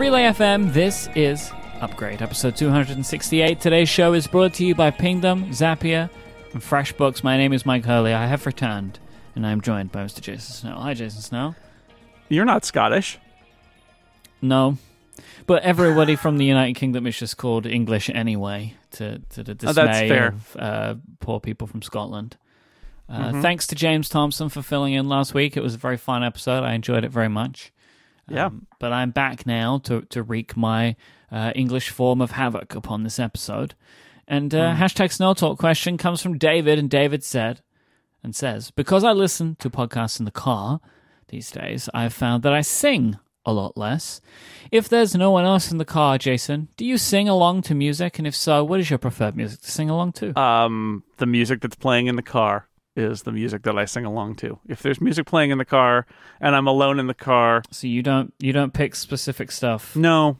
[0.00, 1.50] Relay FM, this is
[1.82, 3.60] Upgrade, episode 268.
[3.60, 6.08] Today's show is brought to you by Pingdom, Zapier,
[6.54, 7.22] and FreshBooks.
[7.22, 8.14] My name is Myke Hurley.
[8.14, 8.98] I have returned,
[9.34, 10.22] and I'm joined by Mr.
[10.22, 10.80] Jason Snell.
[10.80, 11.54] Hi, Jason Snell.
[12.30, 13.18] You're not Scottish.
[14.40, 14.78] No,
[15.46, 19.72] but everybody from the United Kingdom is just called English anyway, to, to the Oh,
[19.74, 20.28] dismay fair.
[20.28, 22.38] of uh, poor people from Scotland.
[23.06, 23.42] Uh, Mhm.
[23.42, 25.58] Thanks to James Thompson for filling in last week.
[25.58, 26.64] It was a very fun episode.
[26.64, 27.70] I enjoyed it very much.
[28.30, 28.46] Yeah.
[28.46, 30.96] Um, but I'm back now to, to wreak my
[31.30, 33.74] uh, English form of havoc upon this episode.
[34.28, 34.82] And uh, Hmm.
[34.82, 37.60] hashtag Snell Talk question comes from David, and David said
[38.22, 40.80] and says, Because I listen to podcasts in the car
[41.28, 44.20] these days, I've found that I sing a lot less.
[44.70, 48.18] If there's no one else in the car, Jason, do you sing along to music?
[48.18, 50.38] And if so, what is your preferred music to sing along to?
[50.38, 52.68] Um, the music that's playing in the car
[53.02, 54.58] is the music that I sing along to.
[54.68, 56.06] If there's music playing in the car
[56.40, 59.96] and I'm alone in the car, so you don't you don't pick specific stuff.
[59.96, 60.38] no,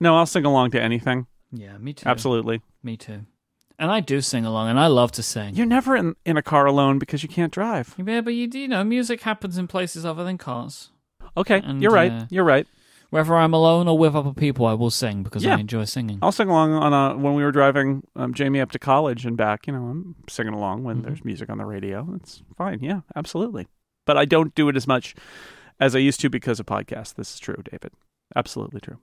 [0.00, 1.26] no, I'll sing along to anything.
[1.52, 2.08] Yeah, me too.
[2.08, 2.60] Absolutely.
[2.82, 3.26] Me too.
[3.80, 5.54] And I do sing along, and I love to sing.
[5.54, 7.94] You're never in, in a car alone because you can't drive.
[8.04, 10.90] Yeah, but you, you know, music happens in places other than cars.
[11.36, 12.10] Okay, And, you're right.
[12.10, 12.66] uh, You're right.
[13.10, 15.56] Whether I'm alone or with other people, I will sing because Yeah.
[15.56, 16.18] I enjoy singing.
[16.20, 19.36] I'll sing along on a when we were driving um, Jamie up to college and
[19.36, 19.66] back.
[19.66, 21.04] You know, I'm singing along when Mhm.
[21.04, 22.06] there's music on the radio.
[22.16, 22.80] It's fine.
[22.82, 23.66] Yeah, absolutely.
[24.04, 25.14] But I don't do it as much
[25.80, 27.14] as I used to because of podcasts.
[27.14, 27.92] This is true, David.
[28.36, 28.98] Absolutely true.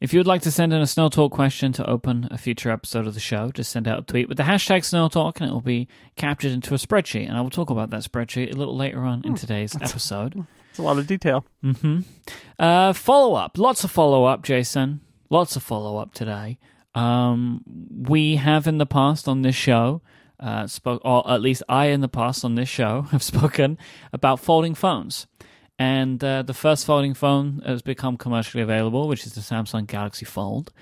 [0.00, 2.70] If you would like to send in a Snell Talk question to open a future
[2.70, 5.50] episode of the show, just send out a tweet with the hashtag Snell Talk and
[5.50, 7.28] it will be captured into a spreadsheet.
[7.28, 9.28] And I will talk about that spreadsheet a little later on Hmm.
[9.28, 10.46] in today's episode.
[10.74, 11.46] It's a lot of detail.
[11.62, 12.00] hmm
[12.58, 13.56] Uh, follow up.
[13.58, 15.02] Lots of follow up, Jason.
[15.30, 16.58] Lots of follow up today.
[16.96, 17.62] Um,
[18.08, 20.02] we have in the past on this show,
[20.40, 23.78] uh, spoke, or at least I in the past on this show have spoken
[24.12, 25.28] about folding phones.
[25.78, 30.24] And uh, the first folding phone has become commercially available, which is the Samsung Galaxy
[30.24, 30.72] Fold.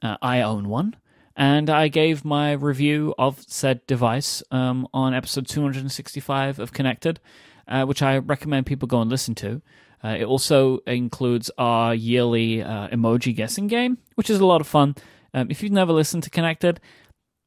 [0.00, 0.96] Uh, I own one.
[1.36, 7.20] And I gave my review of said device um, on episode 265 of Connected,
[7.68, 9.62] uh, which I recommend people go and listen to.
[10.02, 14.66] Uh, it also includes our yearly uh, emoji guessing game, which is a lot of
[14.66, 14.94] fun.
[15.32, 16.78] Um, if you've never listened to Connected,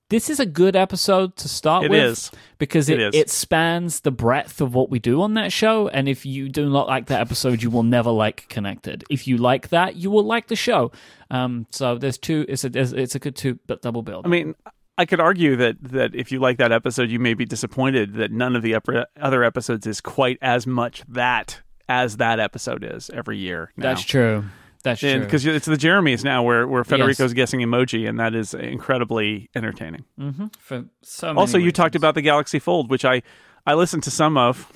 [0.10, 2.32] this is a good episode to start It with is.
[2.58, 3.32] because it, It it, is.
[3.34, 5.90] spans the breadth of what we do on that show.
[5.90, 9.04] And if you do not like that episode, you will never like Connected.
[9.10, 10.92] If you like that, you will like the show.
[11.30, 12.46] Um, so there's two.
[12.48, 14.26] It's a it's a good two but double build.
[14.26, 14.56] I mean,
[14.98, 18.32] I could argue that that if you like that episode, you may be disappointed that
[18.32, 23.10] none of the upper, other episodes is quite as much that as that episode is
[23.12, 23.72] every year.
[23.78, 23.90] Now.
[23.90, 24.44] that's true.
[24.84, 25.20] That's true.
[25.20, 30.06] because it's the Jeremy's now where where Federico's guessing emoji, and that is incredibly entertaining.
[30.18, 33.22] hmm For so many Also, you talked about the Galaxy Fold, which I
[33.66, 34.72] I listened to some of.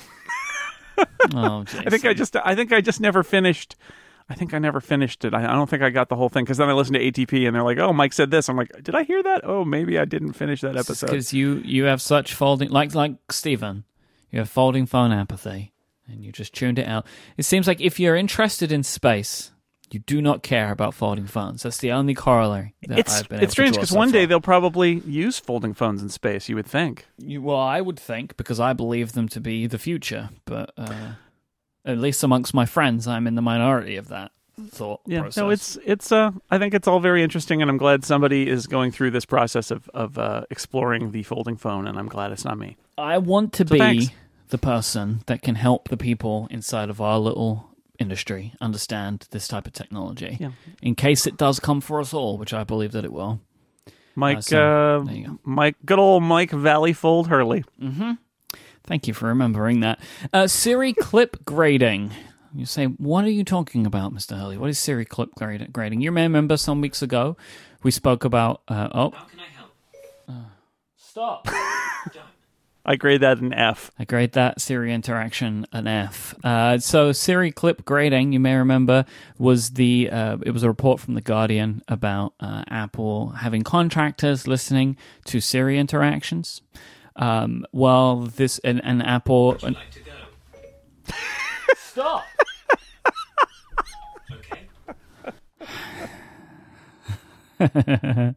[1.34, 3.76] Oh, I think I just I think I just never finished.
[4.30, 5.34] I think I never finished it.
[5.34, 7.46] I, I don't think I got the whole thing because then I listened to ATP
[7.46, 9.42] and they're like, "Oh, Myke said this." I'm like, "Did I hear that?
[9.44, 13.16] Oh, maybe I didn't finish that episode." because you you have such folding like like
[13.30, 13.84] Stephen,
[14.32, 15.74] you have folding phone apathy,
[16.08, 17.06] and you just tuned it out.
[17.38, 19.52] It seems like if you're interested in space,
[19.92, 21.64] you do not care about folding phones.
[21.64, 22.76] That's the only corollary.
[22.88, 26.02] That It's I've been able it's strange because one day they'll probably use folding phones
[26.02, 26.48] in space.
[26.48, 27.08] You would think.
[27.18, 31.14] You, well, I would think because I believe them to be the future, but uh,
[31.86, 34.32] at least amongst my friends, I'm in the minority of that
[34.70, 35.38] thought Yeah, process.
[35.38, 36.12] no, it's it's.
[36.12, 39.26] Uh, I think it's all very interesting, and I'm glad somebody is going through this
[39.26, 42.78] process of of uh, exploring the folding phone, and I'm glad it's not me.
[42.98, 44.06] I want to So be thanks.
[44.50, 49.66] the person that can help the people inside of our little industry understand this type
[49.68, 50.52] of technology Yeah.
[50.82, 53.40] in case it does come for us all, which I believe that it will.
[54.18, 55.40] Myke, Uh, so, uh, go.
[55.48, 57.64] Myke, good old Myke Valley Fold Hurley.
[57.82, 58.12] Mm-hmm.
[58.86, 60.00] Thank you for remembering that.
[60.34, 62.12] Uh, Siri clip grading.
[62.54, 64.38] You say, what are you talking about, Mr.
[64.38, 64.58] Hurley?
[64.58, 66.02] What is Siri clip grade- grading?
[66.02, 67.38] You may remember some weeks ago
[67.84, 68.62] we spoke about.
[68.68, 69.12] Uh, oh.
[69.12, 69.72] How can I help?
[70.96, 71.48] stop.
[72.84, 73.92] I grade that an F.
[74.00, 76.34] I grade that Siri interaction an F.
[76.44, 79.06] Uh, so Siri clip grading, you may remember,
[79.38, 84.48] was the uh, it was a report from the Guardian about uh, Apple having contractors
[84.48, 86.62] listening to Siri interactions.
[87.22, 89.58] Um, well, this and, and Apple.
[89.64, 89.78] and-
[91.78, 92.24] Stop.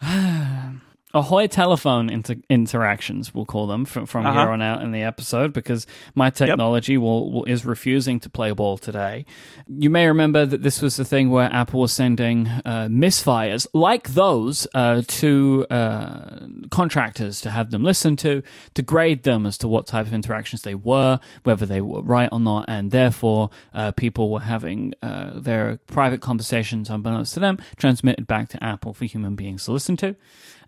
[1.12, 4.38] Ahoy telephone inter- interactions, we'll call them from, from Uh-huh.
[4.42, 5.84] here on out in the episode because
[6.14, 9.24] my technology will, will is refusing to play ball today.
[9.66, 14.10] You may remember that this was the thing where Apple was sending uh, misfires like
[14.10, 18.42] those uh, to uh, contractors to have them listen to,
[18.74, 22.28] to grade them as to what type of interactions they were, whether they were right
[22.30, 27.58] or not, and therefore uh, people were having uh, their private conversations, unbeknownst to them,
[27.76, 30.14] transmitted back to Apple for human beings to listen to.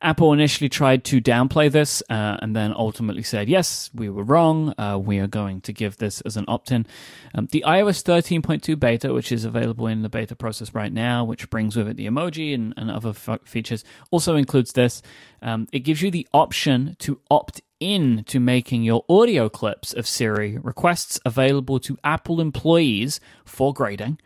[0.03, 4.75] Apple initially tried to downplay this uh, and then ultimately said, yes, we were wrong.
[4.77, 6.87] Uh, we are going to give this as an opt in.
[7.35, 11.49] Um, the iOS 13.2 beta, which is available in the beta process right now, which
[11.49, 15.03] brings with it the emoji and, and other f- features, also includes this.
[15.41, 20.07] Um, it gives you the option to opt in to making your audio clips of
[20.07, 24.19] Siri requests available to Apple employees for grading.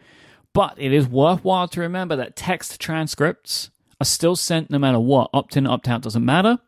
[0.52, 3.70] But it is worthwhile to remember that text transcripts
[4.00, 5.30] are still sent no matter what.
[5.32, 6.58] Opt in, opt out doesn't matter.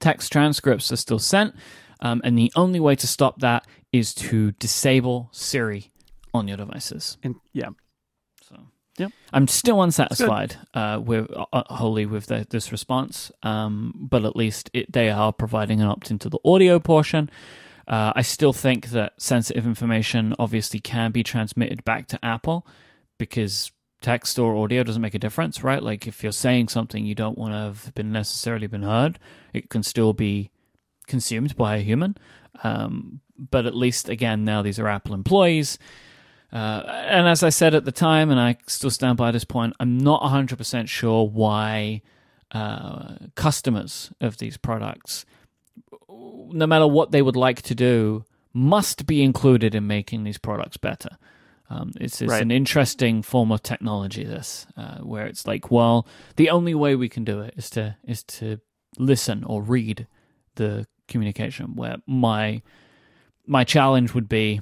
[0.00, 1.54] Text transcripts are still sent.
[2.00, 5.90] Um, and the only way to stop that is to disable Siri
[6.34, 7.16] on your devices.
[7.22, 7.70] And yeah,
[8.42, 8.56] So,
[8.98, 14.36] yeah, I'm still unsatisfied uh, with uh, wholly with the, this response, um, but at
[14.36, 17.30] least it, they are providing an opt into the audio portion.
[17.88, 22.66] Uh, I still think that sensitive information obviously can be transmitted back to Apple
[23.16, 23.70] because
[24.06, 25.82] text or audio doesn't make a difference, right?
[25.82, 29.18] Like if you're saying something you don't want to have been necessarily been heard,
[29.52, 30.52] it can still be
[31.08, 32.16] consumed by a human.
[32.62, 35.76] Um, but at least again, now these are Apple employees.
[36.52, 39.74] Uh, and as I said at the time, and I still stand by this point,
[39.80, 42.02] I'm not 100% sure why
[42.52, 45.26] uh, customers of these products,
[46.08, 50.76] no matter what they would like to do, must be included in making these products
[50.76, 51.18] better.
[51.68, 52.42] Um, it's it's Right.
[52.42, 54.24] an interesting form of technology.
[54.24, 57.96] This, uh, where it's like, well, the only way we can do it is to
[58.04, 58.60] is to
[58.98, 60.06] listen or read
[60.54, 61.74] the communication.
[61.74, 62.62] Where my
[63.46, 64.60] my challenge would be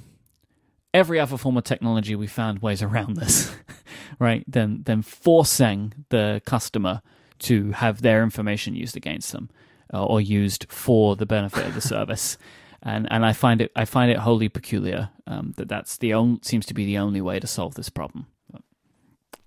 [0.94, 3.54] every other form of technology we found ways around this,
[4.18, 4.44] right?
[4.50, 7.02] Than than forcing the customer
[7.40, 9.50] to have their information used against them
[9.92, 12.38] uh, or used for the benefit of the service.
[12.86, 16.40] And and I find it I find it wholly peculiar um, that that's the only
[16.42, 18.26] seems to be the only way to solve this problem.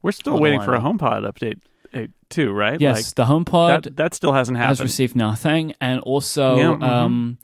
[0.02, 0.80] we're still waiting for a?
[0.80, 1.60] HomePod update
[1.94, 2.82] uh, too, right?
[2.82, 4.80] Yes, the HomePod like, that that still hasn't happened.
[4.80, 6.84] has received nothing, and also Yeah, mhm.
[6.84, 7.38] um,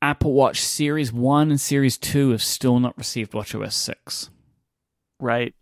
[0.00, 4.30] Apple Watch Series One and Series Two have still not received WatchOS six.
[5.20, 5.54] right.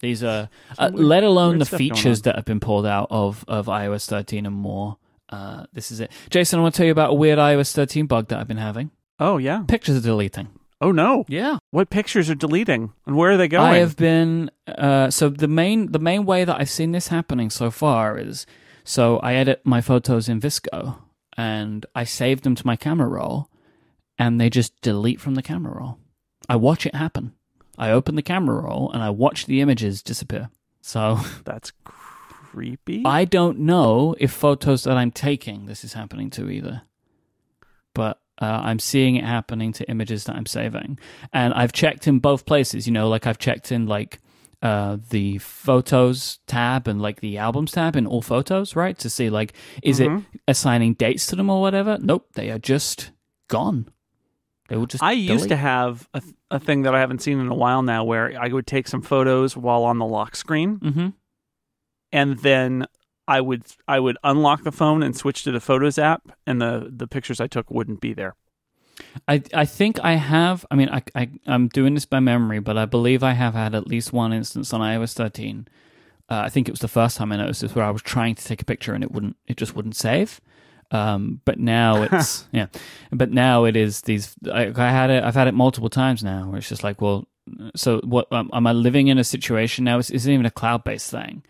[0.00, 0.48] These are,
[0.78, 4.46] uh, weird- let alone the features that have been pulled out of, of iOS 13
[4.46, 4.96] and more.
[5.28, 6.10] Uh, this is it.
[6.30, 8.56] Jason, I want to tell you about a weird iOS 13 bug that I've been
[8.56, 8.90] having.
[9.20, 9.64] Oh yeah.
[9.68, 10.48] Pictures are deleting.
[10.80, 11.24] Oh no.
[11.28, 11.58] Yeah.
[11.70, 13.72] What pictures are deleting and where are they going?
[13.72, 17.50] I have been uh, so the main the main way that I've seen this happening
[17.50, 18.46] so far is
[18.84, 20.96] so I edit my photos in VSCO
[21.36, 23.50] and I save them to my camera roll
[24.18, 25.98] and they just delete from the camera roll.
[26.48, 27.34] I watch it happen.
[27.76, 30.50] I open the camera roll and I watch the images disappear.
[30.80, 31.72] So That's
[32.58, 33.02] creepy.
[33.04, 36.82] I don't know if photos that I'm taking this is happening to either.
[37.94, 40.98] But uh, I'm seeing it happening to images that I'm saving.
[41.32, 44.20] And I've checked in both places, you know, like I've checked in like
[44.62, 48.98] uh, the photos tab and like the albums tab in all photos, right?
[48.98, 49.52] To see like,
[49.82, 50.24] is Mhm.
[50.32, 51.98] it assigning dates to them or whatever?
[52.00, 53.12] Nope, they are just
[53.48, 53.88] gone.
[54.68, 57.48] They will just I used to have a, a thing that I haven't seen in
[57.48, 61.12] a while now where I would take some photos while on the lock screen Mhm.
[62.12, 62.86] And then
[63.26, 66.90] I would I would unlock the phone and switch to the Photos app and the
[66.90, 68.34] the pictures I took wouldn't be there.
[69.26, 70.64] I I think I have.
[70.70, 73.74] I mean, I, I I'm doing this by memory, but I believe I have had
[73.74, 75.68] at least one instance on iOS 13.
[76.30, 78.34] Uh, I think it was the first time I noticed this, where I was trying
[78.34, 79.36] to take a picture and it wouldn't.
[79.46, 80.40] It just wouldn't save.
[80.90, 82.66] Um, but now it's yeah.
[83.12, 84.34] But now it is these.
[84.50, 85.22] I, I had it.
[85.22, 87.28] I've had it multiple times now, where it's just like, well,
[87.74, 88.30] so what?
[88.32, 89.98] Um, am I living in a situation now?
[89.98, 91.42] It's, it's not even a cloud based thing,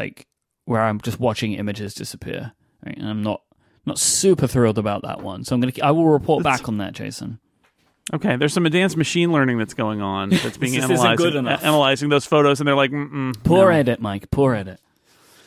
[0.00, 0.26] like
[0.64, 2.52] where I'm just watching images disappear.
[2.84, 2.96] Right?
[2.96, 3.42] And I'm not
[3.86, 5.44] not super thrilled about that one.
[5.44, 5.72] So I'm gonna.
[5.82, 7.38] I will report That's- back on that, Jason.
[8.12, 12.26] Okay, there's some advanced machine learning that's going on that's being analyzed, good analyzing those
[12.26, 14.30] photos, and they're like, Mm-mm, Poor no, edit, Myke.
[14.32, 14.80] Poor edit.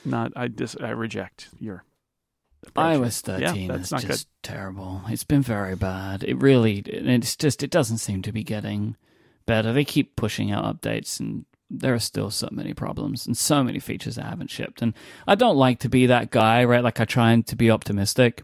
[0.05, 0.31] not.
[0.35, 1.83] I dis, I reject your.
[2.65, 2.97] approach.
[2.99, 5.01] iOS 13 that's is not just terrible.
[5.09, 6.23] It's been very bad.
[6.23, 8.95] It really, it's just, it doesn't seem to be getting
[9.45, 9.73] better.
[9.73, 13.79] They keep pushing out updates, and there are still so many problems and so many
[13.79, 14.81] features that haven't shipped.
[14.81, 14.93] And
[15.27, 16.83] I don't like to be that guy, right?
[16.83, 18.43] Like I try and to be optimistic.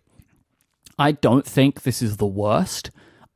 [0.98, 2.92] I don't think this is the worst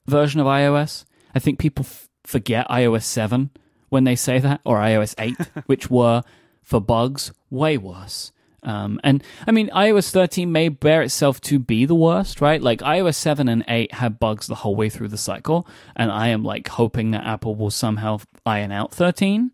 [0.06, 1.06] version of iOS.
[1.36, 3.52] I think people f- forget iOS 7
[3.90, 5.36] when they say that, or iOS 8,
[5.68, 6.24] which were,
[6.62, 8.32] for bugs, way worse.
[8.64, 12.62] Um, and I mean, iOS 13 may bear itself to be the worst, right?
[12.62, 16.30] Like iOS 7 and 8 had bugs the whole way through the cycle, and I
[16.30, 19.52] am like hoping that Apple will somehow iron out 13.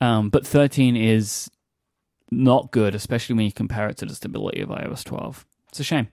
[0.00, 1.50] Um, but 13 is
[2.30, 5.44] not good, especially when you compare it to the stability of iOS 12.
[5.70, 6.08] It's a shame.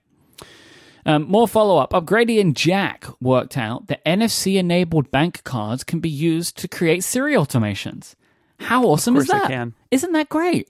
[1.04, 1.92] Um, more follow up.
[1.92, 7.34] Upgradian Jack worked out that NFC enabled bank cards can be used to create Siri
[7.34, 8.16] automations.
[8.58, 9.48] How awesome is course they that?
[9.48, 9.74] can.
[9.92, 10.68] Isn't that great?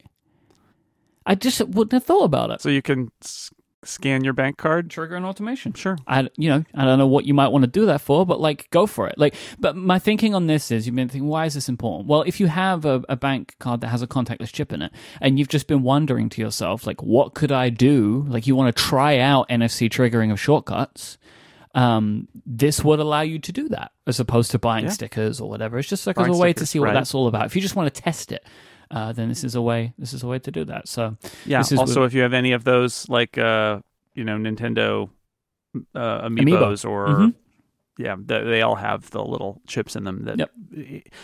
[1.25, 2.61] I just wouldn't have thought about it.
[2.61, 3.11] So you can
[3.87, 4.91] scan your bank card.
[4.91, 5.73] Trigger an automation.
[5.73, 5.97] Sure.
[6.07, 8.41] I, you know, I don't know what you might want to do that for, but
[8.41, 9.17] like, go for it.
[9.19, 12.09] Like, but my thinking on this is, you've been thinking, why is this important?
[12.09, 14.93] Well, if you have a, a bank card that has a contactless chip in it,
[15.21, 18.25] and you've just been wondering to yourself, like, what could I do?
[18.29, 21.19] Like, you want to try out NFC triggering of shortcuts.
[21.75, 24.93] Um, this would allow you to do that as opposed to buying Yeah.
[24.93, 25.79] stickers or whatever.
[25.79, 26.95] It's just like Buying as a way to see what right.
[26.95, 27.45] that's all about.
[27.45, 28.43] If you just want to test it,
[28.91, 29.93] uh, then this is a way.
[29.99, 30.89] This is a way to do that.
[30.89, 31.59] So Yeah.
[31.59, 33.81] This is Also, with- if you have any of those, like uh,
[34.15, 35.11] you know, Nintendo
[35.95, 36.89] uh, amiibos, Amiibo.
[36.91, 37.35] or Mhm.
[37.99, 40.25] yeah, they, they all have the little chips in them.
[40.25, 40.51] That Yep.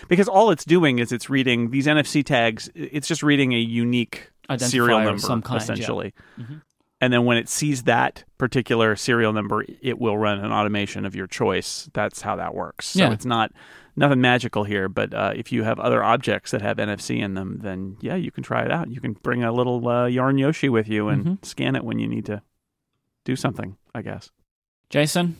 [0.09, 2.69] because all it's doing is it's reading these NFC tags.
[2.75, 5.63] It's just reading a unique serial Identifier of number, some kind, yeah.
[5.63, 6.13] essentially.
[6.39, 6.63] Mhm.
[7.01, 11.17] And then when it sees that particular serial number, it will run an automation of
[11.17, 11.89] your choice.
[11.95, 12.89] That's how that works.
[12.89, 13.13] So Yeah.
[13.13, 13.53] it's not
[13.97, 14.89] nothing magical here.
[14.89, 18.31] But uh, if you have other objects that have NFC in them, then yeah, you
[18.31, 18.91] can try it out.
[18.91, 21.45] You can bring a little uh, yarn Yoshi with you and Mhm.
[21.45, 22.43] scan it when you need to
[23.25, 23.77] do something.
[23.95, 24.31] I guess.
[24.91, 25.37] Jason,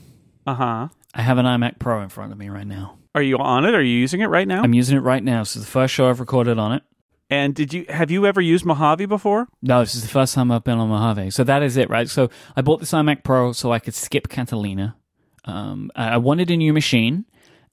[0.47, 0.89] Uh huh.
[1.15, 2.99] I have an iMac Pro in front of me right now.
[3.15, 3.75] Are you on it?
[3.75, 4.63] Are you using it right now?
[4.63, 5.41] I'm using it right now.
[5.43, 6.83] This is the first show I've recorded on it.
[7.31, 9.49] and did you have you ever used Mojave before?
[9.63, 11.31] No, this is the first time I've been on Mojave.
[11.31, 12.09] So that is it, right?
[12.09, 14.97] So I bought this iMac Pro so I could skip Catalina.
[15.45, 17.25] Um, I wanted a new machine,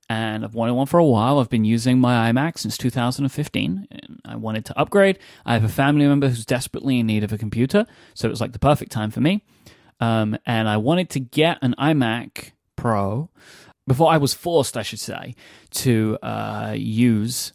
[0.10, 1.40] and I've wanted one for a while.
[1.40, 5.20] I've been using my iMac since 2015, and I wanted to upgrade.
[5.46, 7.86] I have a family member who's desperately in need of a computer,
[8.16, 9.44] so it was like the perfect time for me.
[10.00, 13.30] Um, and I wanted to get an iMac Pro
[13.86, 15.36] before I was forced, I should say,
[15.72, 17.54] to uh, use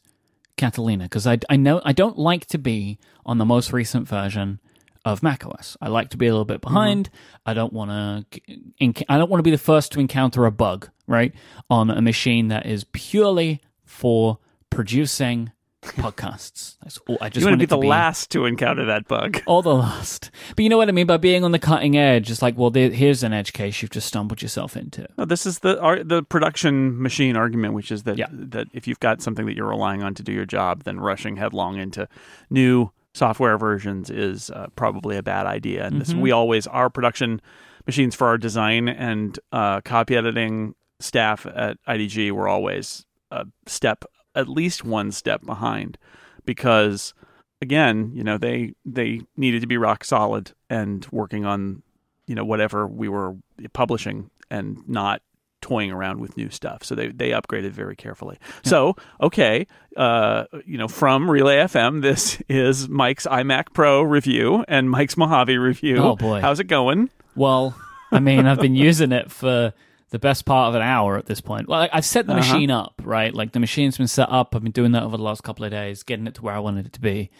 [0.56, 4.61] Catalina because I, I know I don't like to be on the most recent version
[5.04, 5.76] of macOS.
[5.80, 6.75] I like to be a little bit mm-hmm.
[6.75, 7.11] behind.
[7.44, 9.04] I don't want to.
[9.08, 11.34] I don't want to be the first to encounter a bug right
[11.68, 14.38] on a machine that is purely for
[14.70, 16.76] producing podcasts.
[16.82, 17.18] That's all.
[17.20, 19.42] I just you want to be the to last to encounter that bug.
[19.46, 20.30] or the last.
[20.56, 22.30] But you know what I mean by being on the cutting edge.
[22.30, 25.06] It's like, well, there, here's an edge case you've just stumbled yourself into.
[25.18, 28.28] No, this is the ar- the production machine argument, which is that Yeah.
[28.30, 31.37] that if you've got something that you're relying on to do your job, then rushing
[31.37, 32.08] headlong into
[32.49, 35.87] new software versions is uh, probably a bad idea.
[35.87, 36.21] And this, Mhm.
[36.21, 37.40] we always our production
[37.87, 44.04] machines for our design and uh, copy editing staff at IDG were always a step,
[44.35, 45.97] at least one step behind,
[46.44, 47.14] because
[47.61, 51.83] again, you know, they they needed to be rock solid and working on
[52.26, 53.37] you know whatever we were
[53.75, 55.21] publishing and not
[55.64, 56.85] toying around with new stuff.
[56.85, 58.38] So they they upgraded very carefully.
[58.64, 59.66] So okay,
[59.97, 65.56] uh, you know, from Relay FM, this is Myke's iMac Pro review and Myke's Mojave
[65.56, 65.97] review.
[65.99, 66.40] Oh, boy.
[66.40, 67.09] how's it going?
[67.35, 67.75] Well,
[68.12, 69.73] I mean, I've been using it for
[70.11, 71.66] the best part of an hour at this point.
[71.68, 72.52] Well, I've set the Uh-huh.
[72.54, 73.35] machine up, right?
[73.35, 74.54] Like the machine's been set up.
[74.54, 76.59] I've been doing that over the last couple of days, getting it to where I
[76.61, 77.30] wanted it to be.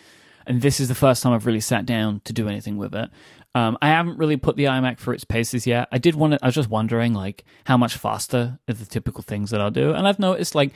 [0.47, 3.11] And this is the first time I've really sat down to do anything with it.
[3.55, 5.89] Um, I haven't really put the iMac for its paces yet.
[5.93, 9.23] I did want to, I was just wondering, like, how much faster are the typical
[9.23, 9.93] things that I'll do.
[9.93, 10.73] And I've noticed, like,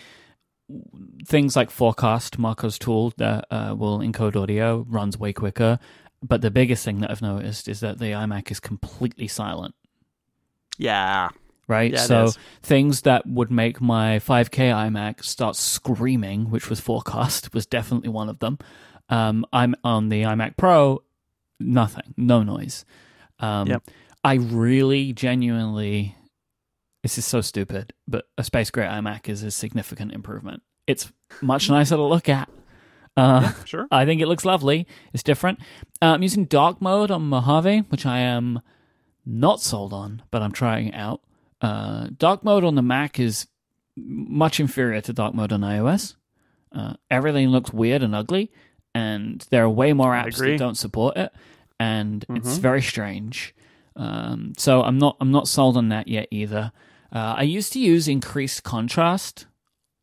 [1.27, 5.79] things like Forecast, Marco's tool that uh, will encode audio, runs way quicker.
[6.23, 9.75] But the biggest thing that I've noticed is that the iMac is completely silent
[10.77, 11.31] Yeah,
[11.69, 11.93] right?
[11.93, 12.33] Yeah, so
[12.63, 18.29] things that would make my 5K iMac start screaming, which was forecast, was definitely one
[18.29, 18.59] of them.
[19.09, 21.03] Um, I'm on the iMac Pro,
[21.61, 22.85] nothing, no noise.
[23.39, 23.83] Um, Yep.
[24.25, 26.17] I really, genuinely,
[27.03, 30.63] this is so stupid, but a space gray iMac is a significant improvement.
[30.87, 31.11] It's
[31.41, 32.49] much nicer to look at.
[33.17, 33.87] Uh, sure.
[33.91, 34.87] I think it looks lovely.
[35.13, 35.61] It's different.
[36.03, 38.61] Uh, I'm using dark mode on Mojave, which I am
[39.25, 41.21] not sold on, but I'm trying it out.
[41.61, 43.47] Uh, dark mode on the Mac is
[43.97, 46.15] much inferior to dark mode on iOS.
[46.73, 48.51] Uh, everything looks weird and ugly,
[48.99, 51.33] and there are way more apps that don't support it,
[51.79, 52.61] and it's Mhm.
[52.61, 53.55] very strange.
[53.97, 56.73] Um, so I'm not I'm not sold on that yet either.
[57.13, 59.47] Uh, I used to use increased contrast,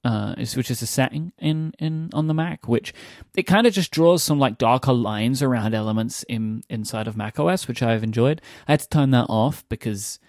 [0.03, 2.93] uh, which is a setting in, in on the Mac, which
[3.35, 7.67] it kind of just draws some like darker lines around elements in inside of macOS,
[7.67, 8.41] which I've enjoyed.
[8.67, 10.19] I had to turn that off because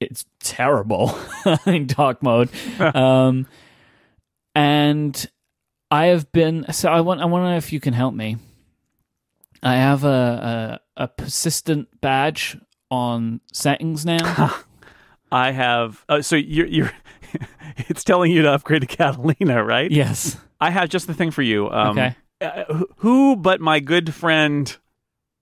[0.00, 1.16] it's terrible
[1.66, 2.48] in dark mode.
[2.80, 3.46] um,
[4.54, 5.30] and
[5.90, 8.36] I have been so I want I want to know if you can help me.
[9.62, 12.56] I have a a, a persistent badge
[12.90, 14.54] on settings now.
[15.32, 16.04] I have.
[16.08, 16.92] Uh, so you're you're.
[17.88, 19.90] it's telling you to upgrade to Catalina, right?
[19.90, 20.36] yes.
[20.60, 21.68] I have just the thing for you.
[21.70, 22.16] Um, Okay.
[22.40, 24.74] uh, who- who but my good friend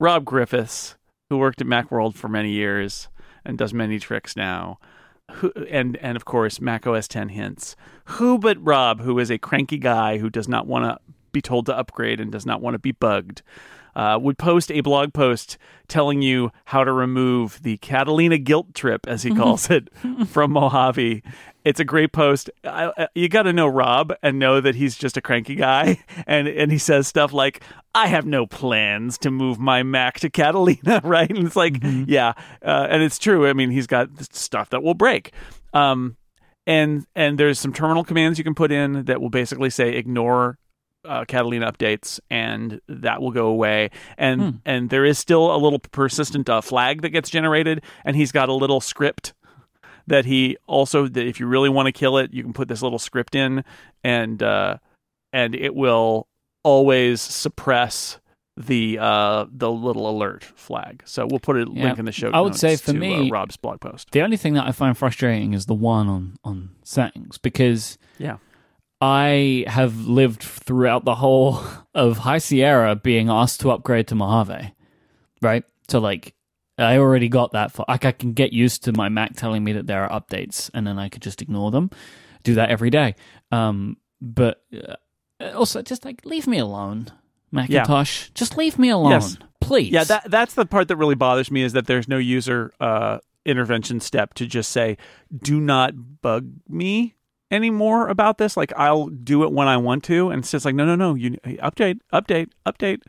[0.00, 0.96] Rob Griffiths,
[1.28, 3.08] who worked at Macworld for many years
[3.44, 4.78] and does many tricks now,
[5.30, 7.76] who, and and of course Mac OS 10 hints.
[8.04, 10.98] Who but Rob, who is a cranky guy who does not want to
[11.32, 13.42] be told to upgrade and does not want to be bugged,
[13.94, 15.58] uh, would post a blog post
[15.88, 19.88] telling you how to remove the Catalina guilt trip, as he calls it,
[20.26, 21.22] from Mojave.
[21.64, 22.50] It's a great post.
[22.64, 25.98] I, I- you got to know Rob and know that he's just a cranky guy,
[26.26, 27.62] and and he says stuff like,
[27.94, 31.30] "I have no plans to move my Mac to Catalina," right?
[31.30, 32.32] And it's like, yeah,
[32.64, 33.46] uh, and it's true.
[33.48, 35.32] I mean, he's got stuff that will break.
[35.72, 36.16] Um,
[36.66, 40.58] and and there's some terminal commands you can put in that will basically say ignore
[41.04, 43.90] uh, Catalina updates, and that will go away.
[44.18, 44.50] And Hmm.
[44.64, 48.48] and there is still a little persistent uh, flag that gets generated, and he's got
[48.48, 49.34] a little script
[50.06, 52.82] that he also that if you really want to kill it, you can put this
[52.82, 53.64] little script in,
[54.04, 54.76] and uh,
[55.32, 56.26] and it will
[56.64, 58.18] always suppress
[58.56, 61.02] the uh the little alert flag.
[61.06, 61.84] So we'll put a Yeah.
[61.86, 62.30] link in the show.
[62.32, 64.10] I would notes say for to, me- uh, Rob's blog post.
[64.12, 68.36] The only thing that I find frustrating is the one on on settings because Yeah.
[69.02, 71.60] I have lived throughout the whole
[71.92, 74.72] of High Sierra being asked to upgrade to Mojave,
[75.40, 75.64] right?
[75.88, 76.34] So like
[76.78, 79.72] I already got that for like I can get used to my Mac telling me
[79.72, 81.90] that there are updates and then I could just ignore them.
[82.44, 83.16] Do that every day.
[83.50, 87.08] Um but uh, also just like leave me alone.
[87.50, 89.10] Macintosh, just leave me alone.
[89.10, 89.36] Yes.
[89.60, 89.90] Please.
[89.90, 93.18] Yeah, that that's the part that really bothers me is that there's no user uh,
[93.44, 94.96] intervention step to just say,
[95.36, 97.14] "Do not bug me
[97.52, 100.74] anymore about this." Like I'll do it when I want to, and it's just like,
[100.74, 101.32] no, no, no, you
[101.62, 103.02] update, update, update.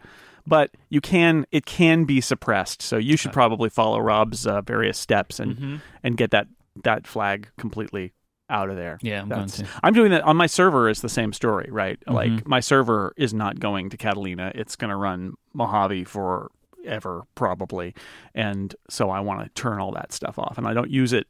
[0.45, 2.81] But you can, it can be suppressed.
[2.81, 5.81] So you should probably follow Rob's uh, various steps and Mhm.
[6.03, 6.47] and get that
[6.83, 8.11] that flag completely
[8.49, 8.97] out of there.
[9.01, 9.79] Yeah, I'm That's- going to.
[9.83, 10.89] I'm doing that on my server.
[10.89, 11.97] Is the same story, right?
[12.05, 12.13] Mhm.
[12.13, 14.51] Like my server is not going to Catalina.
[14.53, 17.95] It's going to run Mojave forever, probably,
[18.35, 20.57] and so I want to turn all that stuff off.
[20.57, 21.25] And I don't use it,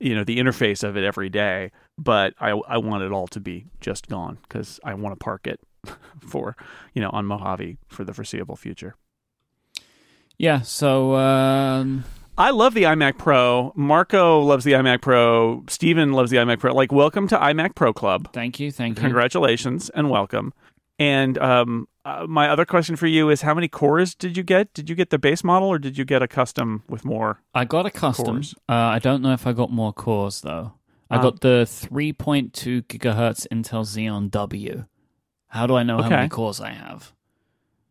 [0.00, 3.40] you know, the interface of it every day, but I I want it all to
[3.40, 5.60] be just gone because I want to park it
[6.20, 6.56] for
[6.92, 8.96] you know on Mojave for the foreseeable future.
[10.36, 12.04] Yeah, so um
[12.36, 13.72] I love the iMac Pro.
[13.76, 15.62] Marco loves the iMac Pro.
[15.68, 16.74] Steven loves the iMac Pro.
[16.74, 18.32] Like, welcome to iMac Pro Club.
[18.32, 19.02] thank you, thank you.
[19.02, 20.52] Congratulations and welcome.
[20.98, 24.74] And um, uh, my other question for you is how many cores did you get?
[24.74, 27.40] Did you get the base model or did you get a custom with more?
[27.54, 28.42] I got a custom.
[28.68, 30.72] Uh, I don't know if I got more cores though.
[31.14, 31.22] I Ah.
[31.22, 34.84] got the 3.2 gigahertz Intel Xeon W.
[35.48, 36.16] How do I know how Okay.
[36.16, 37.12] many cores I have?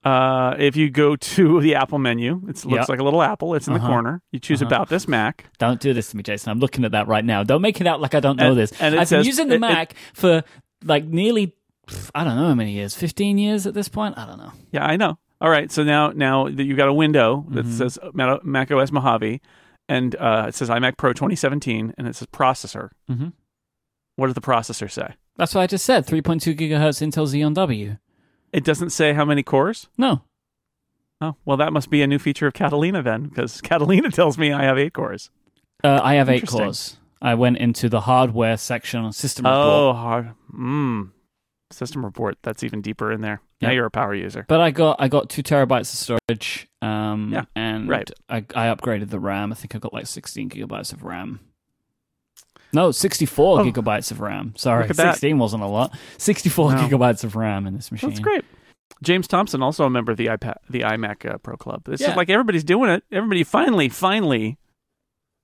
[0.04, 2.90] Uh, if you go to the Apple menu, it looks Yep.
[2.90, 3.54] like a little apple.
[3.56, 3.88] It's in Uh-huh.
[3.88, 4.22] the corner.
[4.34, 4.68] You choose Uh-huh.
[4.68, 5.46] about this Mac.
[5.60, 6.52] Don't do this to me, Jason.
[6.52, 7.44] I'm looking at that right now.
[7.44, 8.74] Don't make it out like I don't know And- this.
[8.82, 10.44] and it I've says- been using the it- it- Mac for
[10.84, 11.56] like nearly,
[11.88, 14.18] pff, I don't know how many years, 15 years at this point.
[14.18, 14.52] I don't know.
[14.74, 15.18] Yeah, I know.
[15.40, 17.70] All right, so now now that you've got a window that Mhm.
[17.72, 17.98] says
[18.44, 19.40] Mac OS Mojave,
[19.90, 22.90] and uh, it says iMac Pro 2017, and it says processor.
[23.10, 23.34] Mhm.
[24.16, 25.16] What does the processor say?
[25.38, 26.06] That's what I just said.
[26.06, 27.98] 3.2 gigahertz Intel Xeon W.
[28.52, 29.88] It doesn't say how many cores.
[29.98, 30.22] No.
[31.20, 34.52] Oh, well, that must be a new feature of Catalina then, because Catalina tells me
[34.52, 35.32] I have eight cores.
[35.84, 36.98] Uh, I have eight cores.
[37.22, 39.66] I went into the hardware section on system report.
[39.66, 40.32] Oh, hard.
[40.54, 41.12] Mm.
[41.72, 42.38] System report.
[42.44, 43.42] That's even deeper in there.
[43.62, 44.46] Now you're a power user.
[44.48, 48.10] But I got I got two terabytes of storage, um, Yeah, and right.
[48.30, 49.52] I, I upgraded the RAM.
[49.52, 51.40] I think I got like 16 gigabytes of RAM.
[52.72, 53.64] No, 64 Oh.
[53.64, 54.54] gigabytes of RAM.
[54.58, 55.12] Sorry, Look at that.
[55.14, 55.96] 16 wasn't a lot.
[56.18, 56.88] 64 Wow.
[56.88, 58.10] gigabytes of RAM in this machine.
[58.10, 58.44] That's great.
[59.04, 61.88] James Thompson, also a member of the iPad, the iMac uh, Pro Club.
[61.90, 62.08] It's Yeah.
[62.08, 63.04] just like everybody's doing it.
[63.12, 64.58] Everybody finally, finally,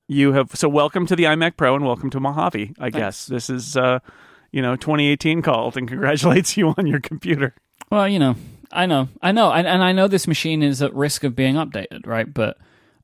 [0.07, 0.55] you have.
[0.55, 2.73] So welcome to the iMac Pro and welcome to Mojave.
[2.79, 3.99] I guess this is, uh,
[4.51, 7.53] you know, 2018 called and congratulates you on your computer.
[7.91, 8.35] Well, you know,
[8.71, 11.55] I know, I know, and, and I know this machine is at risk of being
[11.55, 12.31] updated, right?
[12.31, 12.57] But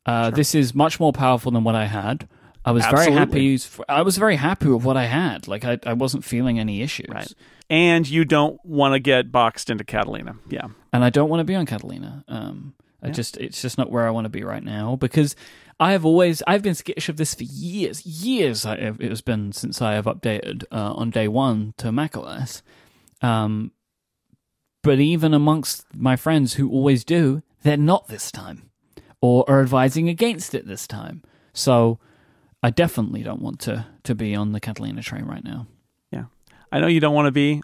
[0.06, 2.28] uh, this is much more powerful than what I had.
[2.63, 3.60] I was very happy.
[3.88, 5.47] I was very happy with what I had.
[5.47, 7.10] Like I, I wasn't feeling any issues.
[7.10, 7.32] Right.
[7.69, 10.36] And you don't want to get boxed into Catalina.
[10.49, 10.67] Yeah.
[10.91, 12.23] and I don't want to be on Catalina.
[12.28, 12.73] Um,
[13.04, 15.36] I just it's just not where I want to be right now because
[15.80, 18.65] I have always I've been skittish of this for years, years.
[18.65, 22.63] I, it has been since I have updated uh, on day one to macOS.
[23.21, 23.71] Um,
[24.86, 28.69] but even amongst my friends who always do, they're not this time,
[29.21, 31.24] or are advising against it this time.
[31.54, 32.00] So
[32.63, 35.67] I definitely don't want to to be on the Catalina train right now.
[36.12, 36.26] Yeah.
[36.71, 37.62] I know you don't want to be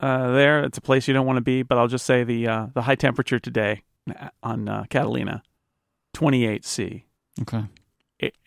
[0.00, 0.64] uh, there.
[0.64, 2.82] It's a place you don't want to be, but I'll just say the uh, the
[2.82, 3.82] high temperature today
[4.42, 5.42] on uh, Catalina,
[6.16, 7.04] 28C,
[7.42, 7.64] Okay.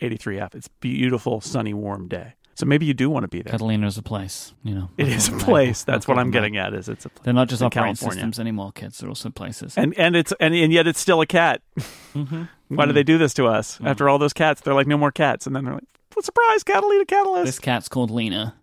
[0.01, 0.55] 83F.
[0.55, 2.35] It's beautiful, sunny, warm day.
[2.55, 3.51] So maybe you do want to be there.
[3.51, 4.89] Catalina is a place, you know.
[4.97, 5.83] It is a place.
[5.89, 6.73] That's what I'm getting at.
[6.73, 7.23] Is it's a place.
[7.25, 8.15] They're not just in operating California.
[8.15, 8.97] systems anymore, kids.
[8.99, 9.77] They're also places.
[9.77, 11.61] And and it's and, and yet it's still a cat.
[12.15, 12.47] Mhm.
[12.69, 13.77] Why do they do this to us?
[13.77, 13.89] Mm.
[13.89, 16.63] After all those cats, they're like no more cats, and then they're like, "What surprise,
[16.63, 18.55] Catalina Catalyst!" This cat's called Lena,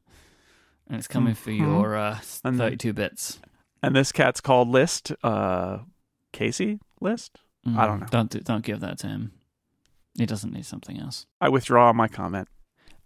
[0.89, 1.59] and it's coming for Mhm.
[1.59, 3.41] your uh, And- 32 bits.
[3.83, 5.03] And this cat's called Liss.
[5.23, 5.81] Uh,
[6.33, 7.29] Casey Liss.
[7.67, 8.07] I don't know.
[8.07, 9.33] Mm, Don't do, don't give that to him.
[10.17, 11.27] He doesn't need something else.
[11.41, 12.49] I withdraw my comment.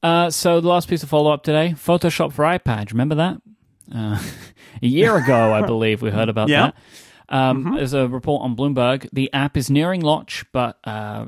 [0.03, 2.91] Uh, so the last piece of follow up today: Photoshop for iPad.
[2.91, 3.41] Remember that?
[3.95, 4.21] Uh,
[4.83, 6.67] a year ago, I believe we heard about Yeah.
[6.67, 6.75] that.
[7.29, 7.77] Um, Mhm.
[7.77, 9.09] There's a report on Bloomberg.
[9.13, 11.25] The app is nearing launch, but uh,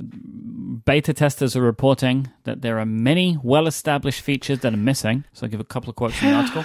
[0.85, 5.24] beta testers are reporting that there are many well-established features that are missing.
[5.33, 6.64] So I'll give a couple of quotes from the article.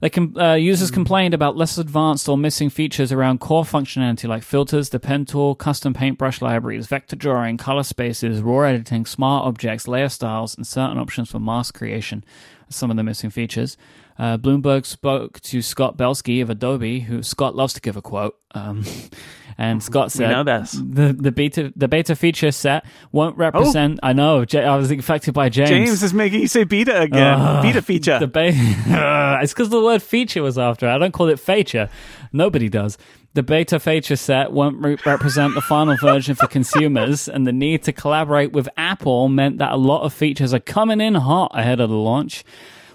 [0.00, 4.42] They can, uh, users complained about less advanced or missing features around core functionality like
[4.42, 9.88] filters, the pen tool, custom paintbrush libraries, vector drawing, color spaces, raw editing, smart objects,
[9.88, 12.24] layer styles, and certain options for mask creation.
[12.68, 13.76] Some of the missing features.
[14.18, 18.36] Uh, Bloomberg spoke to Scott Belsky of Adobe, who Scott loves to give a quote.
[18.52, 18.84] Um,
[19.58, 20.30] and Scott said.
[20.72, 24.00] The, the beta the beta feature set won't represent.
[24.02, 24.44] I know.
[24.54, 25.70] I was infected by James.
[25.70, 27.38] James is making you say beta again.
[27.38, 27.62] Ugh.
[27.62, 28.18] beta feature.
[28.18, 28.50] The ba-
[29.42, 30.88] it's because the word feature was after.
[30.88, 31.88] I don't call it feature.
[32.32, 32.98] Nobody does.
[33.34, 37.84] The beta feature set won't re- represent the final version for consumers, and the need
[37.84, 41.78] to collaborate with Apple meant that a lot of features are coming in hot ahead
[41.78, 42.42] of the launch.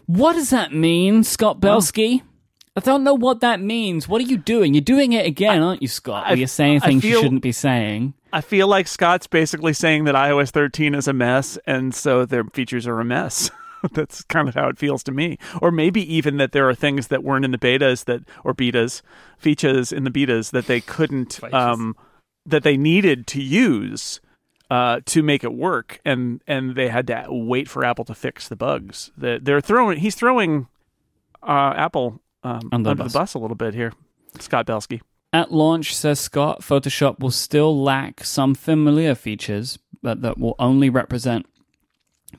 [0.06, 2.24] What does that mean, Scott Belsky?
[2.76, 4.08] I don't know what that means.
[4.08, 4.74] What are you doing?
[4.74, 6.26] You're doing it again, aren't you, Scott?
[6.26, 8.14] I- Where you're saying I things you shouldn't be saying.
[8.32, 12.44] I feel like Scott's basically saying that iOS 13 is a mess, and so their
[12.46, 13.52] features are a mess.
[13.94, 15.38] That's kind of how it feels to me.
[15.62, 19.02] Or maybe even that there are things that weren't in the betas that or betas,
[19.38, 21.96] features in the betas that they couldn't um
[22.46, 24.20] that they needed to use
[24.74, 28.48] uh, to make it work, and and they had to wait for Apple to fix
[28.48, 29.12] the bugs.
[29.16, 30.68] That they're throwing, he's throwing
[31.44, 33.14] uh, Apple um, Under the under the bus.
[33.14, 33.94] bus a little bit here.
[34.40, 35.04] Scott Belsky.
[35.32, 40.90] At launch, says Scott, Photoshop will still lack some familiar features, but that will only
[40.90, 41.46] represent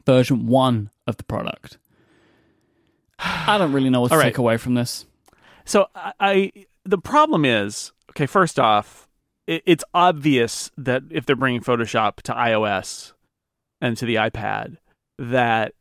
[0.05, 1.79] version one of the product.
[3.20, 4.25] I don't really know what to right.
[4.25, 5.07] take away from this.
[5.64, 6.53] So I, I
[6.85, 8.27] the problem is okay.
[8.27, 9.09] First off,
[9.46, 13.12] it's obvious that if they're bringing Photoshop to iOS
[13.80, 14.78] and to the iPad,
[15.18, 15.74] that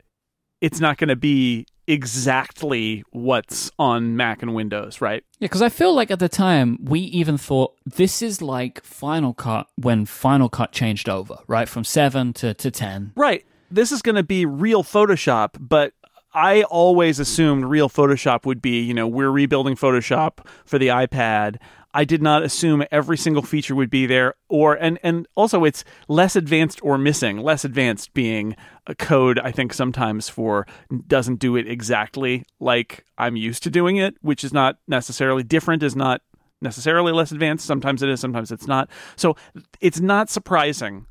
[0.60, 5.24] it's not going to be exactly what's on Mac and Windows, right?
[5.38, 9.34] Yeah, because I feel like at the time we even thought this is like Final
[9.34, 11.68] Cut when Final Cut changed over, right?
[11.68, 13.12] From 7 to, to 10.
[13.16, 13.44] Right.
[13.70, 15.92] This is going to be real Photoshop, but
[16.32, 21.56] I always assumed real Photoshop would be, you know, we're rebuilding Photoshop for the iPad.
[21.94, 25.84] I did not assume every single feature would be there or and and also it's
[26.08, 27.38] less advanced or missing.
[27.38, 30.66] Less advanced being a code I think sometimes for
[31.06, 35.82] doesn't do it exactly like I'm used to doing it, which is not necessarily different
[35.84, 36.20] is not
[36.60, 37.64] necessarily less advanced.
[37.64, 38.90] Sometimes it is, sometimes it's not.
[39.14, 39.36] So
[39.80, 41.06] it's not surprising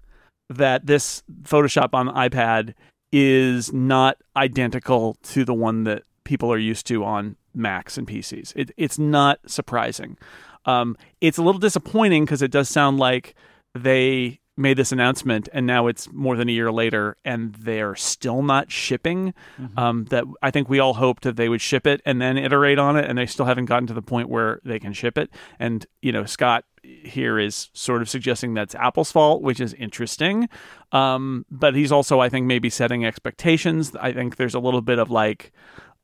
[0.49, 2.73] that this Photoshop on the iPad
[3.13, 8.51] is not identical to the one that people are used to on Macs and PCs.
[8.55, 10.17] It, it's not surprising.
[10.65, 13.35] Um, it's a little disappointing because it does sound like
[13.75, 18.43] they made this announcement and now it's more than a year later and they're still
[18.43, 19.33] not shipping.
[19.77, 22.77] Um, that I think we all hoped that they would ship it and then iterate
[22.77, 25.29] on it, and they still haven't gotten to the point where they can ship it.
[25.59, 30.49] And you know, Scott here is sort of suggesting that's Apple's fault, which is interesting.
[30.91, 33.95] Um, but he's also, I think, maybe setting expectations.
[33.95, 35.51] I think there's a little bit of like,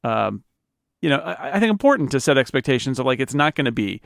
[0.03, 0.43] um,
[1.01, 3.71] you know, I, I think important to set expectations of like it's not going to
[3.71, 4.01] be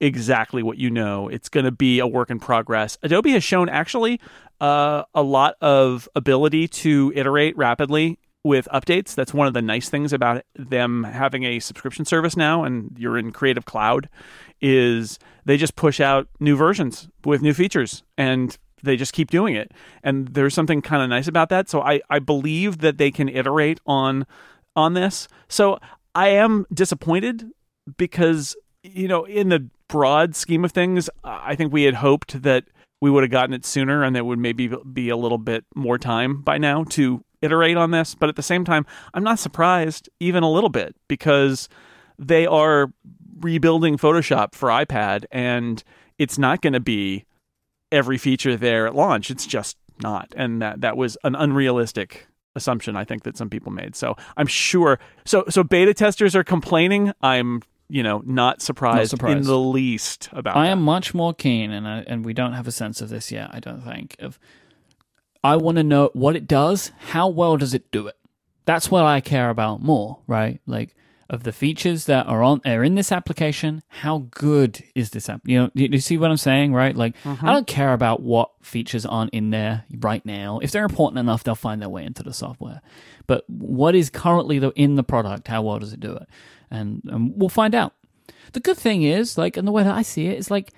[0.00, 1.28] exactly what you know.
[1.28, 2.98] It's going to be a work in progress.
[3.02, 4.20] Adobe has shown actually
[4.60, 9.14] uh, a lot of ability to iterate rapidly with updates.
[9.14, 13.16] That's one of the nice things about them having a subscription service now, and you're
[13.16, 14.08] in Creative Cloud,
[14.60, 19.54] is they just push out new versions with new features and they just keep doing
[19.54, 19.72] it.
[20.02, 21.70] And there's something kind of nice about that.
[21.70, 24.26] So I, I believe that they can iterate on
[24.76, 25.28] on this.
[25.48, 25.78] So
[26.14, 27.50] I am disappointed
[27.96, 32.64] because you know in the broad scheme of things, I think we had hoped that
[33.00, 35.98] we would have gotten it sooner and there would maybe be a little bit more
[35.98, 38.14] time by now to iterate on this.
[38.14, 41.68] But at the same time, I'm not surprised even a little bit because
[42.18, 42.92] they are
[43.40, 45.82] rebuilding Photoshop for iPad and
[46.18, 47.26] it's not going to be
[47.92, 49.30] every feature there at launch.
[49.30, 50.32] It's just not.
[50.36, 53.96] And that, that was an unrealistic assumption I think that some people made.
[53.96, 57.12] So I'm sure so so beta testers are complaining.
[57.20, 57.62] I'm
[57.94, 59.38] you know, not surprised, surprised.
[59.38, 60.56] in the least about.
[60.56, 60.72] I that.
[60.72, 63.50] am much more keen, and I, and we don't have a sense of this yet.
[63.52, 64.36] I don't think of.
[65.44, 66.90] I want to know what it does.
[66.98, 68.16] How well does it do it?
[68.64, 70.60] That's what I care about more, right?
[70.66, 70.96] Like
[71.30, 73.84] of the features that are on are in this application.
[73.86, 75.42] How good is this app?
[75.44, 76.96] You know, do you see what I'm saying, right?
[76.96, 77.46] Like I mm-hmm.
[77.46, 80.58] don't care about what features aren't in there right now.
[80.60, 82.80] If they're important enough, they'll find their way into the software.
[83.28, 85.46] But what is currently the, in the product?
[85.46, 86.28] How well does it do it?
[86.74, 87.94] And, and we'll find out.
[88.52, 90.72] The good thing is, like, and the way that I see it is like,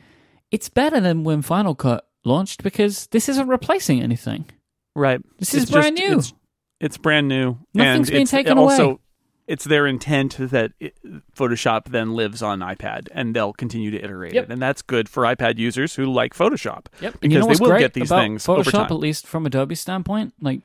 [0.51, 4.47] it's better than when Final Cut launched because this isn't replacing anything.
[4.95, 5.21] right.
[5.39, 6.19] This is It's brand just- new.
[6.19, 6.33] It's,
[6.81, 7.59] it's brand new.
[7.75, 8.99] Nothing's and being taken also, away.
[9.47, 10.97] It's their intent that it,
[11.37, 14.45] Photoshop then lives on iPad, and they'll continue to iterate Yep.
[14.45, 16.87] it, and that's good for iPad users who like Photoshop.
[17.01, 17.21] Yep.
[17.21, 18.87] because you know they will get these things over Photoshop, time.
[18.87, 20.63] at least from Adobe's standpoint, like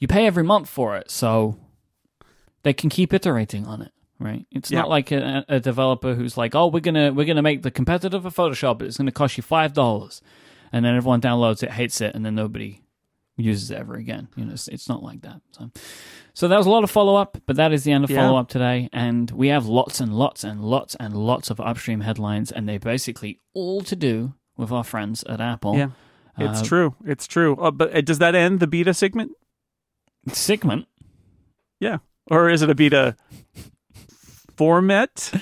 [0.00, 1.56] you pay every month for it, so
[2.64, 3.92] they can keep iterating on it.
[4.18, 4.46] Right?
[4.52, 4.80] It's Yeah.
[4.80, 8.20] not like a, a developer who's like, "Oh, we're gonna we're gonna make the competitor
[8.20, 10.22] for Photoshop, but it's gonna cost you five dollars,"
[10.72, 12.80] and then everyone downloads it, hates it, and then nobody
[13.36, 14.28] uses it ever again.
[14.36, 15.40] You know, it's, it's not like that.
[15.50, 15.70] So,
[16.32, 18.20] so that was a lot of follow up, but that is the end of Yeah.
[18.24, 22.02] follow up today, and we have lots and lots and lots and lots of upstream
[22.02, 25.76] headlines, and they're basically all to do with our friends at Apple.
[25.76, 25.88] Yeah,
[26.38, 26.94] it's Uh, true.
[27.04, 27.56] It's true.
[27.56, 29.32] Uh, but uh, does that end the beta segment,
[30.28, 30.86] Segment.
[31.80, 31.98] Yeah.
[32.30, 33.16] Or is it a beta
[34.56, 35.32] format?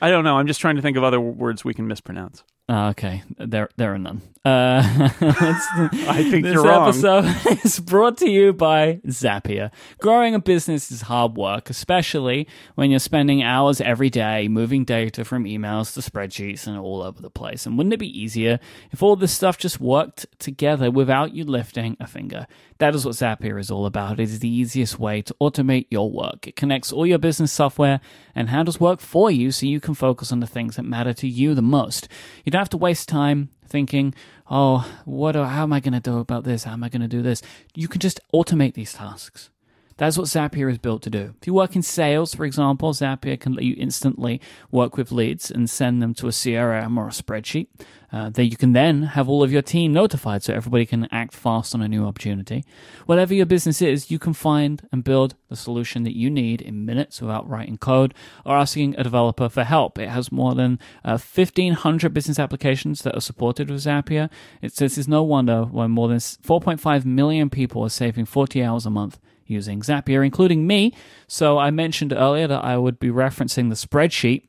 [0.00, 0.36] I don't know.
[0.36, 2.44] I'm just trying to think of other words we can mispronounce.
[2.68, 4.22] Ah, okay, there there are none.
[4.44, 4.82] Uh,
[5.20, 6.90] I think you're wrong.
[6.90, 9.70] This episode is brought to you by Zapier.
[10.00, 15.24] Growing a business is hard work, especially when you're spending hours every day moving data
[15.24, 17.66] from emails to spreadsheets and all over the place.
[17.66, 18.58] And wouldn't it be easier
[18.90, 22.48] if all this stuff just worked together without you lifting a finger?
[22.78, 24.20] That is what Zapier is all about.
[24.20, 26.46] It is the easiest way to automate your work.
[26.46, 28.00] It connects all your business software
[28.34, 31.28] and handles work for you so you can focus on the things that matter to
[31.28, 32.08] you the most.
[32.44, 34.14] You don't have to waste time thinking,
[34.50, 35.34] oh, what?
[35.34, 36.64] How am I going to do about this?
[36.64, 37.42] How am I going to do this?
[37.74, 39.50] You can just automate these tasks.
[39.98, 41.34] That's what Zapier is built to do.
[41.40, 45.50] If you work in sales, for example, Zapier can let you instantly work with leads
[45.50, 47.68] and send them to a CRM or a spreadsheet.
[48.12, 51.34] Uh, that you can then have all of your team notified so everybody can act
[51.34, 52.64] fast on a new opportunity.
[53.04, 56.86] Whatever your business is, you can find and build the solution that you need in
[56.86, 59.98] minutes without writing code or asking a developer for help.
[59.98, 64.30] It has more than uh, 1,500 business applications that are supported with Zapier.
[64.62, 68.86] It says it's no wonder why more than 4.5 million people are saving 40 hours
[68.86, 70.92] a month using Zapier, including me.
[71.26, 74.48] So I mentioned earlier that I would be referencing the spreadsheet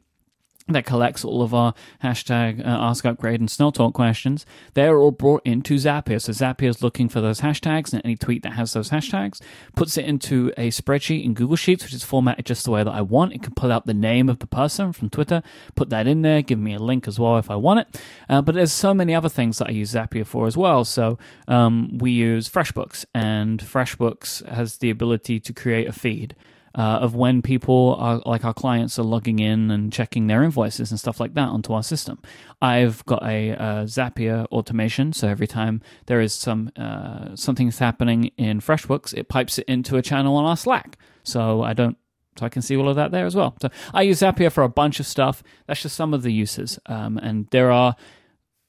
[0.67, 4.45] that collects all of our hashtag uh, ask upgrade and snow talk questions.
[4.73, 6.21] They're all brought into zapier.
[6.21, 9.41] So zapier is looking for those hashtags and any tweet that has those hashtags
[9.75, 12.91] puts it into a spreadsheet in google sheets which is formatted just the way that
[12.91, 13.33] i want.
[13.33, 15.41] It can pull out the name of the person from twitter
[15.75, 18.01] put that in there give me a link as well if i want it.
[18.29, 20.83] Uh, but there's so many other things that i use zapier for as well.
[20.83, 26.35] So um, we use freshbooks and freshbooks has the ability to create a feed
[26.77, 30.91] uh, of when people are like our clients are logging in and checking their invoices
[30.91, 32.19] and stuff like that onto our system.
[32.61, 38.61] I've got a, Zapier automation, so every time there is some uh, something's happening in
[38.61, 40.97] FreshBooks, it pipes it into a channel on our Slack.
[41.23, 41.97] So I don't.
[42.37, 43.57] So I can see all of that there as well.
[43.59, 45.41] So I use Zapier for a bunch of stuff.
[45.65, 47.95] That's just some of the uses, um, and there are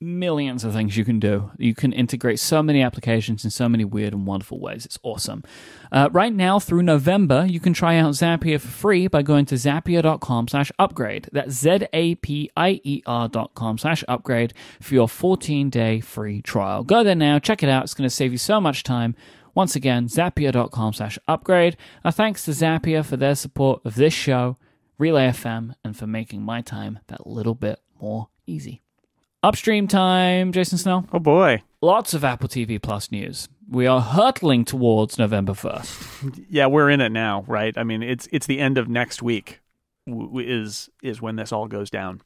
[0.00, 1.50] millions of things you can do.
[1.58, 4.84] You can integrate so many applications in so many weird and wonderful ways.
[4.84, 5.42] It's awesome.
[5.90, 9.56] Uh, right now, through November, you can try out Zapier for free by going to
[9.56, 11.28] zapier.com slash upgrade.
[11.32, 16.84] That's Z-A-P-I-E-R dot com slash upgrade for your 14-day free trial.
[16.84, 17.38] Go there now.
[17.38, 17.84] Check it out.
[17.84, 19.16] It's going to save you so much time.
[19.54, 21.76] Once again, zapier.com slash upgrade.
[22.04, 24.56] Our thanks to Zapier for their support of this show,
[24.98, 28.82] Relay FM, and for making my time that little bit more easy.
[29.42, 31.06] Upstream time, Jason Snell.
[31.12, 31.62] Oh boy.
[31.80, 33.48] Lots of Apple TV Plus news.
[33.70, 36.46] We are hurtling towards November 1st.
[36.50, 37.76] Yeah, we're in it now, right?
[37.76, 39.60] I mean, it's it's the end of next week
[40.06, 42.22] is is when this all goes down.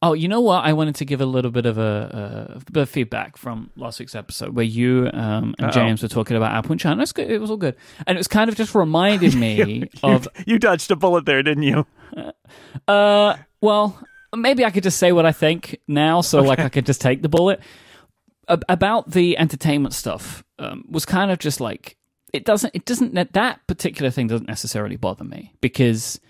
[0.00, 0.64] Oh, you know what?
[0.64, 3.98] I wanted to give a little bit of a, a bit of feedback from last
[3.98, 5.70] week's episode where you um, and Uh-oh.
[5.72, 7.02] James were talking about Apple and China.
[7.02, 7.28] It's good.
[7.30, 7.74] It was all good.
[8.06, 11.64] And it was kind of just reminded me of, You dodged a bullet there, didn't
[11.64, 11.86] you?
[12.86, 13.98] uh, well,
[14.36, 17.22] maybe I could just say what I think now, so like I could just take
[17.22, 17.60] the bullet.
[18.48, 21.96] Ab- about the entertainment stuff um, was kind of just like
[22.32, 26.20] it doesn't it doesn't that- that particular thing doesn't necessarily bother me because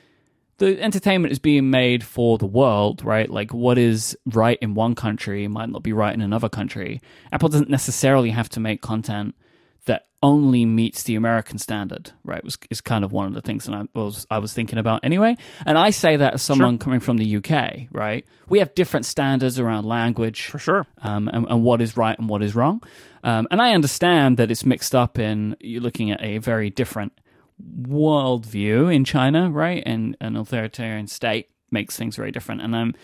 [0.58, 3.28] the entertainment is being made for the world, right?
[3.28, 7.00] Like what is right in one country might not be right in another country.
[7.32, 9.34] Apple doesn't necessarily have to make content
[10.24, 12.42] only meets the American standard, right?
[12.42, 15.04] Was is kind of one of the things that I was I was thinking about
[15.04, 15.36] anyway.
[15.66, 18.24] And I say that as someone coming from the UK, right?
[18.48, 20.86] We have different standards around language, For sure.
[21.02, 22.82] um, and, and what is right and what is wrong.
[23.22, 27.12] Um, and I understand that it's mixed up in you're looking at a very different
[27.82, 29.82] worldview in China, right?
[29.84, 32.62] And an authoritarian state makes things very different.
[32.62, 32.94] And I'm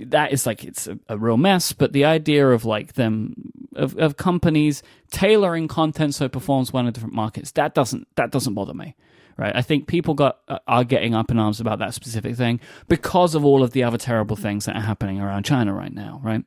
[0.00, 1.72] that is like it's a, a real mess.
[1.72, 3.34] But the idea of like them
[3.74, 8.30] of, of companies tailoring content so it performs well in different markets that doesn't that
[8.30, 8.96] doesn't bother me.
[9.36, 12.60] Right, I think people got uh, are getting up in arms about that specific thing
[12.88, 16.20] because of all of the other terrible things that are happening around China right now.
[16.22, 16.44] Right,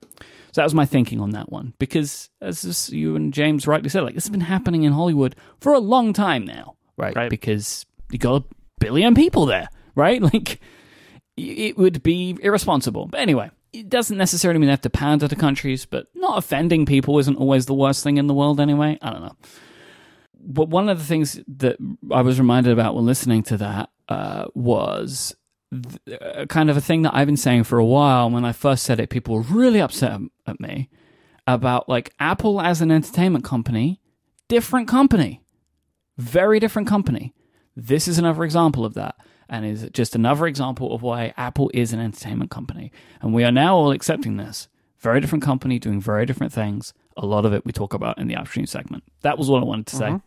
[0.58, 1.74] so that was my thinking on that one.
[1.80, 5.74] Because as you and James rightly said, like this has been happening in Hollywood for
[5.74, 7.14] a long time now, right?
[7.14, 7.30] Right.
[7.30, 8.46] Because you got a
[8.80, 10.22] billion people there, right?
[10.34, 10.62] Like
[11.38, 13.06] it would be irresponsible.
[13.06, 16.86] But anyway, it doesn't necessarily mean they have to pander to countries, but not offending
[16.86, 18.98] people isn't always the worst thing in the world anyway.
[19.02, 19.36] I don't know.
[20.40, 21.78] But one of the things that
[22.12, 25.36] I was reminded about when listening to that uh, was
[25.72, 28.30] th- uh, kind of a thing that I've been saying for a while.
[28.30, 30.90] When I first said it, people were really upset at me
[31.46, 34.02] about like Apple as an entertainment company,
[34.48, 35.44] different company,
[36.18, 37.34] very different company.
[37.76, 39.16] This is another example of that
[39.50, 42.92] and is just another example of why Apple is an entertainment company.
[43.22, 44.68] And we are now all accepting this.
[45.00, 46.94] Very different company doing very different things.
[47.16, 49.04] A lot of it we talk about in the upstream segment.
[49.22, 50.06] That was what I wanted to say.
[50.06, 50.27] Mm-hmm.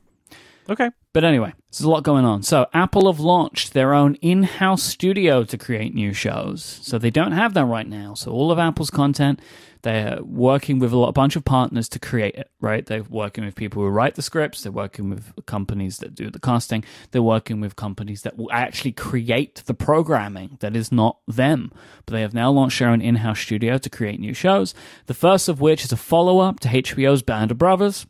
[0.70, 0.90] Okay.
[1.12, 2.44] But anyway, there's a lot going on.
[2.44, 6.62] So, Apple have launched their own in house studio to create new shows.
[6.83, 8.14] So, they don't have that right now.
[8.14, 9.40] So, all of Apple's content,
[9.83, 12.87] they're working with a lot, a bunch of partners to create it, right?
[12.87, 16.38] They're working with people who write the scripts, they're working with companies that do the
[16.38, 21.72] casting, they're working with companies that will actually create the programming that is not them.
[22.06, 24.74] But they have now launched their own in house studio to create new shows.
[25.06, 28.06] The first of which is a follow up to HBO's Band of Brothers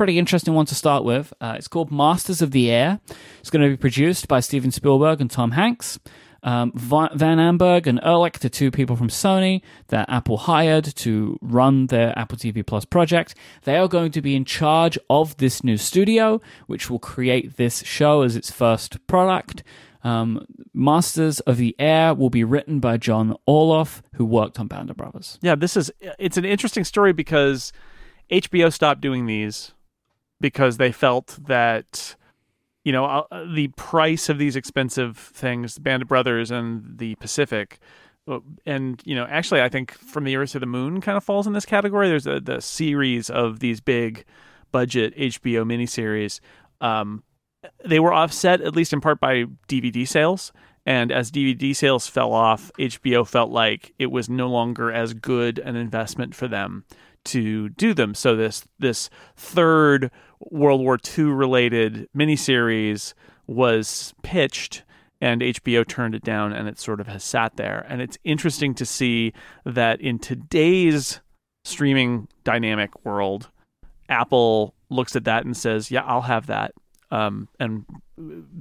[0.00, 1.30] pretty interesting one to start with.
[1.42, 3.00] Uh, it's called Masters of the Air.
[3.40, 5.98] It's going to be produced by Steven Spielberg and Tom Hanks.
[6.42, 11.88] Um, Van Amburg and Erlicht, the two people from Sony that Apple hired to run
[11.88, 13.34] their Apple TV Plus project,
[13.64, 17.82] they are going to be in charge of this new studio, which will create this
[17.84, 19.62] show as its first product.
[20.02, 24.88] Um, Masters of the Air will be written by John Orloff, who worked on Band
[24.88, 25.38] of Brothers.
[25.42, 27.70] Yeah, this is it's an interesting story because
[28.30, 29.72] HBO stopped doing these
[30.40, 32.16] because they felt that
[32.84, 37.14] you know uh, the price of these expensive things, the Band of Brothers and the
[37.16, 37.78] Pacific,
[38.28, 41.24] uh, and you know actually I think From the Earth to the Moon kind of
[41.24, 42.08] falls in this category.
[42.08, 44.24] There's a the series of these big
[44.72, 46.40] budget HBO miniseries.
[46.80, 47.22] Um,
[47.84, 50.52] they were offset at least in part by DVD sales.
[50.86, 55.58] And as DVD sales fell off, HBO felt like it was no longer as good
[55.58, 56.84] an investment for them
[57.24, 58.14] to do them.
[58.14, 63.14] So this this third World War II related miniseries
[63.46, 64.84] was pitched
[65.20, 67.84] and HBO turned it down and it sort of has sat there.
[67.88, 69.32] And it's interesting to see
[69.64, 71.20] that in today's
[71.64, 73.50] streaming dynamic world,
[74.08, 76.72] Apple looks at that and says, "Yeah, I'll have that,"
[77.10, 77.84] um, and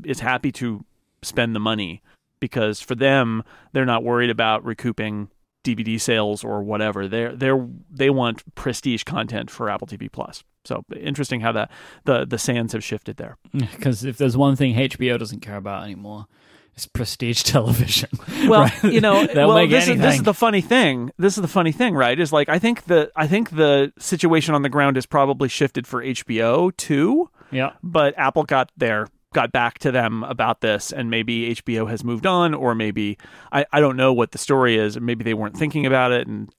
[0.04, 0.84] is happy to
[1.22, 2.02] spend the money
[2.40, 5.30] because for them, they're not worried about recouping
[5.64, 7.08] DVD sales or whatever.
[7.08, 10.44] They're they're they want prestige content for Apple TV Plus.
[10.66, 11.72] So interesting how that
[12.06, 13.38] the the sands have shifted there.
[13.54, 16.28] Because if there's one thing HBO doesn't care about anymore,
[16.76, 18.10] it's prestige television.
[18.48, 18.84] Well, right?
[18.86, 21.12] you know, well, this is, this is the funny thing.
[21.18, 22.18] This is the funny thing, right?
[22.18, 25.86] Is like I think the I think the situation on the ground is probably shifted
[25.86, 27.74] for HBO too, yeah.
[27.84, 32.26] but Apple got there got back to them about this and maybe HBO has moved
[32.26, 33.18] on or maybe
[33.52, 35.00] I, I don't know what the story is.
[35.00, 36.52] Maybe they weren't thinking about it and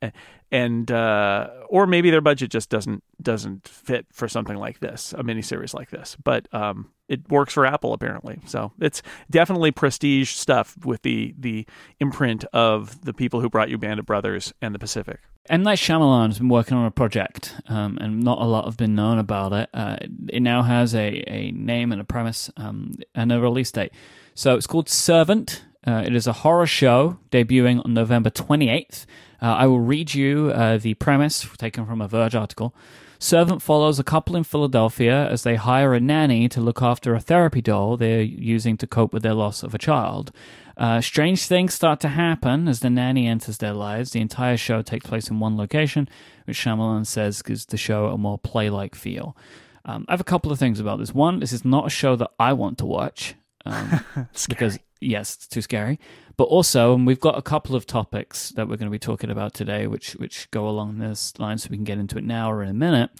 [0.52, 5.22] and uh, or maybe their budget just doesn't doesn't fit for something like this a
[5.22, 6.16] miniseries like this.
[6.22, 11.66] But um, it works for Apple apparently so it's definitely prestige stuff with the the
[12.00, 15.62] imprint of the people who brought you Band of Brothers and the Pacific M.
[15.64, 18.94] Night Shyamalan has been working on a project, um, and not a lot have been
[18.94, 19.68] known about it.
[19.74, 19.96] Uh,
[20.28, 23.90] it now has a, a name and a premise um, and a release date.
[24.34, 25.64] So it's called Servant.
[25.84, 29.06] Uh, it is a horror show debuting on November 28th.
[29.42, 32.74] Uh, I will read you uh, the premise taken from a Verge article.
[33.22, 37.20] Servant follows a couple in Philadelphia as they hire a nanny to look after a
[37.20, 40.32] therapy doll they're using to cope with their loss of a child.
[40.78, 44.12] Uh, strange things start to happen as the nanny enters their lives.
[44.12, 46.08] The entire show takes place in one location,
[46.46, 49.36] which Shyamalan says gives the show a more play-like feel.
[49.84, 51.12] Um, I have a couple of things about this.
[51.12, 53.34] One, this is not a show that I want to watch
[53.66, 54.02] um,
[54.48, 56.00] because yes, it's too scary.
[56.40, 59.28] But also, and we've got a couple of topics that we're going to be talking
[59.28, 62.50] about today, which which go along this line, so we can get into it now
[62.50, 63.10] or in a minute.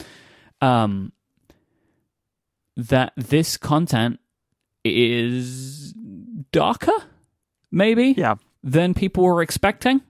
[0.62, 1.12] Um,
[2.78, 4.20] that this content
[4.86, 5.92] is
[6.50, 6.94] darker,
[7.70, 8.36] maybe, Yeah.
[8.62, 10.00] than people were expecting.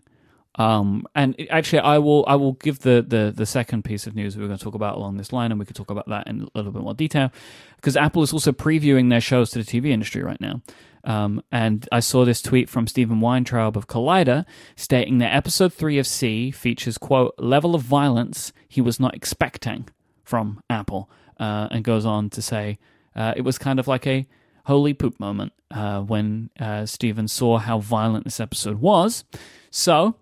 [0.55, 4.37] Um, and actually, I will I will give the, the the second piece of news
[4.37, 6.43] we're going to talk about along this line, and we could talk about that in
[6.43, 7.33] a little bit more detail,
[7.75, 10.63] because Apple is also previewing their shows to the TV industry right now.
[11.05, 14.45] Um, and I saw this tweet from Steven Weintraub of Collider
[14.77, 19.89] stating that episode three of See features quote level of violence he was not expecting
[20.25, 22.79] from Apple, uh, and goes on to say
[23.17, 24.27] uh, it was kind of like a
[24.65, 29.25] holy poop moment uh, when uh, Stephen saw how violent this episode was.
[29.71, 30.17] So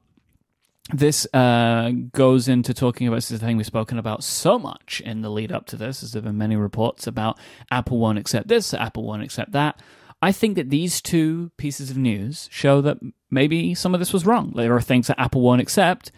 [0.93, 5.03] this uh, goes into talking about this is a thing we've spoken about so much
[5.05, 7.39] in the lead up to this, as there have been many reports about
[7.71, 9.83] Apple won't accept this, Apple won't accept that.
[10.21, 12.99] I think that these two pieces of news show that
[13.31, 14.53] maybe some of this was wrong.
[14.57, 16.11] There are things that Apple won't accept,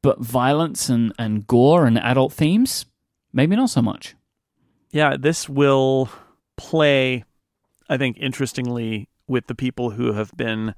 [0.00, 2.86] but violence and, and gore and adult themes,
[3.32, 4.14] maybe not so much.
[4.90, 6.08] Yeah, this will
[6.56, 7.24] play,
[7.88, 10.74] I think, interestingly with the people who have been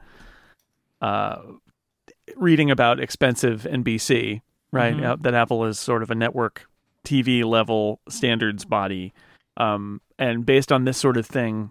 [1.00, 1.38] uh,
[2.36, 4.40] reading about expensive NBC,
[4.72, 4.96] right?
[4.96, 5.04] Mhm.
[5.04, 6.68] Uh, that Apple is sort of a network
[7.04, 9.12] TV level standards body.
[9.56, 11.70] Um, and based on this sort of thing,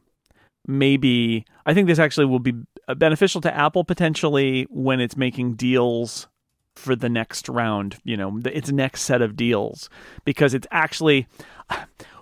[0.67, 2.53] maybe I think this actually will be
[2.87, 6.27] uh, beneficial to Apple potentially when it's making deals
[6.75, 9.89] for the next round, you know, its next set of deals,
[10.25, 11.27] because it's actually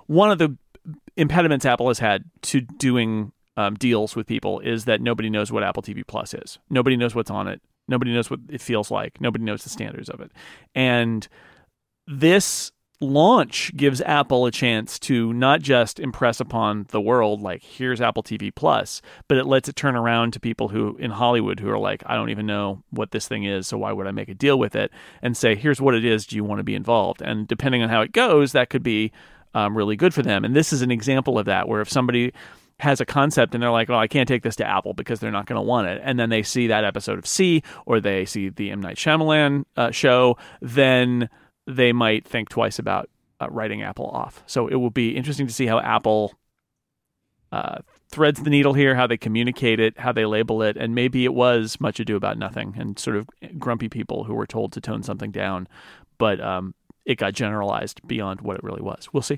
[0.08, 0.56] one of the
[1.16, 5.64] impediments Apple has had to doing um, deals with people is that nobody knows what
[5.64, 6.60] Apple TV Plus is.
[6.70, 7.62] Nobody knows what's on it.
[7.88, 9.20] Nobody knows what it feels like.
[9.20, 10.32] Nobody knows the standards of it.
[10.74, 11.28] And
[12.08, 12.72] this
[13.02, 18.24] launch gives Apple a chance to not just impress upon the world like here's Apple
[18.24, 21.80] TV Plus, but it lets it turn around to people who in Hollywood who are
[21.80, 24.36] like I don't even know what this thing is, so why would I make a
[24.36, 24.92] deal with it
[25.22, 27.22] and say here's what it is, do you want to be involved?
[27.22, 29.12] And depending on how it goes, that could be
[29.54, 30.46] um, really good for them.
[30.46, 32.32] And this is an example of that where if somebody
[32.80, 35.32] has a concept and they're like, well, I can't take this to Apple because they're
[35.32, 36.02] not going to want it.
[36.04, 38.82] And then they see that episode of See or they see the M.
[38.82, 41.30] Night Shyamalan uh, show, then
[41.68, 43.10] they might think twice about
[43.40, 44.44] uh, writing Apple off.
[44.46, 46.34] So it will be interesting to see how Apple
[47.52, 50.78] uh, threads the needle here, how they communicate it, how they label it.
[50.78, 54.48] And maybe it was much ado about nothing and sort of grumpy people who were
[54.48, 55.68] told to tone something down.
[56.18, 59.10] But um, it got generalized beyond what it really was.
[59.12, 59.38] We'll see.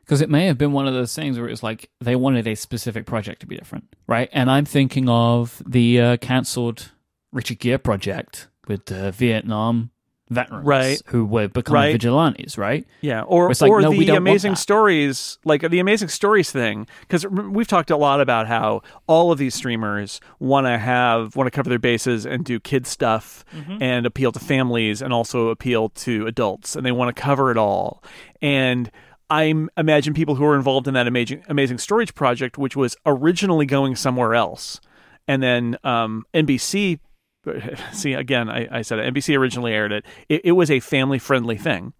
[0.00, 2.56] Because it may have been one of those things where it's like they wanted a
[2.56, 4.28] specific project to be different, right?
[4.32, 6.90] And I'm thinking of the uh, cancelled
[7.30, 9.91] Richard Gere project with the Vietnam
[10.32, 11.00] veterans Right.
[11.06, 11.92] who were becoming Right.
[11.92, 12.86] vigilantes, right?
[13.00, 17.66] Yeah, or like, or no, the amazing stories, like the amazing stories thing, because we've
[17.68, 21.68] talked a lot about how all of these streamers want to have want to cover
[21.68, 23.82] their bases and do kid stuff Mm-hmm.
[23.82, 27.56] and appeal to families and also appeal to adults, and they want to cover it
[27.58, 28.02] all.
[28.40, 28.90] And
[29.30, 33.66] I imagine people who were involved in that amazing amazing stories project, which was originally
[33.66, 34.80] going somewhere else,
[35.28, 36.98] and then um, NBC.
[37.92, 39.12] See again, I, I said it.
[39.12, 40.04] NBC originally aired it.
[40.28, 41.92] It, it was a family friendly thing.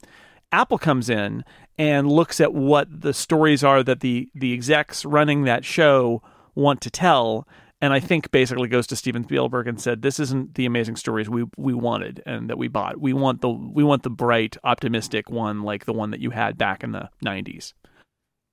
[0.52, 1.44] Apple comes in
[1.78, 6.22] and looks at what the stories are that the the execs running that show
[6.54, 7.48] want to tell,
[7.80, 11.28] and I think basically goes to Steven Spielberg and said, "This isn't the amazing stories
[11.28, 13.00] we we wanted and that we bought.
[13.00, 16.58] We want the we want the bright, optimistic one like the one that you had
[16.58, 17.72] back in the '90s."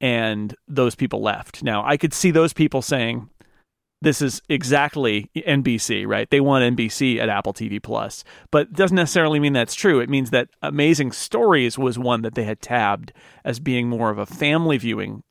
[0.01, 1.61] And those people left.
[1.61, 3.29] Now I could see those people saying,
[4.01, 6.29] this is exactly NBC, right?
[6.29, 9.99] They want NBC at Apple TV Plus, but doesn't necessarily mean that's true.
[9.99, 13.11] It means that Amazing Stories was one that they had tabbed
[13.43, 15.23] as being more of a family viewing.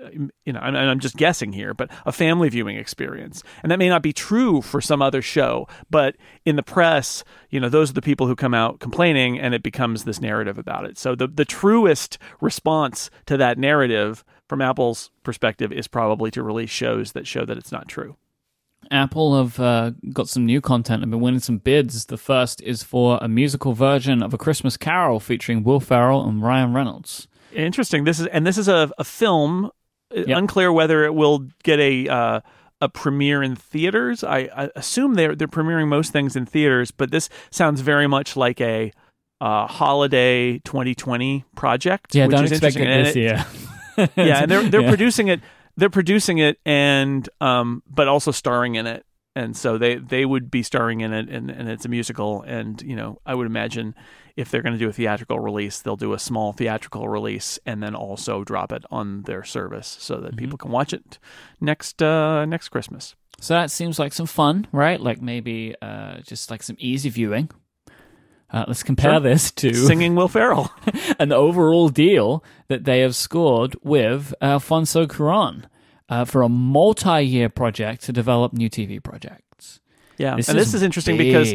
[0.00, 0.10] uh,
[0.44, 3.88] You know, and I'm just guessing here, but a family viewing experience, and that may
[3.88, 5.66] not be true for some other show.
[5.90, 9.52] But in the press, you know, those are the people who come out complaining, and
[9.52, 10.96] it becomes this narrative about it.
[10.96, 16.70] So the the truest response to that narrative from Apple's perspective is probably to release
[16.70, 18.16] shows that show that it's not true.
[18.90, 22.06] Apple have uh, got some new content and been winning some bids.
[22.06, 26.42] The first is for a musical version of A Christmas Carol featuring Will Ferrell and
[26.42, 27.26] Ryan Reynolds.
[27.52, 28.04] Interesting.
[28.04, 29.66] This is and this is a, a film.
[29.66, 29.70] Uh,
[30.24, 30.38] Yep.
[30.38, 32.40] Unclear whether it will get a uh,
[32.80, 34.22] a premiere in theaters.
[34.22, 38.36] I, I assume they're they're premiering most things in theaters, but this sounds very much
[38.36, 38.92] like a
[39.40, 42.14] uh, holiday 2020 project.
[42.14, 43.44] Yeah, which don't is expect it this year.
[44.16, 44.88] yeah, and they're they're Yeah.
[44.88, 45.40] producing it.
[45.76, 49.04] They're producing it, and um, but also starring in it.
[49.34, 52.40] And so they, they would be starring in it, and, and it's a musical.
[52.40, 53.94] And you know, I would imagine
[54.34, 57.82] if they're going to do a theatrical release, they'll do a small theatrical release, and
[57.82, 61.18] then also drop it on their service so that people can watch it
[61.60, 63.14] next uh, next Christmas.
[63.38, 64.98] So that seems like some fun, right?
[64.98, 67.50] Like maybe uh, just like some easy viewing.
[68.50, 69.20] Uh, let's compare Sure.
[69.20, 70.70] this to Singing Will Ferrell.
[71.18, 75.64] an overall deal that they have scored with Alfonso Cuarón
[76.08, 79.80] uh, for a multi-year project to develop new TV projects.
[80.18, 81.54] Yeah, This and is this is interesting because,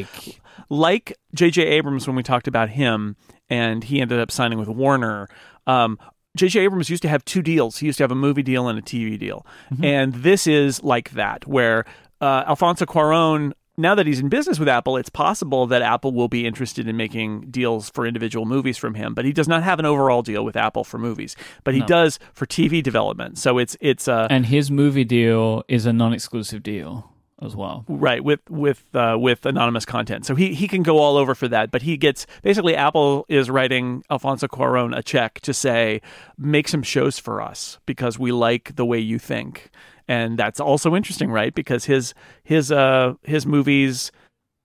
[0.70, 1.64] like J.J.
[1.64, 3.16] Abrams, when we talked about him,
[3.50, 5.28] and he ended up signing with Warner.
[5.66, 5.98] Um,
[6.38, 6.60] J.J.
[6.62, 7.78] Abrams used to have two deals.
[7.78, 9.46] He used to have a movie deal and a TV deal,
[9.82, 11.86] and this is like that, where
[12.20, 13.54] uh, Alfonso Cuarón.
[13.78, 16.98] Now that he's in business with Apple, it's possible that Apple will be interested in
[16.98, 19.14] making deals for individual movies from him.
[19.14, 21.86] But he does not have an overall deal with Apple for movies, but he No.
[21.88, 23.38] does for TV development.
[23.38, 27.08] So it's it's uh, and his movie deal is a non-exclusive deal
[27.42, 27.86] as well.
[27.88, 31.48] Right with with uh, with anonymous content, so he he can go all over for
[31.48, 31.72] that.
[31.72, 36.02] But he gets basically Apple is writing Alfonso Cuarón a check to say
[36.38, 39.72] make some shows for us because we like the way you think,
[40.08, 41.54] and that's also interesting, right?
[41.54, 44.12] Because his his uh his movies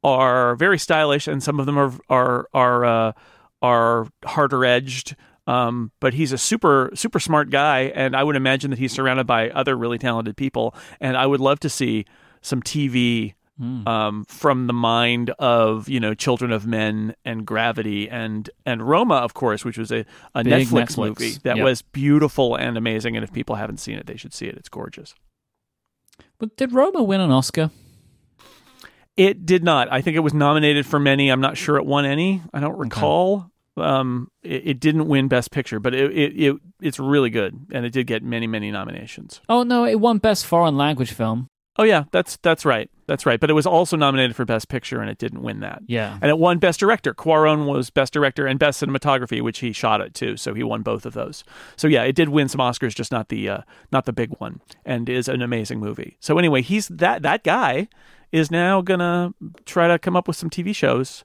[0.05, 3.13] are very stylish, and some of them are are are uh,
[3.63, 5.17] are harder edged.
[5.49, 9.27] Um, but he's a super super smart guy, and I would imagine that he's surrounded
[9.27, 10.75] by other really talented people.
[11.01, 12.05] And I would love to see
[12.43, 13.35] some TV
[13.87, 19.15] um, from the mind of you know Children of Men and Gravity and and Roma,
[19.15, 20.99] of course, which was a, a Netflix, Netflix.
[20.99, 21.65] movie that Yep.
[21.65, 23.17] was beautiful and amazing.
[23.17, 24.57] And if people haven't seen it, they should see it.
[24.57, 25.15] It's gorgeous.
[26.39, 27.71] But did Roma win an Oscar?
[29.17, 29.91] It did not.
[29.91, 31.31] I think it was nominated for many.
[31.31, 32.43] I'm not sure it won any.
[32.53, 33.51] I don't recall.
[33.79, 37.85] Um, it, it didn't win Best Picture, but it, it, it it's really good, and
[37.87, 39.41] it did get many many nominations.
[39.49, 41.49] Oh no, it won Best Foreign Language Film.
[41.79, 42.91] Oh yeah, that's that's right.
[43.07, 43.39] That's right.
[43.39, 45.83] But it was also nominated for Best Picture, and it didn't win that.
[45.87, 46.19] Yeah.
[46.21, 47.15] And it won Best Director.
[47.15, 50.37] Cuarón was Best Director and Best Cinematography, which he shot it too.
[50.37, 51.45] So he won both of those.
[51.77, 53.61] So yeah, it did win some Oscars, just not the uh,
[53.93, 56.17] not the big one, and is an amazing movie.
[56.21, 57.89] So anyway, he's that that guy
[58.33, 61.25] is now gonna try to come up with some TV shows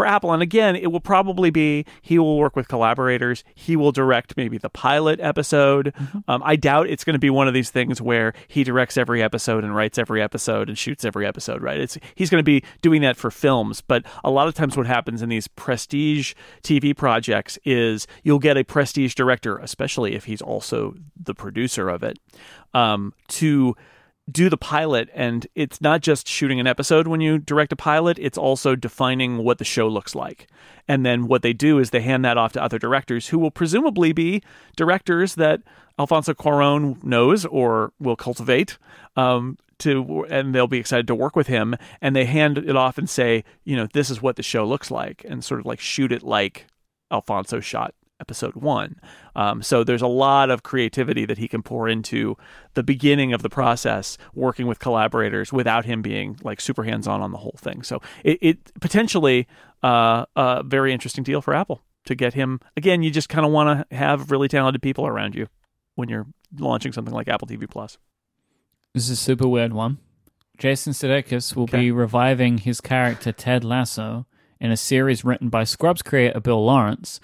[0.00, 0.32] for Apple.
[0.32, 3.44] And again, it will probably be he will work with collaborators.
[3.54, 5.92] He will direct maybe the pilot episode.
[6.26, 9.22] Um, I doubt it's going to be one of these things where he directs every
[9.22, 11.60] episode and writes every episode and shoots every episode.
[11.60, 11.78] Right?
[11.78, 13.82] It's he's going to be doing that for films.
[13.82, 16.32] But a lot of times, what happens in these prestige
[16.62, 22.02] TV projects is you'll get a prestige director, especially if he's also the producer of
[22.02, 22.18] it,
[22.72, 23.76] um, to
[24.30, 28.18] do the pilot and it's not just shooting an episode when you direct a pilot
[28.18, 30.46] it's also defining what the show looks like.
[30.88, 33.50] And then what they do is they hand that off to other directors who will
[33.50, 34.42] presumably be
[34.76, 35.60] directors that
[35.98, 38.78] alfonso cuaron knows or will cultivate
[39.16, 42.98] um, to and they'll be excited to work with him and they hand it off
[42.98, 45.80] and say you know this is what the show looks like and sort of like
[45.80, 46.66] shoot it like
[47.10, 49.00] alfonso shot episode one.
[49.34, 52.36] Um, so there's a lot of creativity that he can pour into
[52.74, 57.20] the beginning of the process, working with collaborators without him being like super hands on
[57.22, 57.82] on the whole thing.
[57.82, 59.46] So it, it potentially
[59.82, 62.60] uh, a very interesting deal for Apple to get him.
[62.76, 65.46] Again, you just kind of want to have really talented people around you
[65.94, 66.26] when you're
[66.58, 67.98] launching something like Apple TV Plus.
[68.94, 69.98] This is a super weird one.
[70.58, 71.78] Jason Sudeikis will Okay.
[71.78, 74.26] be reviving his character Ted Lasso
[74.60, 77.18] in a series written by Scrubs creator Bill Lawrence.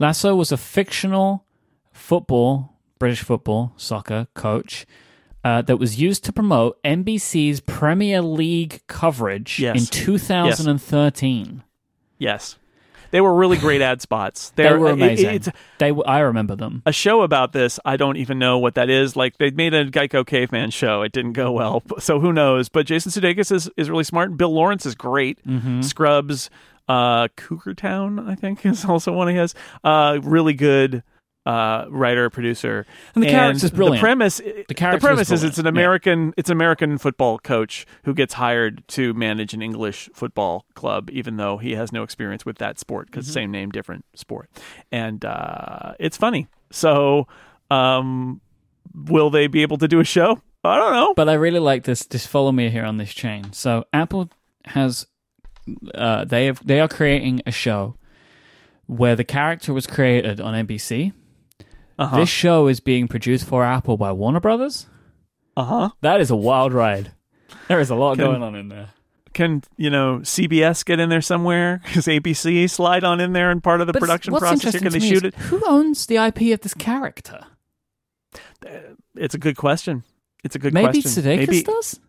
[0.00, 1.44] Lasso was a fictional
[1.92, 4.86] football, British football, soccer coach
[5.44, 9.78] uh, that was used to promote NBC's Premier League coverage Yes.
[9.78, 11.62] in 2013.
[12.18, 12.56] Yes,
[13.10, 14.50] they were really great ad spots.
[14.56, 15.34] They They're- were it- amazing.
[15.34, 15.48] it's
[15.78, 16.82] they, I remember them.
[16.86, 17.78] a show about this.
[17.84, 19.16] I don't even know what that is.
[19.16, 21.02] Like they made a Geico Caveman show.
[21.02, 22.68] It didn't go well, so who knows?
[22.68, 24.36] But Jason Sudeikis is, is really smart.
[24.36, 25.44] Bill Lawrence is great.
[25.46, 25.80] Mm-hmm.
[25.82, 26.50] Scrubs,
[26.90, 29.54] uh, Cougar Town, I think is also one he has.
[29.84, 31.02] Uh, really good
[31.46, 32.84] uh, writer producer.
[33.14, 33.96] And the character's brilliant.
[33.96, 35.76] The premise, The character premise is is it's an brilliant.
[35.76, 35.80] Yeah.
[35.82, 41.08] American, it's an American football coach who gets hired to manage an English football club,
[41.10, 43.32] even though he has no experience with that sport because Mm-hmm.
[43.32, 44.50] same name, different sport,
[44.92, 46.46] and uh, it's funny.
[46.70, 47.26] So,
[47.70, 48.40] um,
[48.94, 50.40] will they be able to do a show?
[50.62, 51.14] I don't know.
[51.14, 52.04] But I really like this.
[52.06, 53.52] Just follow me here on this chain.
[53.54, 54.28] So Apple
[54.66, 55.06] has,
[55.94, 57.96] uh, they have they are creating a show
[58.86, 61.12] where the character was created on NBC.
[61.98, 62.16] Uh-huh.
[62.18, 64.86] This show is being produced for Apple by Warner Brothers.
[65.56, 65.90] Uh huh.
[66.00, 67.12] That is a wild ride.
[67.68, 68.90] There is a lot Can- going on in there.
[69.32, 71.80] Can you know CBS get in there somewhere?
[71.84, 74.76] Because ABC slide on in there and part of the But production process.
[74.78, 75.34] Can they shoot it?
[75.34, 77.46] Who owns the IP of this character?
[79.14, 80.02] It's a good question.
[80.42, 81.22] It's a good Maybe question.
[81.22, 82.00] Sudeikis Maybe does.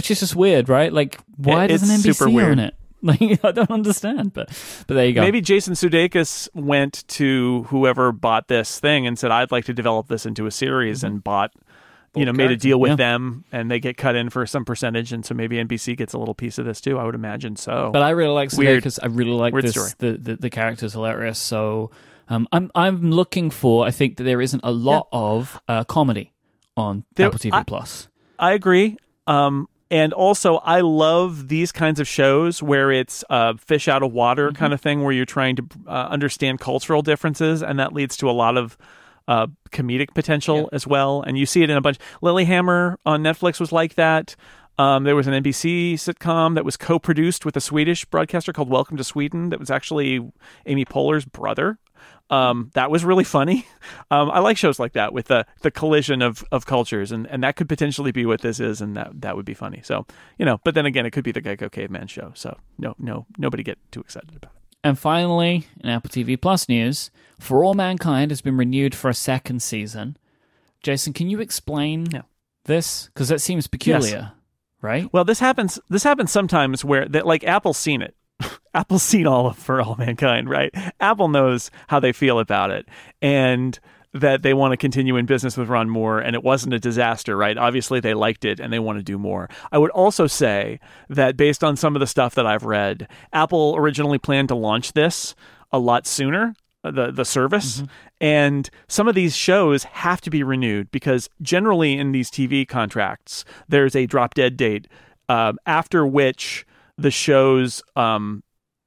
[0.00, 0.08] I don't know.
[0.08, 0.92] Which is just weird, right?
[0.92, 2.52] Like, why It- doesn't NBC super weird.
[2.52, 2.74] own it?
[3.02, 4.34] Like, I don't understand.
[4.34, 4.48] But
[4.86, 5.22] but there you go.
[5.22, 10.08] Maybe Jason Sudeikis went to whoever bought this thing and said, "I'd like to develop
[10.08, 11.06] this into a series," Mm-hmm.
[11.06, 11.54] and bought,
[12.14, 12.96] you know, made a deal with yeah.
[12.96, 16.18] them and they get cut in for some percentage, and so maybe NBC gets a
[16.18, 16.98] little piece of this too.
[16.98, 17.88] I would imagine so.
[17.90, 18.76] But I really like Weird.
[18.82, 19.72] because I really like Weird this.
[19.72, 19.90] story.
[19.96, 21.38] The, the the character's hilarious.
[21.38, 21.90] So
[22.28, 23.86] um, I'm I'm looking for.
[23.86, 26.34] I think that there isn't a lot of uh, comedy
[26.76, 28.08] on There- Apple TV I- Plus.
[28.38, 28.98] I agree.
[29.26, 34.12] Um, and also, I love these kinds of shows where it's uh, fish out of
[34.12, 34.56] water Mm-hmm.
[34.56, 38.30] kind of thing, where you're trying to uh, understand cultural differences, and that leads to
[38.30, 38.78] a lot of
[39.28, 41.22] uh, comedic potential as well.
[41.22, 41.98] And you see it in a bunch.
[42.22, 44.36] Lilyhammer on Netflix was like that.
[44.78, 48.96] Um, there was an NBC sitcom that was co-produced with a Swedish broadcaster called Welcome
[48.96, 49.50] to Sweden.
[49.50, 50.32] That was actually
[50.66, 51.78] Amy Poehler's brother.
[52.30, 53.66] Um, that was really funny.
[54.12, 57.44] Um, I like shows like that with the the collision of, of cultures, and, and
[57.44, 59.80] that could potentially be what this is, and that that would be funny.
[59.84, 60.04] So
[60.36, 62.32] you know, but then again, it could be the Geico Caveman show.
[62.34, 64.60] So no, no, nobody get too excited about it.
[64.82, 69.14] And finally, in Apple TV Plus news, For All Mankind has been renewed for a
[69.14, 70.16] second season.
[70.82, 72.06] Jason, can you explain
[72.64, 73.06] this?
[73.14, 74.32] Because that seems peculiar,
[74.80, 75.12] right?
[75.12, 75.78] Well, this happens.
[75.88, 78.14] This happens sometimes where that like Apple's seen it.
[78.74, 80.74] Apple's seen all of For All Mankind, right?
[81.00, 82.88] Apple knows how they feel about it,
[83.20, 83.78] and
[84.12, 87.36] that they want to continue in business with Ron Moore, and it wasn't a disaster,
[87.36, 87.56] right?
[87.56, 89.48] Obviously, they liked it and they want to do more.
[89.70, 93.74] I would also say that based on some of the stuff that I've read, Apple
[93.76, 95.36] originally planned to launch this
[95.70, 96.56] a lot sooner.
[96.82, 97.84] uh, The the service
[98.20, 103.44] and some of these shows have to be renewed because generally in these TV contracts
[103.68, 104.88] there's a drop dead date
[105.28, 106.66] um, after which
[107.00, 108.42] the show's um,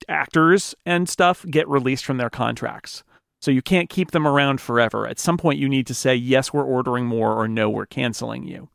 [0.07, 3.03] actors and stuff get released from their contracts.
[3.41, 5.05] So you can't keep them around forever.
[5.07, 8.45] At some point, you need to say, yes, we're ordering more, or no, we're canceling
[8.45, 8.69] you.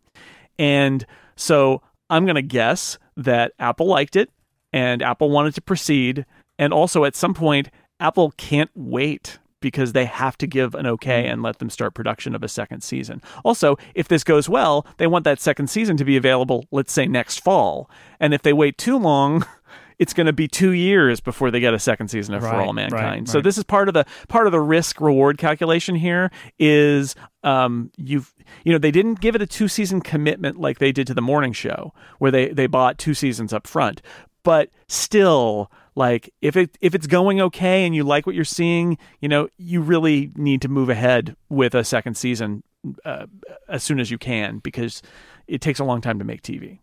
[0.59, 1.81] And so
[2.11, 4.31] I'm going to guess that Apple liked it
[4.73, 6.27] and Apple wanted to proceed.
[6.59, 11.27] And also, at some point, Apple can't wait because they have to give an okay
[11.27, 13.23] and let them start production of a second season.
[13.45, 17.07] Also, if this goes well, they want that second season to be available, let's say
[17.07, 17.91] next fall.
[18.21, 19.45] And if they wait too long,
[19.99, 22.73] it's going to be two years before they get a second season of For All
[22.73, 23.03] Mankind.
[23.03, 26.31] right, So this is part of the part of the risk reward calculation here.
[26.59, 28.33] Is um, you've
[28.65, 31.23] you know they didn't give it a two season commitment like they did to the
[31.23, 34.01] morning show where they they bought two seasons up front,
[34.49, 38.97] but still like if it if it's going okay and you like what you're seeing,
[39.21, 42.63] you know you really need to move ahead with a second season
[43.05, 43.27] uh,
[43.69, 45.03] as soon as you can because
[45.47, 46.79] it takes a long time to make TV.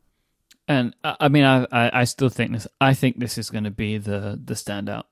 [0.68, 2.68] And uh, I mean, I, I I still think this.
[2.80, 5.06] I think this is going to be the the standout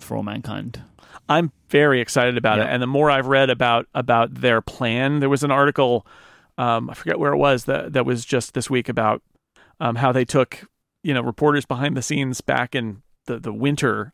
[0.00, 0.82] for all mankind.
[1.28, 2.64] I'm very excited about Yeah.
[2.64, 2.68] it.
[2.72, 6.04] And the more I've read about about their plan, there was an article,
[6.58, 9.22] um, I forget where it was that that was just this week about
[9.78, 10.66] um, how they took
[11.02, 14.12] you know reporters behind the scenes back in the the winter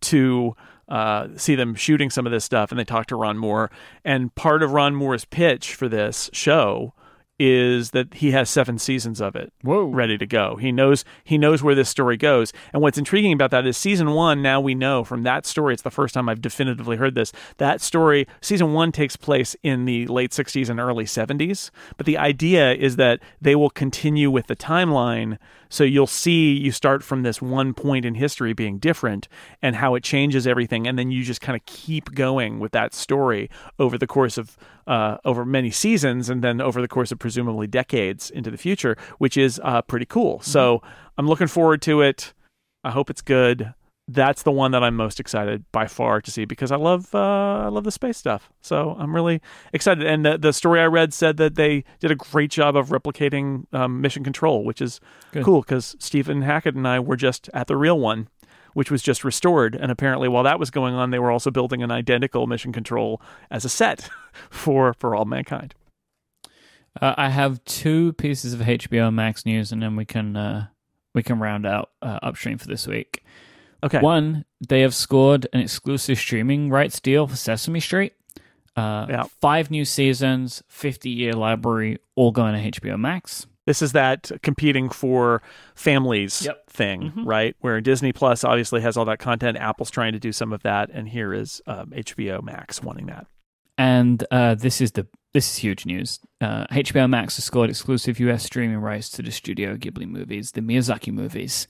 [0.00, 0.54] to
[0.88, 3.70] uh, see them shooting some of this stuff, and they talked to Ron Moore.
[4.04, 6.94] And part of Ron Moore's pitch for this show
[7.38, 9.84] is that he has seven seasons of it Whoa!
[9.84, 10.56] ready to go.
[10.56, 12.52] He knows he knows where this story goes.
[12.72, 15.82] And what's intriguing about that is season 1 now we know from that story it's
[15.82, 17.32] the first time I've definitively heard this.
[17.58, 22.18] That story season 1 takes place in the late 60s and early 70s, but the
[22.18, 27.22] idea is that they will continue with the timeline so you'll see you start from
[27.22, 29.28] this one point in history being different
[29.60, 32.94] and how it changes everything and then you just kind of keep going with that
[32.94, 34.56] story over the course of
[34.88, 38.96] uh, over many seasons and then over the course of presumably decades into the future,
[39.18, 40.40] which is uh, pretty cool.
[40.40, 40.82] So
[41.16, 42.32] I'm looking forward to it.
[42.82, 43.74] I hope it's good.
[44.10, 47.66] That's the one that I'm most excited by far to see because I love uh,
[47.66, 48.50] I love the space stuff.
[48.62, 49.42] So I'm really
[49.74, 50.06] excited.
[50.06, 53.66] And the the story I read said that they did a great job of replicating
[53.74, 54.98] um, Mission Control, which is
[55.32, 55.44] Good.
[55.44, 58.28] cool because Stephen Hackett and I were just at the real one,
[58.78, 59.74] which was just restored.
[59.74, 63.20] And apparently, while that was going on, they were also building an identical Mission Control
[63.50, 64.08] as a set
[64.50, 65.74] for for all mankind.
[67.02, 70.68] Uh, I have two pieces of HBO Max news, and then we can uh,
[71.12, 73.24] we can round out uh, upstream for this week.
[73.82, 73.98] Okay.
[73.98, 78.12] One, they have scored an exclusive streaming rights deal for Sesame Street.
[78.76, 79.24] Uh, Yeah.
[79.40, 83.44] Five new seasons, 50 year library, all going to HBO Max.
[83.68, 85.42] This is that competing for
[85.74, 86.70] families Yep.
[86.70, 87.26] thing, Mhm.
[87.26, 87.54] right?
[87.60, 89.58] Where Disney Plus obviously has all that content.
[89.58, 93.26] Apple's trying to do some of that, and here is um, HBO Max wanting that.
[93.76, 96.18] And uh, this is the this is huge news.
[96.40, 100.62] Uh, HBO Max has scored exclusive US streaming rights to the Studio Ghibli movies, the
[100.62, 101.68] Miyazaki movies,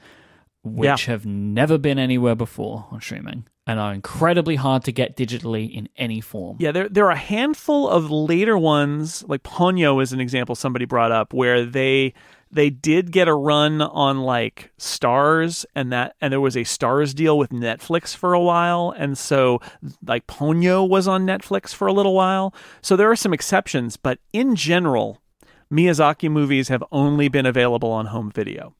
[0.62, 5.70] which have never been anywhere before on streaming and are incredibly hard to get digitally
[5.70, 6.56] in any form.
[6.58, 10.86] Yeah, there there are a handful of later ones, like Ponyo is an example somebody
[10.86, 12.14] brought up, where they
[12.50, 17.14] they did get a run on like Starz and that and there was a Starz
[17.14, 19.60] deal with Netflix for a while and so
[20.06, 22.54] like Ponyo was on Netflix for a little while.
[22.80, 25.20] So there are some exceptions, but in general,
[25.70, 28.74] Miyazaki movies have only been available on home video.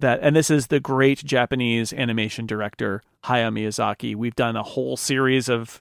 [0.00, 4.14] That and this is the great Japanese animation director Hayao Miyazaki.
[4.14, 5.80] We've done a whole series of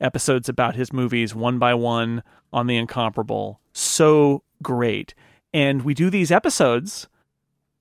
[0.00, 3.60] episodes about his movies one by one on the incomparable.
[3.72, 5.14] So great.
[5.54, 7.08] And we do these episodes,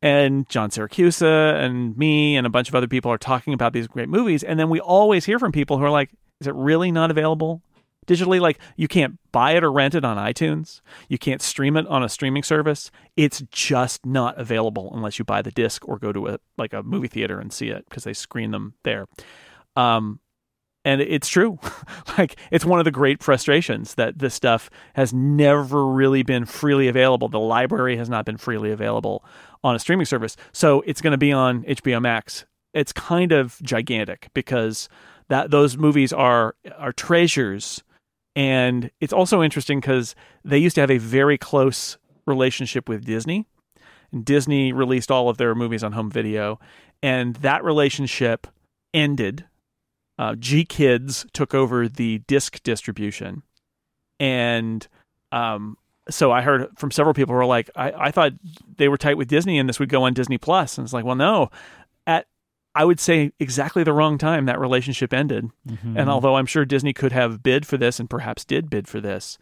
[0.02, 3.88] and John Siracusa and me and a bunch of other people are talking about these
[3.88, 4.44] great movies.
[4.44, 7.62] And then we always hear from people who are like, is it really not available
[8.12, 8.40] digitally?
[8.40, 12.04] Like, you can't buy it or rent it on iTunes, you can't stream it on
[12.04, 12.92] a streaming service.
[13.16, 16.84] It's just not available unless you buy the disc or go to a like a
[16.84, 19.08] movie theater and see it because they screen them there.
[19.76, 20.20] Um,
[20.84, 21.60] and it's true
[22.18, 26.88] like it's one of the great frustrations that this stuff has never really been freely
[26.88, 29.24] available the library has not been freely available
[29.64, 33.60] on a streaming service so it's going to be on hbo max it's kind of
[33.62, 34.90] gigantic because
[35.30, 37.84] that those movies are are treasures
[38.36, 43.46] and it's also interesting because they used to have a very close relationship with disney.
[44.12, 46.60] And disney released all of their movies on home video.
[47.04, 48.48] And that relationship
[48.94, 49.46] ended.
[50.20, 53.42] Uh, GKIDS took over the disc distribution,
[54.20, 54.88] and
[55.32, 55.78] um,
[56.10, 58.34] so I heard from several people who were like, I, I thought
[58.78, 60.78] they were tight with Disney and this would go on Disney Plus.
[60.78, 61.50] And it's like, well, no,
[62.74, 65.50] I would say exactly the wrong time that relationship ended.
[65.68, 65.98] Mm-hmm.
[65.98, 69.02] And although I'm sure Disney could have bid for this and perhaps did bid for
[69.02, 69.38] this,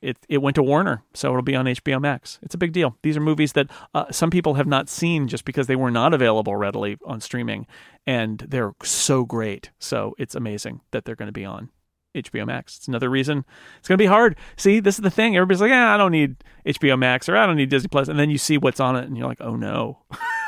[0.00, 2.38] it it went to Warner, so it'll be on HBO Max.
[2.42, 2.96] It's a big deal.
[3.02, 6.14] These are movies that uh, some people have not seen just because they were not
[6.14, 7.66] available readily on streaming,
[8.06, 9.70] and they're so great.
[9.78, 11.68] So it's amazing that they're going to be on
[12.14, 12.78] HBO Max.
[12.78, 13.44] It's another reason
[13.78, 14.36] it's going to be hard.
[14.56, 15.36] See, this is the thing.
[15.36, 18.18] Everybody's like, "Yeah, I don't need HBO Max or I don't need Disney Plus," and
[18.18, 19.98] then you see what's on it, and you're like, "Oh no."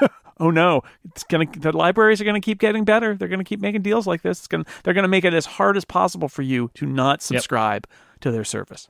[0.39, 3.14] oh no, it's gonna the libraries are gonna keep getting better.
[3.14, 4.39] They're gonna keep making deals like this.
[4.39, 7.87] It's gonna they're gonna make it as hard as possible for you to not subscribe
[7.89, 8.20] yep.
[8.20, 8.89] to their service.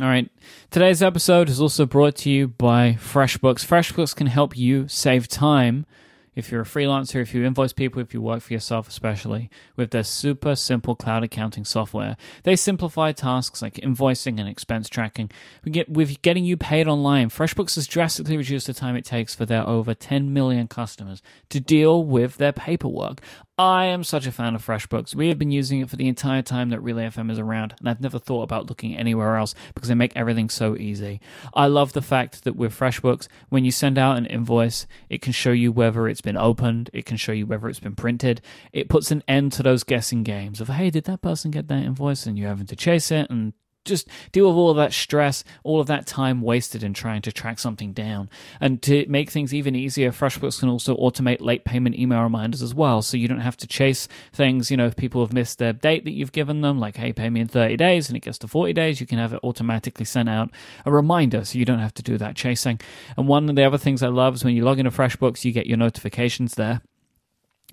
[0.00, 0.28] All right.
[0.70, 3.64] Today's episode is also brought to you by FreshBooks.
[3.64, 5.86] FreshBooks can help you save time
[6.34, 9.90] if you're a freelancer, if you invoice people, if you work for yourself, especially, with
[9.90, 12.16] their super simple cloud accounting software.
[12.42, 15.30] They simplify tasks like invoicing and expense tracking.
[15.64, 19.34] We get, with getting you paid online, FreshBooks has drastically reduced the time it takes
[19.34, 23.20] for their over 10 million customers to deal with their paperwork.
[23.56, 25.14] I am such a fan of FreshBooks.
[25.14, 27.88] We have been using it for the entire time that Relay FM is around, and
[27.88, 31.20] I've never thought about looking anywhere else because they make everything so easy.
[31.54, 35.32] I love the fact that with FreshBooks, when you send out an invoice, it can
[35.32, 38.40] show you whether it's been opened, it can show you whether it's been printed.
[38.72, 41.84] It puts an end to those guessing games of, hey, did that person get that
[41.84, 42.26] invoice?
[42.26, 43.52] And you having to chase it and
[43.84, 47.32] just deal with all of that stress, all of that time wasted in trying to
[47.32, 48.28] track something down.
[48.60, 52.74] And to make things even easier, FreshBooks can also automate late payment email reminders as
[52.74, 53.02] well.
[53.02, 56.04] So you don't have to chase things, you know, if people have missed their date
[56.04, 58.48] that you've given them, like, hey, pay me in 30 days, and it gets to
[58.48, 60.50] 40 days, you can have it automatically sent out
[60.84, 62.80] a reminder so you don't have to do that chasing.
[63.16, 65.52] And one of the other things I love is when you log into FreshBooks, you
[65.52, 66.82] get your notifications there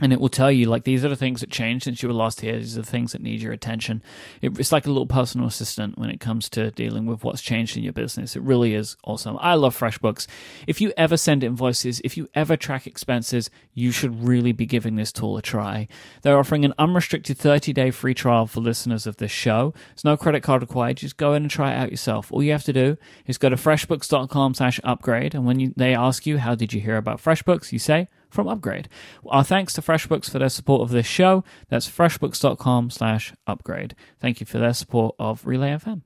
[0.01, 2.15] and it will tell you like these are the things that changed since you were
[2.15, 2.57] last here.
[2.57, 4.01] These are the things that need your attention.
[4.41, 7.77] It, it's like a little personal assistant when it comes to dealing with what's changed
[7.77, 8.35] in your business.
[8.35, 9.37] It really is awesome.
[9.39, 10.27] I love freshbooks.
[10.67, 14.95] If you ever send invoices if you ever track expenses you should really be giving
[14.95, 15.87] this tool a try.
[16.21, 19.73] They're offering an unrestricted 30-day free trial for listeners of this show.
[19.93, 20.97] It's no credit card required.
[20.97, 22.31] Just go in and try it out yourself.
[22.31, 22.97] All you have to do
[23.27, 25.33] is go to freshbooks.com slash upgrade.
[25.33, 27.71] And when you, they ask you how did you hear about freshbooks?
[27.71, 28.89] You say from Upgrade.
[29.27, 31.43] Our thanks to FreshBooks for their support of this show.
[31.69, 33.95] That's freshbooks.com slash upgrade.
[34.19, 36.01] Thank you for their support of Relay FM.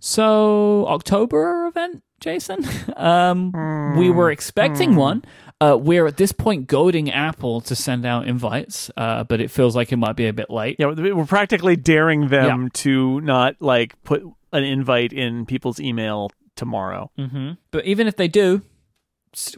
[0.00, 2.64] So, October event, Jason?
[2.96, 3.52] Um,
[3.96, 4.98] we were expecting hmm.
[4.98, 5.24] one.
[5.60, 9.76] Uh, we're at this point goading Apple to send out invites, uh, but it feels
[9.76, 10.76] like it might be a bit late.
[10.80, 12.68] Yeah, we're practically daring them yeah.
[12.72, 17.10] to not like put an invite in people's email tomorrow.
[17.18, 17.52] Mm-hmm.
[17.70, 18.62] But even if they do,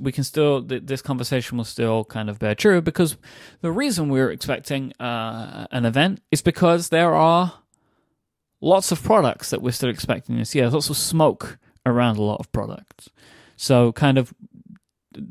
[0.00, 3.16] we can still this conversation will still kind of bear true because
[3.60, 7.54] the reason we're expecting uh, an event is because there are
[8.60, 10.64] lots of products that we're still expecting this year.
[10.64, 13.08] There's lots of smoke around a lot of products.
[13.56, 14.34] So kind of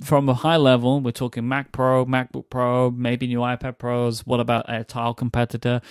[0.03, 4.25] from a high level, we're talking Mac Pro, MacBook Pro, maybe new iPad Pros.
[4.25, 5.81] What about a tile competitor?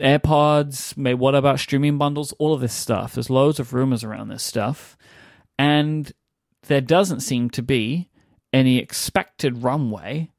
[0.00, 0.96] AirPods.
[0.96, 2.32] Maybe what about streaming bundles?
[2.38, 3.14] All of this stuff.
[3.14, 4.96] There's loads of rumors around this stuff,
[5.58, 6.12] and
[6.68, 8.08] there doesn't seem to be
[8.52, 10.30] any expected runway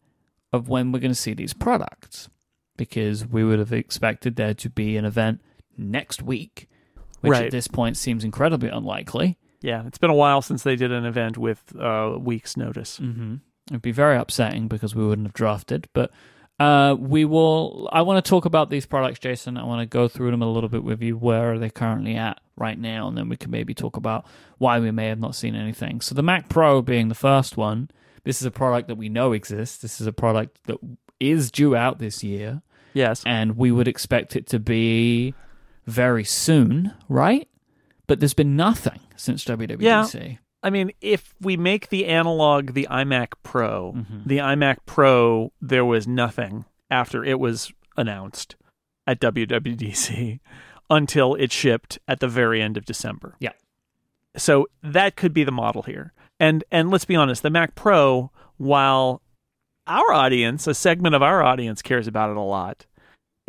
[0.52, 2.30] of when we're going to see these products
[2.78, 5.42] because we would have expected there to be an event
[5.78, 6.70] next week,
[7.22, 7.46] which right.
[7.46, 9.38] at this point seems incredibly unlikely.
[9.62, 13.00] Yeah, it's been a while since they did an event with uh, weeks' notice.
[13.00, 13.36] Mm-hmm.
[13.70, 15.88] It'd be very upsetting because we wouldn't have drafted.
[15.94, 16.12] But
[16.60, 17.90] uh, we will.
[17.92, 19.58] I want to talk about these products, Jason.
[19.58, 21.18] I want to go through them a little bit with you.
[21.18, 23.08] Where are they currently at right now?
[23.08, 24.26] And then we can maybe talk about
[24.58, 26.02] why we may have not seen anything.
[26.02, 27.90] So the Mac Pro being the first one.
[28.26, 29.78] This is a product that we know exists.
[29.78, 30.78] This is a product that
[31.22, 32.62] is due out this year,
[32.94, 33.24] Yes.
[33.26, 35.34] and we would expect it to be
[35.88, 37.48] very soon, right?
[38.08, 40.38] But there's been nothing since WWDC.
[40.62, 44.26] I mean, if we make the analog the iMac Pro, Mhm.
[44.26, 48.56] the iMac Pro, there was nothing after it was announced
[49.08, 50.40] at WWDC
[50.90, 53.36] until it shipped at the very end of December.
[53.40, 53.54] Yeah.
[54.36, 56.14] So that could be the model here.
[56.40, 59.22] And and let's be honest, the Mac Pro, while
[59.88, 62.86] our audience, a segment of our audience cares about it a lot,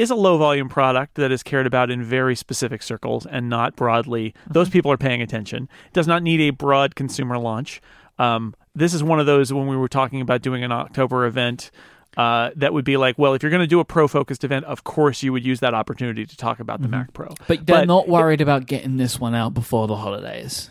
[0.01, 3.77] is a low volume product that is cared about in very specific circles and not
[3.77, 4.33] broadly.
[4.49, 5.69] Those people are paying attention.
[5.89, 7.83] It does not need a broad consumer launch.
[8.19, 11.71] Um, this is one of those when we were talking about doing an October event.
[12.17, 14.65] Uh, that would be like, well, if you're going to do a pro focused event,
[14.65, 17.29] of course you would use that opportunity to talk about the Mac Pro.
[17.47, 20.71] But they're But not worried about getting this one out before the holidays,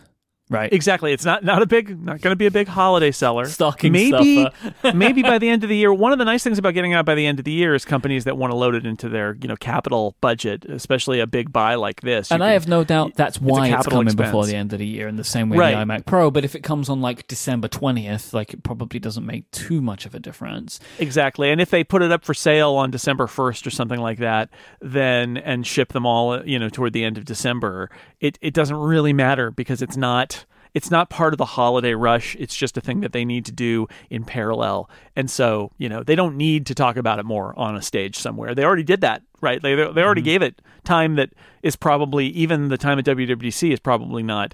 [0.49, 0.71] right?
[0.73, 1.13] Exactly.
[1.13, 3.45] It's not not a big not going to be a big holiday seller.
[3.45, 4.47] Stocking maybe
[4.93, 5.93] maybe by the end of the year.
[5.93, 7.85] One of the nice things about getting out by the end of the year is
[7.85, 11.51] companies that want to load it into their you know capital budget, especially a big
[11.51, 12.31] buy like this.
[12.31, 14.27] And You I have no doubt that's why it's capital coming expense.
[14.29, 15.71] before the end of the year in the same way Right.
[15.75, 16.31] the iMac Pro.
[16.31, 20.05] But if it comes on like December 20th, like it probably doesn't make too much
[20.05, 20.79] of a difference.
[20.97, 21.49] exactly.
[21.51, 24.49] And if they put it up for sale on December first or something like that,
[24.81, 27.89] then and ship them all you know toward the end of December,
[28.19, 30.45] it it doesn't really matter because it's not.
[30.75, 32.35] It's not part of the holiday rush.
[32.37, 34.87] It's just a thing that they need to do in parallel.
[35.15, 38.15] And so, you know, they don't need to talk about it more on a stage
[38.15, 38.53] somewhere.
[38.53, 39.59] They already did that, right?
[39.59, 40.25] They, they already mm-hmm.
[40.25, 41.31] gave it time that
[41.63, 44.53] is probably, even the time at WWDC is probably not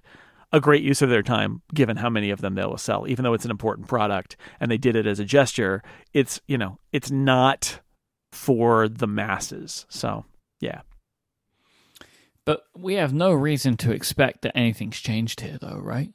[0.54, 3.24] a great use of their time, given how many of them they will sell, even
[3.24, 5.84] though it's an important product and they did it as a gesture.
[6.14, 7.82] It's, you know, it's not
[8.32, 9.86] for the masses.
[9.90, 10.24] So,
[10.62, 10.82] yeah.
[12.46, 16.14] But we have no reason to expect that anything's changed here, though, right?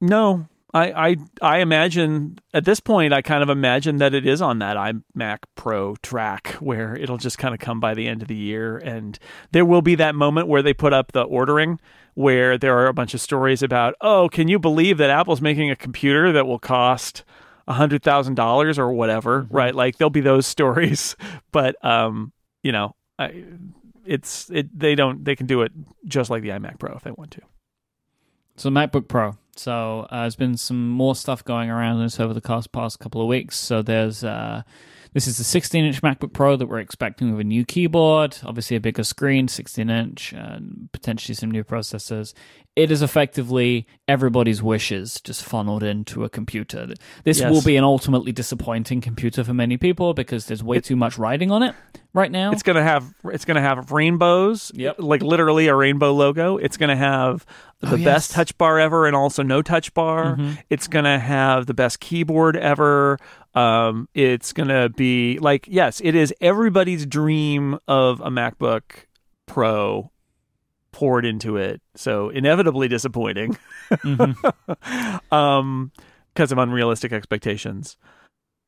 [0.00, 4.42] No, I, I I imagine at this point I kind of imagine that it is
[4.42, 8.28] on that iMac Pro track where it'll just kind of come by the end of
[8.28, 8.76] the year.
[8.76, 9.18] And
[9.52, 11.80] there will be that moment where they put up the ordering
[12.14, 15.70] where there are a bunch of stories about oh can you believe that Apple's making
[15.70, 17.24] a computer that will cost
[17.68, 19.74] a hundred thousand dollars or whatever right?
[19.74, 21.16] Like there'll be those stories.
[21.52, 22.32] But um
[22.62, 23.44] you know I,
[24.06, 25.72] it's it they don't they can do it
[26.06, 27.42] just like the iMac Pro if they want to
[28.56, 29.36] So MacBook Pro.
[29.56, 33.26] So uh, there's been some more stuff going around this over the past, couple of
[33.28, 33.56] weeks.
[33.56, 34.62] So there's uh,
[35.12, 38.76] this is the 16 inch MacBook Pro that we're expecting with a new keyboard, obviously
[38.76, 42.34] a bigger screen, 16 inch, and potentially some new processors.
[42.76, 46.86] It is effectively everybody's wishes just funneled into a computer.
[47.24, 47.50] This Yes.
[47.50, 51.50] will be an ultimately disappointing computer for many people because there's way too much riding
[51.50, 51.74] on it
[52.12, 52.52] right now.
[52.52, 54.72] It's gonna have it's gonna have rainbows.
[54.74, 54.96] Yep.
[54.98, 56.58] Like literally a rainbow logo.
[56.58, 57.46] It's gonna have
[57.80, 58.04] the Oh, yes.
[58.04, 60.36] best touch bar ever and also no touch bar.
[60.36, 60.58] Mhm.
[60.68, 63.16] It's gonna have the best keyboard ever.
[63.54, 68.82] Um, it's gonna be like yes, it is everybody's dream of a MacBook
[69.46, 70.10] Pro
[70.96, 71.82] poured into it.
[71.94, 73.58] So inevitably disappointing.
[73.90, 74.34] Mhm.
[75.32, 75.92] um,
[76.32, 77.98] because of unrealistic expectations.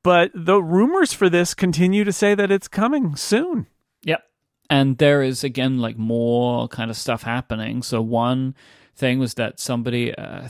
[0.04, 3.66] But the rumors for this continue to say that it's coming soon.
[4.02, 4.22] Yep.
[4.68, 7.82] And there is again like more kind of stuff happening.
[7.82, 8.54] So one
[8.94, 10.48] thing was that somebody uh,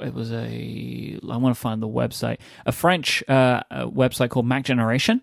[0.00, 2.38] it was a I want to find the website.
[2.66, 5.20] A French uh, website called MacGeneration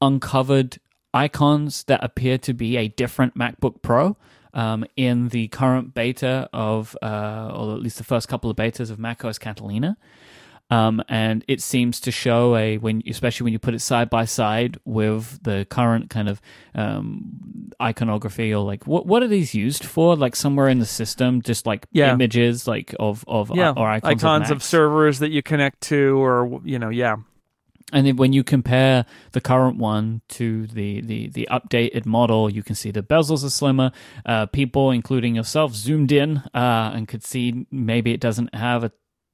[0.00, 0.78] uncovered
[1.12, 4.16] icons that appear to be a different MacBook Pro.
[4.54, 8.90] Um, in the current beta of, uh, or at least the first couple of betas
[8.90, 9.96] of macOS Catalina,
[10.70, 14.26] um, and it seems to show a when especially when you put it side by
[14.26, 16.42] side with the current kind of
[16.74, 20.14] um, iconography or like what what are these used for?
[20.14, 22.12] Like somewhere in the system just like Yeah.
[22.12, 26.22] images like of of yeah, or icons, icons of, of servers that you connect to,
[26.22, 27.16] or you know, yeah,
[27.92, 32.62] and then when you compare the current one to the the the updated model you
[32.62, 33.92] can see the bezels are slimmer.
[34.26, 38.92] Uh, people including yourself zoomed in uh, and could see maybe it doesn't have a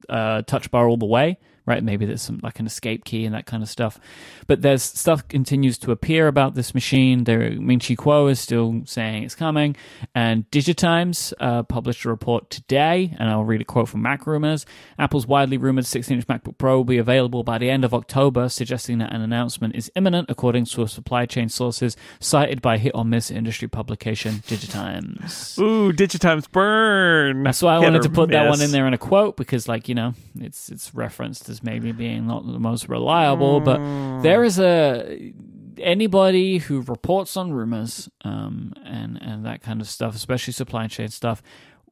[0.08, 1.82] uh, touch bar all the way right?
[1.82, 3.98] Maybe there's some like an escape key and that kind of stuff.
[4.46, 7.24] But there's stuff continues to appear about this machine.
[7.24, 9.76] There, Ming Chi Kuo is still saying it's coming,
[10.14, 14.64] and Digitimes uh, published a report today, and I'll read a quote from MacRumors.
[14.98, 18.98] Apple's widely rumored 16-inch MacBook Pro will be available by the end of October, suggesting
[18.98, 23.30] that an announcement is imminent, according to supply chain sources cited by hit or miss
[23.30, 25.58] industry publication Digitimes.
[25.58, 27.42] Ooh, Digitimes burn.
[27.42, 29.68] That's why I Hit wanted to put that one in there in a quote because,
[29.68, 33.78] like, you know, it's it's referenced as maybe being not the most reliable, but
[34.22, 35.32] there is a
[35.78, 41.08] anybody who reports on rumors um, and and that kind of stuff, especially supply chain
[41.08, 41.42] stuff,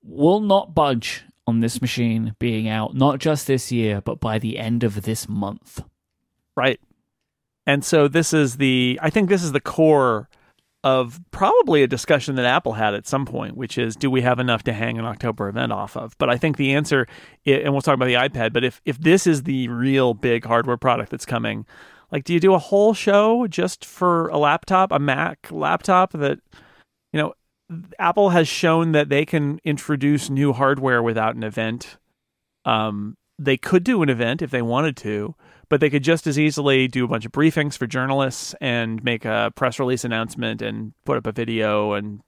[0.02, 4.58] will not budge on this machine being out not just this year, but by the
[4.58, 5.82] end of this month.
[6.56, 6.80] Right.
[7.66, 10.28] And so this is the I think this is the core
[10.84, 14.40] of probably a discussion that Apple had at some point, which is do we have
[14.40, 16.16] enough to hang an October event off of?
[16.18, 17.06] But I think the answer
[17.46, 20.76] and we'll talk about the iPad, but if if this is the real big hardware
[20.76, 21.66] product that's coming,
[22.10, 26.40] like do you do a whole show just for a laptop, a Mac laptop that
[27.12, 27.34] you know
[27.98, 31.96] Apple has shown that they can introduce new hardware without an event.
[32.64, 35.34] Um, they could do an event if they wanted to,
[35.72, 39.24] but they could just as easily do a bunch of briefings for journalists and make
[39.24, 42.20] a press release announcement and put up a video and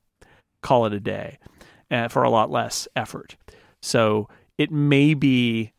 [0.62, 1.38] call it a day
[1.90, 3.36] uh, for a lot less effort.
[3.82, 5.74] So it may be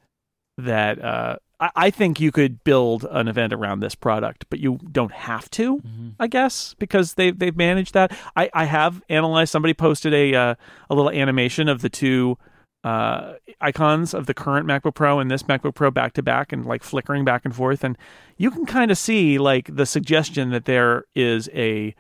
[0.60, 4.78] that uh, I, I think you could build an event around this product, but you
[4.92, 5.82] don't have to.
[6.20, 8.16] I guess because they they've managed that.
[8.36, 9.52] I, I have analyzed.
[9.52, 10.56] Somebody posted a uh,
[10.92, 12.38] a little animation of the two
[12.86, 16.68] uh, icons of the current MacBook Pro and this MacBook Pro back to back and
[16.68, 17.98] like flickering back and forth, and
[18.38, 21.96] you can kind of see like the suggestion that there is a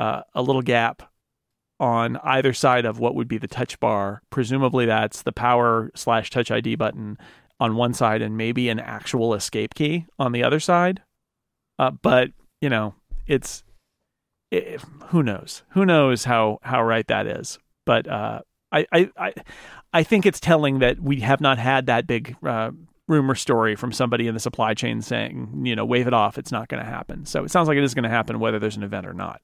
[0.00, 1.08] uh, a little gap
[1.78, 4.22] on either side of what would be the touch bar.
[4.30, 7.16] Presumably, that's the power slash touch ID button
[7.60, 11.00] on one side and maybe an actual escape key on the other side.
[11.78, 12.30] Uh, but
[12.60, 12.96] you know,
[13.28, 13.62] it's
[14.50, 15.62] it, who knows?
[15.70, 17.60] Who knows how how right that is?
[17.86, 18.40] But uh,
[18.72, 19.32] I, I I
[19.94, 22.72] I think it's telling that we have not had that big uh,
[23.06, 26.36] rumor story from somebody in the supply chain saying, you know, wave it off.
[26.36, 27.24] It's not going to happen.
[27.26, 29.40] So it sounds like it is going to happen whether there's an event or not.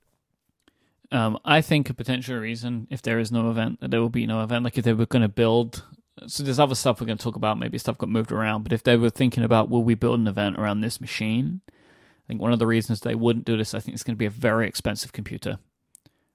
[1.12, 4.26] Um, I think a potential reason, if there is no event, that there will be
[4.26, 4.64] no event.
[4.64, 5.84] Like if they were going to build,
[6.26, 7.58] so there's other stuff we're going to talk about.
[7.58, 10.26] Maybe stuff got moved around, but if they were thinking about, will we build an
[10.28, 11.60] event around this machine?
[11.68, 14.18] I think one of the reasons they wouldn't do this, I think it's going to
[14.18, 15.58] be a very expensive computer,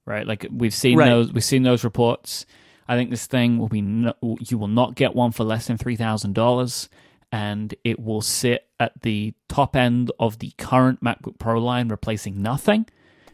[0.04, 0.26] right?
[0.26, 1.08] Like we've seen Right.
[1.08, 2.44] those, we've seen those reports.
[2.88, 5.76] I think this thing will be, no, you will not get one for less than
[5.78, 6.88] three thousand dollars,
[7.32, 12.42] and it will sit at the top end of the current MacBook Pro line, replacing
[12.42, 12.86] nothing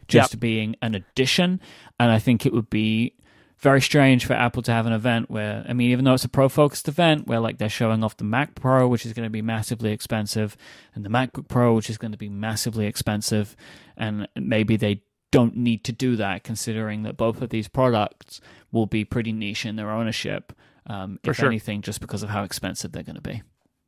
[0.08, 1.60] just being an addition.
[1.98, 3.14] And I think it would be
[3.58, 6.28] very strange for Apple to have an event where, I mean, even though it's a
[6.28, 9.30] pro focused event where like they're showing off the Mac Pro, which is going to
[9.30, 10.56] be massively expensive,
[10.94, 13.56] and the MacBook Pro, which is going to be massively expensive,
[13.96, 18.86] and maybe they don't need to do that considering that both of these products will
[18.86, 20.52] be pretty niche in their ownership.
[20.86, 21.46] Um, if sure.
[21.46, 23.42] anything, just because of how expensive they're going to be.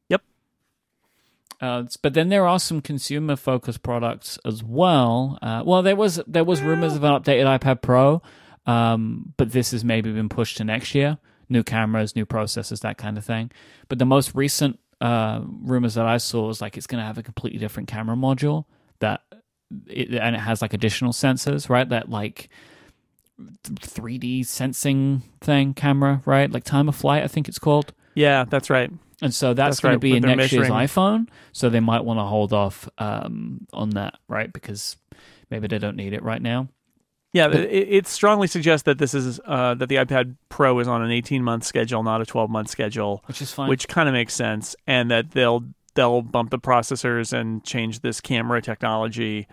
[0.09, 0.23] Yep.
[1.61, 5.39] Uh, but then there are some consumer focused products as well.
[5.43, 8.23] Uh, well, there was there was rumors of an updated iPad Pro,
[8.67, 11.19] um, but this has maybe been pushed to next year.
[11.49, 13.51] New cameras, new processors, that kind of thing.
[13.89, 17.19] But the most recent uh, rumors that I saw was like it's going to have
[17.19, 18.67] a completely different camera module
[19.01, 19.23] that,
[19.87, 21.89] it, and it has like additional sensors, right?
[21.89, 22.49] That like
[23.41, 26.51] 3D sensing thing camera, right?
[26.51, 27.93] Like time of flight, I think it's called.
[28.15, 28.91] Yeah, that's right.
[29.23, 31.29] And so that's, That's going right, to be in next year's iPhone.
[31.53, 34.53] So they might want to hold off um, on that, right?
[34.53, 34.97] Because
[35.51, 36.69] maybe they don't need it right now.
[37.33, 41.03] Yeah, it, it strongly suggests that this is uh, that the iPad Pro is on
[41.03, 43.69] an 18 month schedule, not a 12 month schedule, Which is fine.
[43.69, 45.65] which kind of makes sense, and that they'll
[45.95, 49.49] they'll bump the processors and change this camera technology,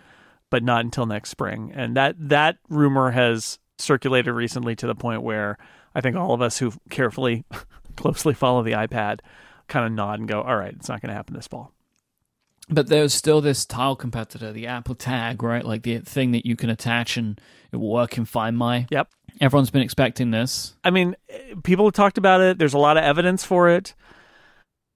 [0.52, 1.72] but not until next spring.
[1.74, 5.58] And that that rumor has circulated recently to the point where
[5.96, 7.44] I think all of us who carefully,
[7.96, 9.22] closely follow the iPad,
[9.68, 11.74] kind of nod and go, "All right, it's not going to happen this fall."
[12.70, 15.66] But there's still this tile competitor, the Apple Tag, right?
[15.66, 17.42] Like the thing that you can attach and
[17.72, 18.88] it will work in Find My.
[18.92, 19.10] Yep.
[19.42, 20.76] Everyone's been expecting this.
[20.84, 21.16] I mean,
[21.64, 22.60] people have talked about it.
[22.60, 23.94] There's a lot of evidence for it.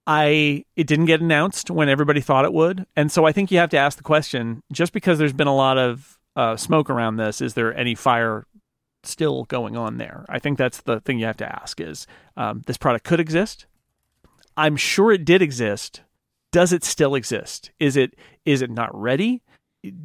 [0.07, 3.57] I it didn't get announced when everybody thought it would, and so I think you
[3.57, 7.17] have to ask the question: just because there's been a lot of uh, smoke around
[7.17, 8.45] this, is there any fire
[9.03, 10.25] still going on there?
[10.29, 12.05] I think that's the thing you have to ask: is
[12.37, 13.65] um, this product could exist?
[14.55, 16.01] I'm sure it did exist.
[16.51, 17.71] Does it still exist?
[17.79, 19.41] Is it is it not ready?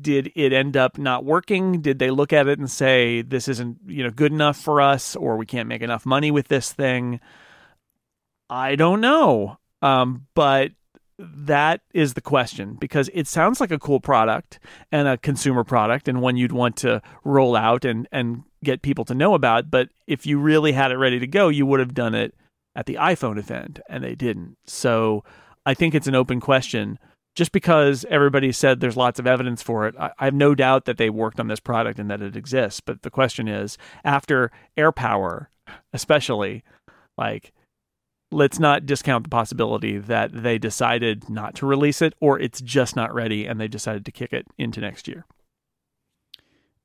[0.00, 1.80] Did it end up not working?
[1.80, 5.14] Did they look at it and say this isn't you know good enough for us,
[5.14, 7.20] or we can't make enough money with this thing?
[8.48, 9.59] I don't know.
[9.82, 10.72] Um, but
[11.18, 14.58] that is the question because it sounds like a cool product
[14.90, 19.04] and a consumer product and one you'd want to roll out and, and get people
[19.04, 19.70] to know about.
[19.70, 22.34] But if you really had it ready to go, you would have done it
[22.74, 24.56] at the iPhone event and they didn't.
[24.66, 25.24] So
[25.66, 26.98] I think it's an open question.
[27.36, 30.98] Just because everybody said there's lots of evidence for it, I, have no doubt that
[30.98, 32.80] they worked on this product and that it exists.
[32.80, 35.46] But the question is, after AirPower,
[35.92, 36.64] especially,
[37.16, 37.52] like,
[38.30, 42.96] let's not discount the possibility that they decided not to release it or it's just
[42.96, 45.24] not ready and they decided to kick it into next year.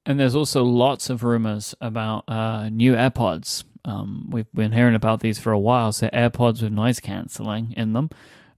[0.06, 3.64] And there's also lots of rumors about uh, new AirPods.
[3.86, 5.92] Um, we've been hearing about these for a while.
[5.92, 8.10] So AirPods with noise canceling in them.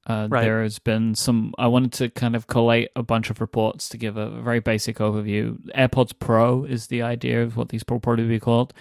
[0.05, 0.43] Uh, Right.
[0.43, 1.53] There has been some.
[1.57, 4.97] I wanted to kind of collate a bunch of reports to give a very basic
[4.97, 5.57] overview.
[5.75, 8.73] AirPods Pro is the idea of what these will probably be called.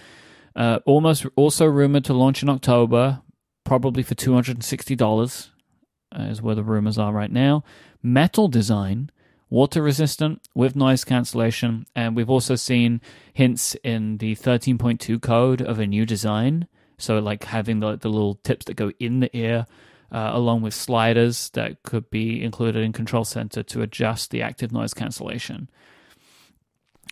[0.55, 3.21] Uh, almost also rumored to launch in October,
[3.67, 5.51] probably for two hundred and sixty dollars,
[6.17, 7.63] uh, is where the rumors are right now.
[8.01, 9.11] Metal design,
[9.49, 13.01] water resistant with noise cancellation, and we've also seen
[13.33, 16.67] hints in the thirteen point two code of a new design.
[16.97, 19.65] So like having the the little tips that go in the ear
[20.11, 24.71] uh, along with sliders that could be included in Control Center to adjust the active
[24.71, 25.69] noise cancellation.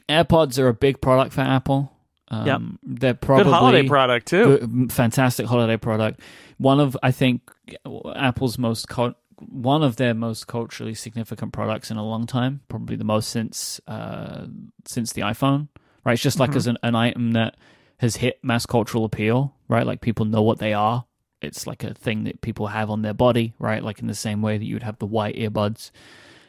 [0.08, 1.92] AirPods are a big product for Apple.
[2.30, 2.62] Um, Yep.
[3.00, 4.58] They're probably Good holiday product too.
[4.58, 6.22] good- fantastic holiday product.
[6.58, 7.52] One of I think
[8.16, 12.62] Apple's most cult- one of their most culturally significant products in a long time.
[12.70, 14.46] Probably the most since uh,
[14.86, 15.68] since the iPhone.
[16.04, 16.56] Right, it's just like Mhm.
[16.56, 17.58] as an, an item that
[17.98, 19.54] has hit mass cultural appeal.
[19.68, 21.06] Right, like people know what they are.
[21.42, 23.54] It's like a thing that people have on their body.
[23.60, 25.92] Right, like in the same way that you would have the white earbuds.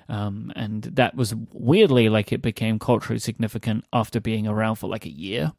[0.08, 5.04] Um, and that was weirdly like it became culturally significant after being around for like
[5.04, 5.52] a year.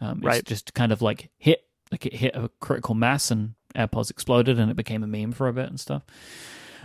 [0.00, 0.44] Um, it's Right.
[0.44, 4.70] just kind of like hit, like it hit a critical mass, and AirPods exploded, and
[4.70, 6.02] it became a meme for a bit and stuff.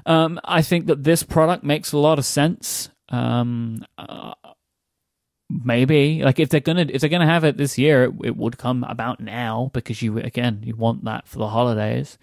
[0.05, 2.89] Um, I think that this product makes a lot of sense.
[3.09, 4.34] Um, uh,
[5.49, 8.57] maybe like if they're gonna if they're gonna have it this year, it, it would
[8.57, 12.18] come about now because you again you want that for the holidays.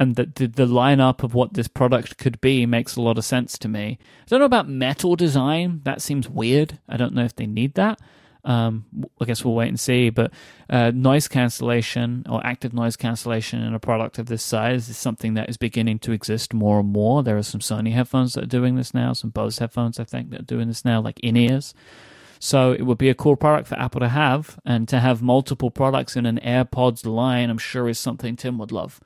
[0.00, 3.24] And the, the the lineup of what this product could be makes a lot of
[3.24, 3.98] sense to me.
[4.22, 5.82] I don't know about metal design.
[5.84, 6.80] That seems weird.
[6.88, 8.00] I don't know if they need that.
[8.44, 8.84] Um,
[9.20, 10.10] I guess we'll wait and see.
[10.10, 10.32] But
[10.68, 15.34] uh, noise cancellation or active noise cancellation in a product of this size is something
[15.34, 17.22] that is beginning to exist more and more.
[17.22, 20.30] There are some Sony headphones that are doing this now, some Bose headphones, I think,
[20.30, 21.72] that are doing this now, like in ears.
[22.40, 25.70] So it would be a cool product for Apple to have, and to have multiple
[25.70, 29.00] products in an AirPods line, I'm sure is something Tim would love.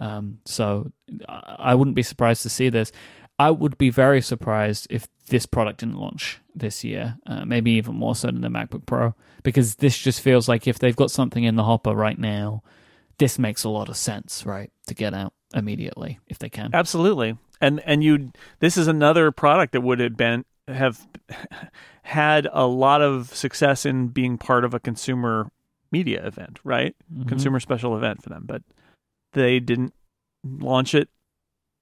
[0.00, 0.90] Um, so
[1.28, 2.90] I wouldn't be surprised to see this.
[3.38, 7.94] I would be very surprised if this product didn't launch this year, uh, maybe even
[7.94, 11.44] more so than the MacBook Pro, because this just feels like if they've got something
[11.44, 12.62] in the hopper right now,
[13.18, 16.70] this makes a lot of sense, right, to get out immediately if they can.
[16.74, 17.36] Absolutely.
[17.60, 21.06] And and you this is another product that would have been have
[22.02, 25.50] had a lot of success in being part of a consumer
[25.92, 26.94] media event, right?
[27.12, 27.28] Mhm.
[27.28, 28.62] Consumer special event for them, but
[29.32, 29.94] they didn't
[30.44, 31.08] launch it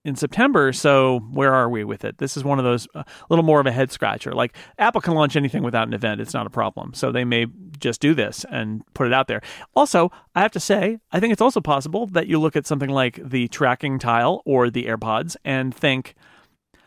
[0.04, 0.72] in September.
[0.72, 2.18] So where are we with it?
[2.18, 4.32] This is one of those a little more of a head scratcher.
[4.32, 6.94] Like Apple can launch anything without an event; it's not a problem.
[6.94, 7.46] So they may
[7.78, 9.42] just do this and put it out there.
[9.74, 12.90] Also, I have to say, I think it's also possible that you look at something
[12.90, 16.14] like the tracking tile or the AirPods and think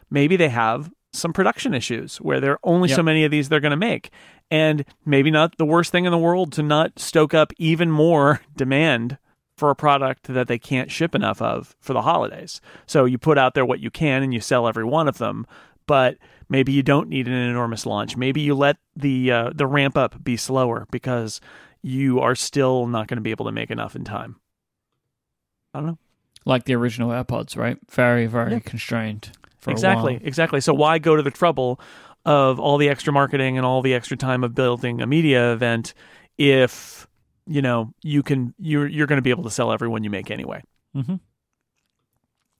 [0.09, 3.59] maybe they have some production issues where there are only so many of these they're
[3.59, 4.11] going to make.
[4.49, 8.41] And maybe not the worst thing in the world to not stoke up even more
[8.55, 9.17] demand
[9.61, 12.61] for a product that they can't ship enough of for the holidays.
[12.87, 15.45] So you put out there what you can and you sell every one of them,
[15.85, 16.17] but
[16.49, 18.17] maybe you don't need an enormous launch.
[18.17, 21.39] Maybe you let the uh, the ramp up be slower because
[21.83, 24.37] you are still not going to be able to make enough in time.
[25.75, 25.97] I don't know.
[26.43, 27.77] Like the original AirPods, right?
[27.87, 28.59] Very, very Yeah.
[28.61, 29.29] constrained.
[29.59, 30.59] For a exactly, exactly.
[30.59, 31.79] So why go to the trouble
[32.25, 35.93] of all the extra marketing and all the extra time of building a media event
[36.39, 37.05] if
[37.47, 40.31] you know you can you're you're going to be able to sell everyone you make
[40.31, 40.63] anyway.
[40.93, 41.15] hmm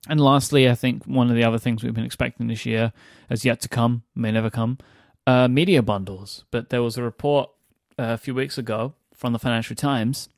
[0.08, 2.92] And lastly, I think one of the other things we've been expecting this year
[3.28, 4.78] has yet to come, may never come,
[5.26, 6.44] uh, media bundles.
[6.50, 7.50] But there was a report
[7.98, 10.28] uh, a few weeks ago from the Financial Times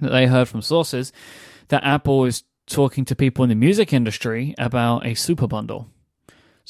[0.00, 1.12] that they heard from sources
[1.68, 5.88] that Apple is talking to people in the music industry about a super bundle.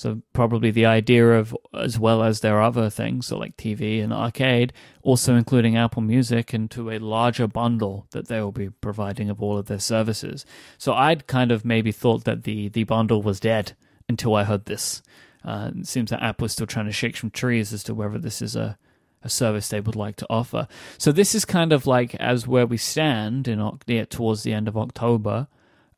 [0.01, 4.15] So probably the idea of, as well as their other things, so like TV and
[4.15, 4.73] arcade,
[5.03, 9.59] also including Apple Music into a larger bundle that they will be providing of all
[9.59, 10.47] of their services.
[10.79, 13.77] So I'd kind of maybe thought that the the bundle was dead
[14.09, 15.03] until I heard this.
[15.45, 18.19] Uh, it seems that Apple is still trying to shake some trees as to whether
[18.19, 18.79] this is a
[19.23, 20.67] a service they would like to offer.
[20.97, 24.67] So this is kind of like as where we stand in yeah, towards the end
[24.67, 25.49] of October.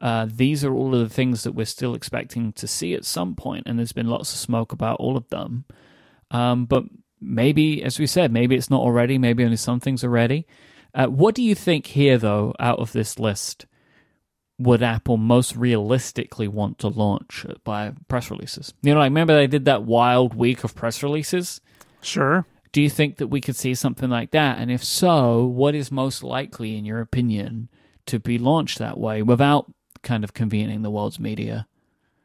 [0.02, 3.36] Uh, these are all of the things that we're still expecting to see at some
[3.36, 5.64] point, and there's been lots of smoke about all of them.
[6.32, 6.82] Um, but
[7.20, 9.16] maybe, as we said, maybe it's not already.
[9.16, 10.44] Maybe only some things are ready.
[10.92, 13.66] Uh, what do you think here, though, out of this list?
[14.58, 18.74] Would Apple most realistically want to launch by press releases?
[18.82, 21.60] You know, like remember they did that wild week of press releases.
[22.00, 22.44] Sure.
[22.72, 24.58] Do you think that we could see something like that?
[24.58, 27.68] And if so, what is most likely, in your opinion,
[28.06, 29.72] to be launched that way without
[30.02, 31.66] kind of convening the world's media?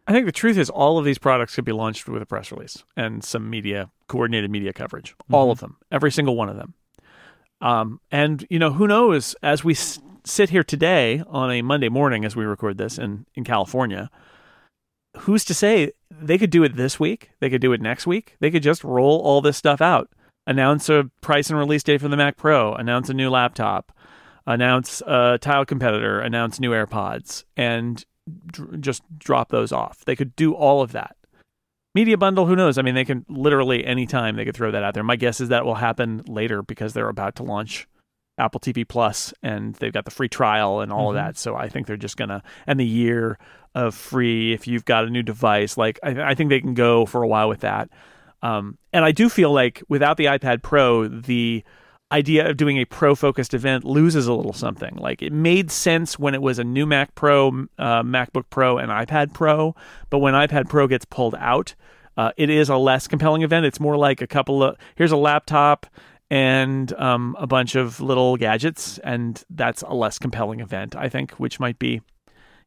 [0.07, 2.51] I think the truth is all of these products could be launched with a press
[2.51, 5.11] release and some media coordinated media coverage.
[5.11, 5.35] Mm-hmm.
[5.35, 6.73] All of them, every single one of them.
[7.59, 9.35] Um, and you know, who knows?
[9.43, 13.25] As we s- sit here today on a Monday morning, as we record this in
[13.35, 14.09] in California,
[15.17, 17.31] who's to say they could do it this week?
[17.39, 18.35] They could do it next week.
[18.39, 20.09] They could just roll all this stuff out
[20.47, 23.91] announce a price and release date for the Mac Pro, announce a new laptop,
[24.48, 28.03] announce a tile competitor, announce new AirPods, and
[28.48, 30.03] dr- just drop those off.
[30.06, 31.15] They could do all of that.
[31.94, 32.78] Media bundle, who knows?
[32.78, 35.03] I mean, they can literally anytime they could throw that out there.
[35.03, 37.88] My guess is that will happen later because they're about to launch
[38.38, 41.18] Apple TV Plus and they've got the free trial and all mm-hmm.
[41.18, 41.38] of that.
[41.38, 43.40] So I think they're just gonna and the year
[43.74, 45.76] of free if you've got a new device.
[45.76, 47.90] Like I, I think they can go for a while with that.
[48.44, 51.64] Um, and I do feel like without the iPad Pro, the
[52.11, 54.95] idea of doing a pro focused event loses a little something.
[54.95, 58.91] Like it made sense when it was a new Mac Pro, uh, MacBook Pro, and
[58.91, 59.75] iPad Pro,
[60.09, 61.75] but when iPad Pro gets pulled out,
[62.15, 63.65] uh, it is a less compelling event.
[63.65, 65.85] It's more like a couple of here's a laptop
[66.29, 71.31] and um, a bunch of little gadgets, and that's a less compelling event, I think,
[71.34, 72.01] which might be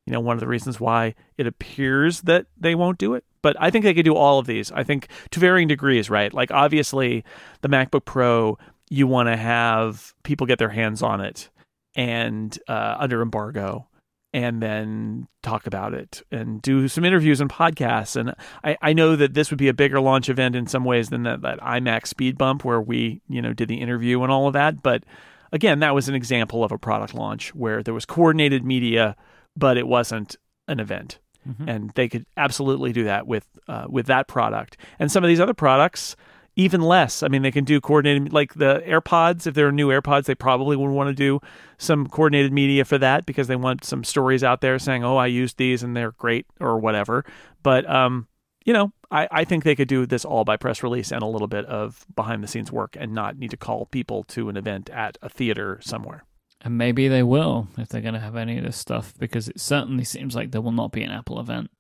[0.07, 3.55] you know one of the reasons why it appears that they won't do it but
[3.61, 6.51] i think they could do all of these i think to varying degrees right like
[6.51, 7.23] obviously
[7.61, 8.57] the macbook pro
[8.91, 11.49] you want to have people get their hands on it
[11.97, 13.87] and uh, under embargo
[14.33, 18.15] and then talk about it and do some interviews and podcasts.
[18.15, 21.09] And I, I know that this would be a bigger launch event in some ways
[21.09, 24.47] than that, that iMac speed bump where we, you know, did the interview and all
[24.47, 24.83] of that.
[24.83, 25.05] But
[25.51, 29.17] again, that was an example of a product launch where there was coordinated media
[29.57, 30.37] but it wasn't
[30.69, 31.19] an event.
[31.49, 31.69] Mm-hmm.
[31.69, 34.77] And they could absolutely do that with uh, with that product.
[34.99, 36.17] And some of these other products,
[36.57, 37.23] even less.
[37.23, 39.47] I mean, they can do coordinated, like the AirPods.
[39.47, 41.41] If there are new AirPods, they probably would want to do
[41.79, 45.27] some coordinated media for that because they want some stories out there saying, "Oh, I
[45.27, 47.25] used these and they're great" or whatever.
[47.63, 48.29] But um,
[48.65, 51.27] you know, I, I think they could do this all by press release and a
[51.27, 54.57] little bit of behind the scenes work and not need to call people to an
[54.57, 56.25] event at a theater somewhere.
[56.61, 59.61] And maybe they will if they're going to have any of this stuff, because it
[59.61, 61.71] certainly seems like there will not be an Apple event,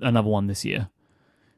[0.00, 0.88] another one this year.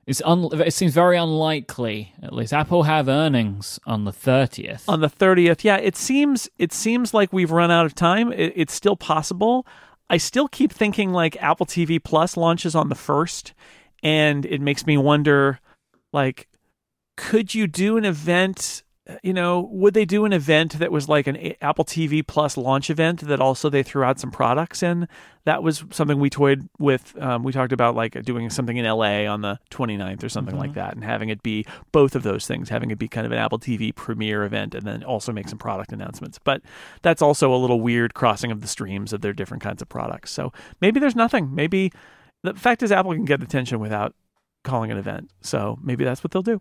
[0.07, 2.13] It's un- it seems very unlikely.
[2.23, 4.89] At least Apple have earnings on the thirtieth.
[4.89, 5.79] On the thirtieth, yeah.
[5.79, 8.33] It seems it seems like we've run out of time.
[8.33, 9.67] It, it's still possible.
[10.09, 13.53] I still keep thinking like Apple TV Plus launches on the first,
[14.03, 15.59] and it makes me wonder,
[16.13, 16.47] like,
[17.17, 18.85] could you do an event
[19.23, 22.91] you know, would they do an event that was like an Apple TV Plus launch
[22.91, 25.07] event that also they threw out some products in?
[25.45, 27.17] That was something we toyed with.
[27.21, 30.61] Um, we talked about like doing something in LA on the 29th or something mm-hmm.
[30.61, 33.33] like that and having it be both of those things, having it be kind of
[33.33, 36.41] an Apple TV premiere event and then also make some product announcements.
[36.43, 36.63] But
[37.03, 40.33] that's also a little weird crossing of the streams of their different kinds of products.
[40.33, 41.55] So maybe there's nothing.
[41.55, 41.93] Maybe
[42.43, 44.15] the fact is Apple can get attention without
[44.65, 45.31] calling an event.
[45.43, 46.61] So maybe that's what they'll do.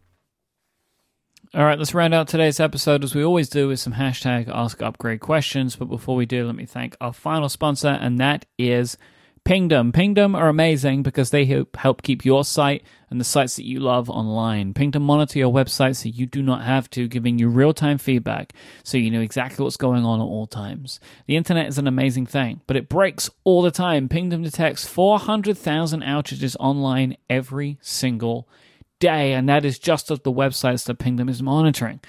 [1.54, 4.82] All right, let's round out today's episode as we always do with some hashtag ask
[4.82, 5.76] upgrade questions.
[5.76, 8.98] But before we do, let me thank our final sponsor, and that is
[9.44, 9.92] Pingdom.
[9.92, 13.80] Pingdom are amazing because they help, help keep your site and the sites that you
[13.80, 14.74] love online.
[14.74, 18.54] Pingdom monitor your website so you do not have to, giving you real time feedback
[18.84, 21.00] so you know exactly what's going on at all times.
[21.28, 24.10] The internet is an amazing thing, but it breaks all the time.
[24.10, 28.65] Pingdom detects 400,000 outages online every single day,
[29.04, 32.00] and that is just of the websites that Pingdom is monitoring.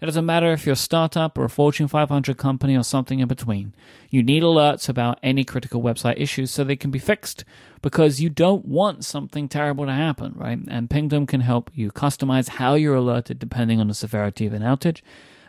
[0.00, 3.28] It doesn't matter if you're a startup or a Fortune 500 company or something in
[3.28, 3.72] between.
[4.10, 7.44] You need alerts about any critical website issues so they can be fixed
[7.82, 10.58] because you don't want something terrible to happen, right?
[10.66, 14.62] And Pingdom can help you customize how you're alerted depending on the severity of an
[14.62, 15.02] outage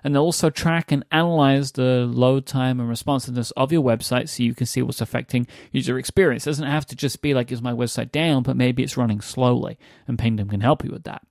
[0.04, 4.44] and they'll also track and analyze the load time and responsiveness of your website so
[4.44, 6.46] you can see what's affecting user experience.
[6.46, 9.22] It doesn't have to just be like, is my website down, but maybe it's running
[9.22, 9.78] slowly,
[10.08, 11.24] and Pingdom can help you with that.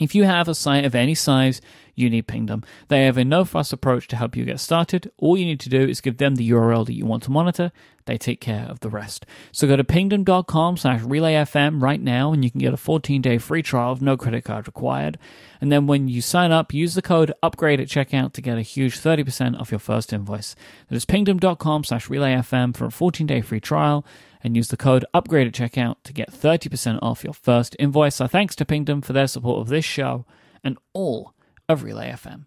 [0.00, 1.60] If you have a site of any size,
[1.94, 2.64] you need Pingdom.
[2.88, 5.10] They have a no fuss approach to help you get started.
[5.18, 7.70] All you need to do is give them the URL that you want to monitor.
[8.06, 9.26] They take care of the rest.
[9.52, 13.38] So go to pingdom.com slash relayfm right now and you can get a 14 day
[13.38, 15.18] free trial of no credit card required.
[15.60, 18.62] And then when you sign up, use the code upgrade at checkout to get a
[18.62, 20.56] huge 30% off your first invoice.
[20.88, 24.04] That is pingdom.com slash relayfm for a 14 day free trial
[24.42, 28.16] and use the code upgrade at checkout to get 30% off your first invoice.
[28.16, 30.24] So thanks to Pingdom for their support of this show
[30.64, 31.34] and all
[31.68, 32.44] of Relay FM.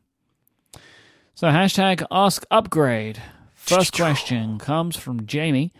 [1.35, 3.21] So hashtag ask upgrade.
[3.53, 5.71] First question comes from Jamie.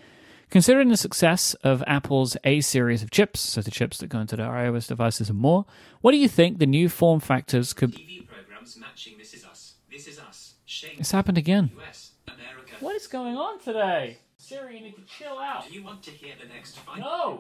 [0.49, 4.35] Considering the success of Apple's A series of chips, so the chips that go into
[4.35, 5.65] their iOS devices and more,
[6.01, 9.73] what do you think the new form factors could TV programs matching This Is Us.
[9.91, 10.53] This Is Us.
[10.65, 10.97] Shane.
[10.99, 11.71] It's happened again.
[11.79, 12.11] US.
[12.27, 12.73] America.
[12.81, 14.17] What is going on today?
[14.43, 15.69] Siri, you need to chill out.
[15.69, 17.39] Do you want to hear the next five No.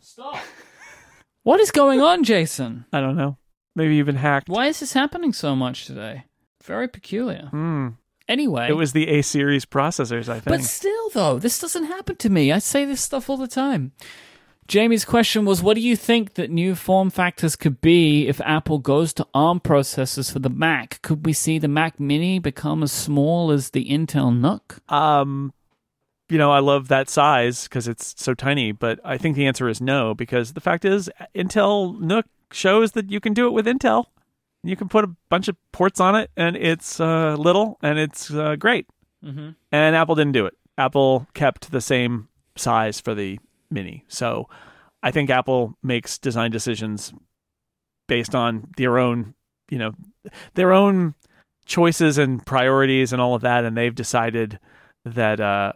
[0.00, 0.38] Stop.
[1.42, 2.84] What is going on, Jason?
[2.92, 3.38] I don't know.
[3.74, 4.50] Maybe you've been hacked.
[4.50, 6.24] Why is this happening so much today?
[6.62, 7.48] Very peculiar.
[7.50, 7.88] Hmm.
[8.28, 10.44] Anyway, It was the A series processors, I think.
[10.44, 12.52] But still, though, this doesn't happen to me.
[12.52, 13.92] I say this stuff all the time.
[14.68, 18.78] Jamie's question was What do you think that new form factors could be if Apple
[18.78, 21.00] goes to ARM processors for the Mac?
[21.00, 24.78] Could we see the Mac Mini become as small as the Intel NUC?
[24.94, 25.52] um,
[26.30, 29.68] you know, I love that size because it's so tiny, but I think the answer
[29.68, 33.66] is no because the fact is, Intel NUC shows that you can do it with
[33.66, 34.06] Intel.
[34.62, 38.30] You can put a bunch of ports on it, and it's uh, little and it's
[38.30, 38.86] uh, great.
[39.24, 39.50] Mm-hmm.
[39.72, 40.54] And Apple didn't do it.
[40.78, 43.38] Apple kept the same size for the
[43.70, 44.04] Mini.
[44.08, 44.48] So
[45.02, 47.12] I think Apple makes design decisions
[48.06, 49.34] based on their own,
[49.70, 49.92] you know,
[50.54, 51.14] their own
[51.64, 54.58] choices and priorities and all of that, and they've decided
[55.04, 55.72] that uh,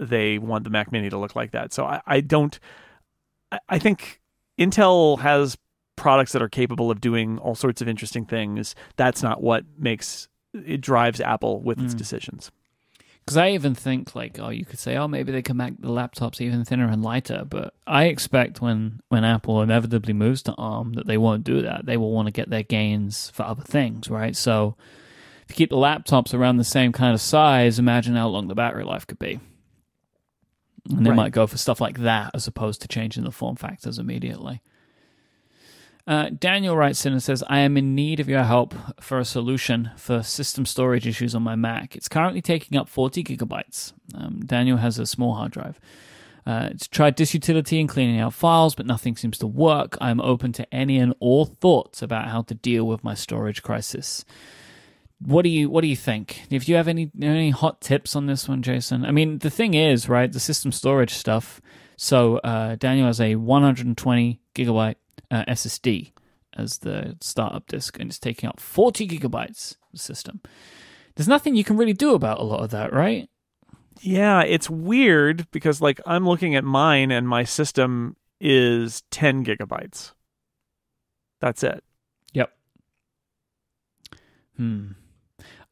[0.00, 1.72] they want the Mac Mini to look like that.
[1.72, 2.58] So I, I don't.
[3.52, 4.20] I- I think
[4.58, 5.56] Intel has
[5.96, 8.74] products that are capable of doing all sorts of interesting things.
[8.96, 11.98] That's not what makes it drives Apple with its Mm.
[11.98, 12.50] decisions.
[13.20, 15.88] Because I even think, like, oh, you could say, oh, maybe they can make the
[15.88, 17.44] laptops even thinner and lighter.
[17.48, 21.86] But I expect when, when Apple inevitably moves to ARM that they won't do that.
[21.86, 24.36] They will want to get their gains for other things, right?
[24.36, 24.76] So
[25.48, 28.54] if you keep the laptops around the same kind of size, imagine how long the
[28.54, 29.40] battery life could be.
[30.88, 31.16] And they Right.
[31.16, 34.60] might go for stuff like that as opposed to changing the form factors immediately.
[36.06, 39.24] Uh, Daniel writes in and says, I am in need of your help for a
[39.24, 41.96] solution for system storage issues on my Mac.
[41.96, 43.92] It's currently taking up 40 gigabytes.
[44.14, 45.80] Um, Daniel has a small hard drive.
[46.46, 49.98] Uh, it's tried Disk Utility and cleaning out files, but nothing seems to work.
[50.00, 54.24] I'm open to any and all thoughts about how to deal with my storage crisis.
[55.18, 56.42] What do you What do you think?
[56.50, 59.04] If you have any any hot tips on this one, Jason?
[59.04, 61.60] I mean, the thing is, right, the system storage stuff.
[61.96, 64.96] So uh, Daniel has a 120 gigabyte
[65.30, 66.12] uh, SSD
[66.54, 70.40] as the startup disk, and it's taking up 40 gigabytes of system.
[71.14, 73.28] There's nothing you can really do about a lot of that, right?
[74.00, 80.12] Yeah, it's weird because like I'm looking at mine and my system is 10 gigabytes.
[81.40, 81.82] That's it.
[82.34, 82.52] Yep.
[84.56, 84.88] Hmm.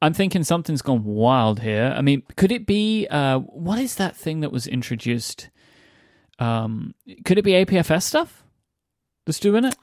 [0.03, 1.95] I'm thinking something's gone wild here.
[1.97, 5.49] I mean, could it be uh what is that thing that was introduced?
[6.39, 6.95] Um
[7.25, 8.43] could it be APFS stuff?
[9.27, 9.77] That's doing it?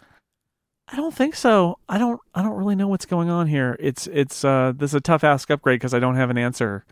[0.88, 1.80] I don't think so.
[1.88, 3.78] I don't I don't really know what's going on here.
[3.80, 6.86] It's it's uh this is a tough ask upgrade because I don't have an answer.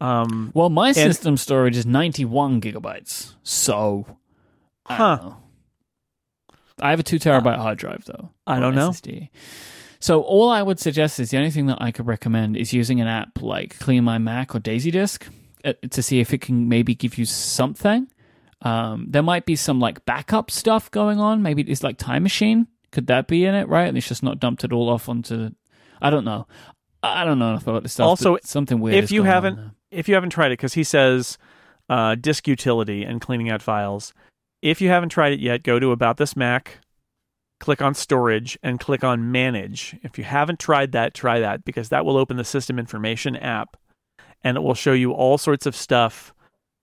[0.00, 3.34] Um Well, my system storage is 91 gigabytes.
[3.42, 4.06] So
[4.86, 5.16] I don't Huh.
[5.16, 5.36] know.
[6.80, 8.30] I have a 2 terabyte hard drive though.
[8.46, 8.92] I don't know.
[10.04, 13.00] So all I would suggest is the only thing that I could recommend is using
[13.00, 15.28] an app like CleanMyMac or DaisyDisk
[15.64, 18.08] uh, to see if it can maybe give you something.
[18.60, 21.40] Um, there might be some like backup stuff going on.
[21.40, 22.66] Maybe it's like Time Machine.
[22.92, 23.66] Could that be in it?
[23.66, 25.52] Right, and it's just not dumped it all off onto.
[26.02, 26.46] I don't know.
[27.02, 28.06] I don't know enough about this stuff.
[28.08, 29.02] Also, something weird.
[29.04, 31.38] if you haven't- if you haven't tried it cuz he says
[31.88, 34.12] uh disk utility and cleaning out files.
[34.60, 36.80] If you haven't tried it yet, go to about this Mac,
[37.64, 39.96] click on storage and click on manage.
[40.02, 43.78] If you haven't tried that, try that because that will open the system information app
[44.42, 46.34] and it will show you all sorts of stuff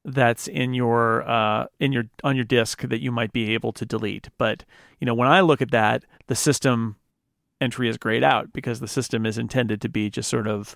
[0.03, 3.86] that's in your uh in your on your disk that you might be able to
[3.86, 4.30] delete.
[4.40, 4.66] But,
[4.99, 6.95] you know, when I look at that, the system
[7.62, 10.76] entry is grayed out because the system is intended to be just sort of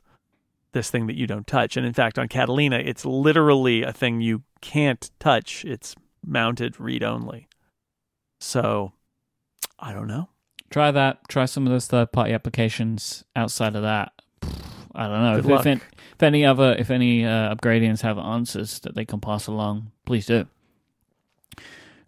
[0.74, 1.78] this thing that you don't touch.
[1.78, 5.66] And in fact, on Catalina, it's literally a thing you can't touch.
[5.66, 7.48] It's mounted read only.
[8.40, 8.92] So,
[9.80, 10.30] I don't know.
[10.70, 11.28] try that.
[11.28, 14.12] Try some of those third party applications outside of that.
[14.94, 15.82] I don't know if, if,
[16.14, 20.26] if any other if any uh, upgradians have answers that they can pass along, please
[20.26, 20.48] do.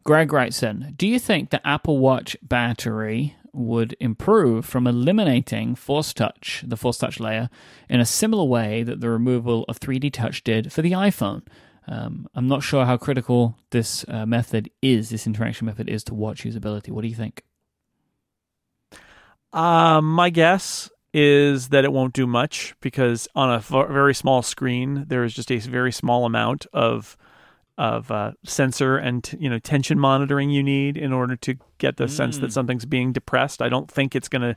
[0.03, 6.13] Greg writes in, do you think the Apple Watch battery would improve from eliminating Force
[6.13, 7.49] Touch, the Force Touch layer,
[7.89, 11.41] in a similar way that the removal of 3D Touch did for the iPhone.
[11.89, 16.13] Um, I'm not sure how critical this uh, method is, this interaction method is to
[16.13, 16.89] watch usability.
[16.89, 17.43] What do you think?
[19.57, 25.05] Uh, my guess is that it won't do much because on a very small screen,
[25.07, 27.17] there is just a very small amount of
[27.75, 32.03] of uh, sensor and you know tension monitoring you need in order to get the
[32.05, 32.09] mm.
[32.09, 32.51] sense that mm.
[32.51, 33.63] something's being depressed.
[33.63, 34.55] I don't think it's gonna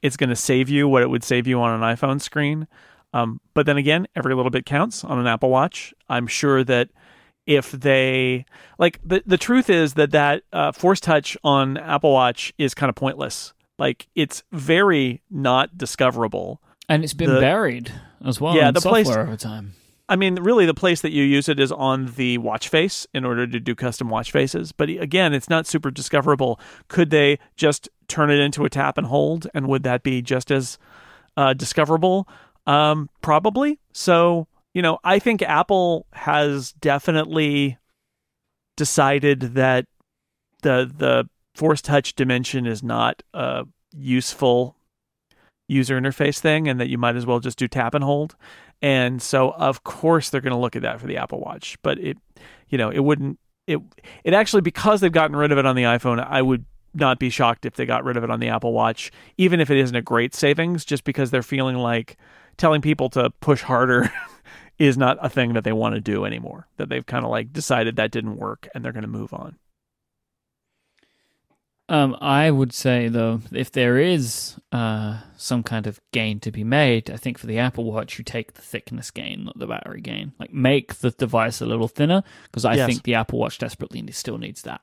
[0.00, 2.68] it's gonna save you what it would save you on an iPhone screen.
[3.12, 5.92] Um, but then again, every little bit counts on an Apple Watch.
[6.08, 6.90] I'm sure that
[7.46, 8.44] if they
[8.78, 12.90] like the the truth is that that uh, Force Touch on Apple Watch is kind
[12.90, 13.52] of pointless.
[13.78, 17.92] Like it's very not discoverable, and it's been the, buried
[18.24, 18.56] as well.
[18.56, 19.74] Yeah, the place over time.
[20.08, 23.24] I mean, really, the place that you use it is on the watch face in
[23.24, 24.70] order to do custom watch faces.
[24.70, 26.60] But again, it's not super discoverable.
[26.88, 30.52] Could they just turn it into a tap and hold, and would that be just
[30.52, 30.78] as
[31.36, 32.28] uh, discoverable?
[32.66, 33.80] Um, probably.
[33.92, 37.78] So, you know, I think Apple has definitely
[38.76, 39.86] decided that
[40.62, 44.76] the the Force Touch dimension is not a useful
[45.68, 48.36] user interface thing, and that you might as well just do tap and hold.
[48.82, 51.98] And so of course they're going to look at that for the Apple Watch, but
[51.98, 52.18] it
[52.68, 53.80] you know, it wouldn't it
[54.22, 57.30] it actually because they've gotten rid of it on the iPhone, I would not be
[57.30, 59.96] shocked if they got rid of it on the Apple Watch, even if it isn't
[59.96, 62.16] a great savings, just because they're feeling like
[62.58, 64.12] telling people to push harder
[64.78, 66.66] is not a thing that they want to do anymore.
[66.76, 69.56] That they've kind of like decided that didn't work and they're going to move on.
[71.88, 76.64] Um, I would say though, if there is uh, some kind of gain to be
[76.64, 80.00] made, I think for the Apple Watch, you take the thickness gain, not the battery
[80.00, 80.32] gain.
[80.38, 82.88] Like make the device a little thinner, because I yes.
[82.88, 84.80] think the Apple Watch desperately still needs that.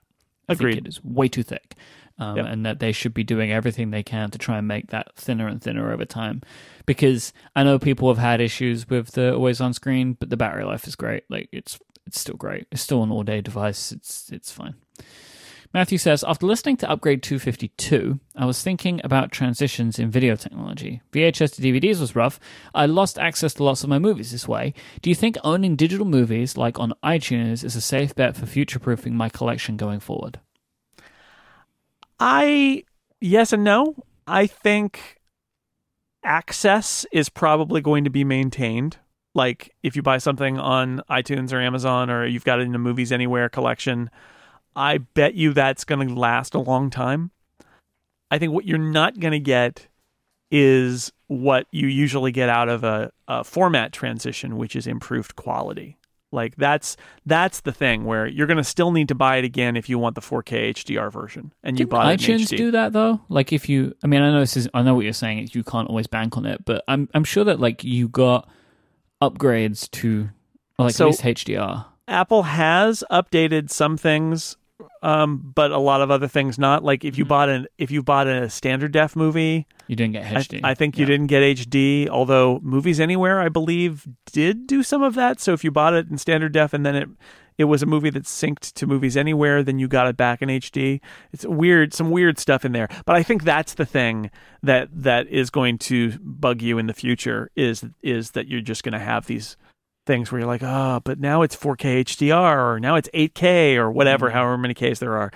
[0.48, 0.76] I Agreed.
[0.76, 1.76] think it is way too thick,
[2.20, 2.46] um, yep.
[2.48, 5.48] and that they should be doing everything they can to try and make that thinner
[5.48, 6.42] and thinner over time.
[6.86, 10.64] Because I know people have had issues with the always on screen, but the battery
[10.64, 11.24] life is great.
[11.30, 12.68] Like it's it's still great.
[12.72, 13.92] It's still an all day device.
[13.92, 14.76] It's it's fine.
[15.74, 21.02] Matthew says, after listening to Upgrade 252, I was thinking about transitions in video technology.
[21.12, 22.40] VHS to DVDs was rough.
[22.76, 24.76] I lost access to lots of my movies this way.
[25.02, 28.78] Do you think owning digital movies, like on iTunes, is a safe bet for future
[28.78, 30.40] proofing my collection going forward?
[32.20, 32.84] I,
[33.20, 33.96] yes and no.
[34.28, 35.20] I think
[36.24, 38.98] access is probably going to be maintained.
[39.34, 42.80] Like if you buy something on iTunes or Amazon or you've got it in a
[42.80, 44.12] movies anywhere collection,
[44.76, 47.32] I bet you that's going to last a long time.
[48.32, 49.88] I think what you're not going to get
[50.50, 55.98] is what you usually get out of a, a, format transition, which is improved quality.
[56.32, 56.98] Like that's
[57.28, 60.00] that's the thing where you're going to still need to buy it again if you
[60.00, 63.22] want the 4K HDR version, and you buy iTunes do that though.
[63.30, 65.50] Like if you, I mean, I know this is, I know what you're saying.
[65.52, 68.50] You can't always bank on it, but I'm I'm sure that like you got
[69.22, 70.30] upgrades to
[70.80, 71.86] like so, at least HDR.
[72.08, 74.58] Apple has updated some things
[75.02, 76.84] um, but a lot of other things not.
[76.84, 77.30] Like if you mm-hmm.
[77.30, 80.62] bought an if you bought a standard def movie, you didn't get HD.
[80.64, 82.08] I, I think you didn't get HD.
[82.08, 85.40] Although Movies Anywhere, I believe, did do some of that.
[85.40, 87.10] So if you bought it in standard def and then it
[87.58, 90.50] it was a movie that synced to Movies Anywhere, then you got it back in
[90.50, 91.02] HD.
[91.32, 92.88] It's weird, some weird stuff in there.
[93.06, 94.32] But I think that's the thing
[94.64, 98.84] that that is going to bug you in the future is is that you're just
[98.84, 99.58] going to have these
[100.06, 103.92] things where you're like, oh, but now it's 4K HDR or now it's 8K or
[103.92, 104.38] whatever, mm-hmm.
[104.38, 105.32] however many Ks there are.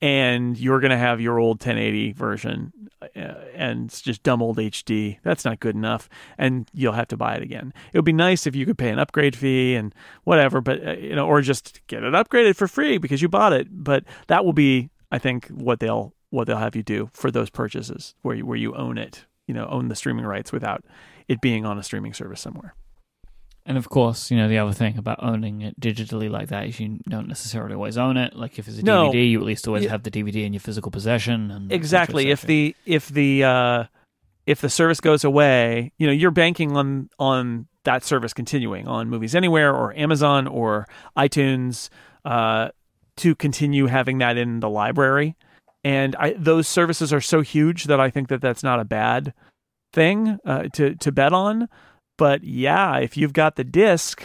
[0.00, 2.72] And you're going to have your old 1080 version
[3.16, 5.18] uh, and it's just dumb old HD.
[5.22, 6.08] That's not good enough.
[6.38, 7.72] And you'll have to buy it again.
[7.92, 9.94] It would be nice if you could pay an upgrade fee and
[10.24, 13.52] whatever, but, uh, you know, or just get it upgraded for free because you bought
[13.52, 13.68] it.
[13.70, 17.50] But that will be, I think, what they'll, what they'll have you do for those
[17.50, 20.84] purchases where you, where you own it, you know, own the streaming rights without
[21.28, 22.74] it being on a streaming service somewhere.
[23.64, 26.80] And of course, you know, the other thing about owning it digitally like that is
[26.80, 28.34] you don't necessarily always own it.
[28.34, 29.10] Like if it's a no.
[29.10, 29.90] DVD, you at least always yeah.
[29.90, 31.50] have the DVD in your physical possession.
[31.50, 32.30] And exactly.
[32.30, 33.84] If the if the uh,
[34.46, 39.08] if the service goes away, you know, you're banking on on that service continuing on
[39.08, 40.86] Movies Anywhere or Amazon or
[41.16, 41.88] iTunes
[42.24, 42.68] uh,
[43.16, 45.36] to continue having that in the library.
[45.84, 49.34] And I, those services are so huge that I think that that's not a bad
[49.92, 51.68] thing uh, to to bet on.
[52.22, 54.22] But yeah, if you've got the disc,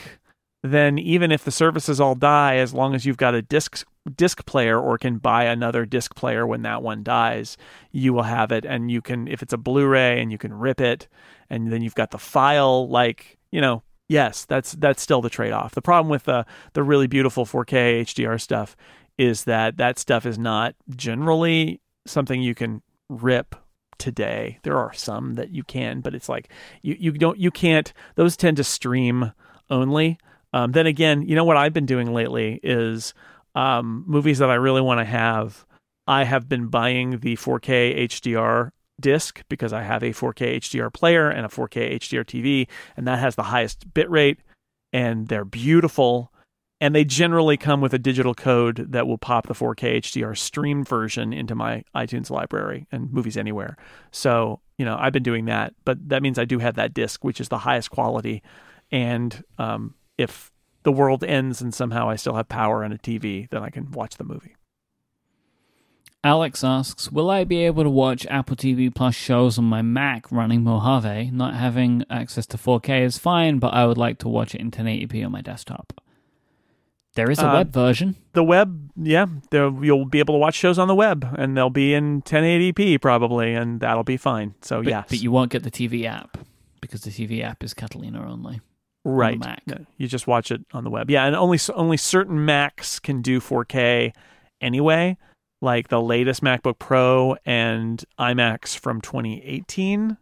[0.62, 4.46] then even if the services all die, as long as you've got a disc disc
[4.46, 7.58] player or can buy another disc player when that one dies,
[7.92, 8.66] you will have it.
[8.66, 11.08] And you can, if it's a Blu-ray, and you can rip it,
[11.50, 12.88] and then you've got the file.
[12.88, 15.74] Like you know, yes, that's that's still the trade-off.
[15.74, 18.78] The problem with the the really beautiful 4K HDR stuff
[19.18, 23.56] is that that stuff is not generally something you can rip
[23.98, 24.60] today.
[24.64, 26.50] There are some that you can, but it's like
[26.82, 27.92] you you don't you can't.
[28.16, 29.32] Those tend to stream
[29.70, 30.18] only.
[30.54, 33.14] Um, then again, you know what I've been doing lately is
[33.56, 35.66] um, movies that I really want to have.
[36.08, 41.30] I have been buying the 4K HDR disc because I have a 4K HDR player
[41.30, 44.40] and a 4K HDR TV, and that has the highest bit rate,
[44.94, 46.32] and they're beautiful.
[46.80, 50.84] And they generally come with a digital code that will pop the 4K HDR stream
[50.84, 53.78] version into my iTunes library and Movies Anywhere.
[54.12, 57.24] So, you know, I've been doing that, but that means I do have that disc,
[57.24, 58.44] which is the highest quality.
[58.92, 60.52] And um, if
[60.84, 63.92] the world ends and somehow I still have power and a TV, then I can
[63.92, 64.56] watch the movie.
[66.24, 70.32] Alex asks, "Will I be able to watch Apple TV Plus shows on my Mac
[70.32, 71.32] running Mojave?
[71.32, 74.72] Not having access to 4K is fine, but I would like to watch it in
[74.72, 76.02] 1080p on my desktop."
[77.18, 78.16] There is a Uh, web version.
[78.34, 81.70] The web, yeah, there, you'll be able to watch shows on the web, and they'll
[81.72, 84.54] be in 1080p probably, and that'll be fine.
[84.62, 86.38] So yes, but you won't get the TV app
[86.80, 88.62] because the TV app is Catalina only.
[89.04, 89.40] right.
[89.40, 89.64] Mac.
[89.68, 91.10] No, you just watch it on the web.
[91.10, 94.14] Yeah, and only only certain Macs can do 4K
[94.62, 95.18] anyway,
[95.62, 100.18] like the latest MacBook Pro and iMacs from 2018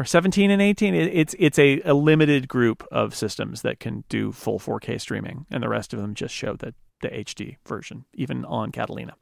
[0.00, 0.94] or 17 and 18.
[0.94, 5.46] It, it's it's a, a limited group of systems that can do full 4K streaming,
[5.50, 9.14] and the rest of them just show the the HD version, even on Catalina.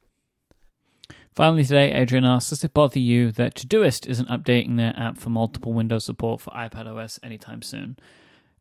[1.34, 5.30] Finally, today, Adrian asks, Does it bother you that Todoist isn't updating their app for
[5.30, 7.96] multiple Windows support for iPad OS anytime soon?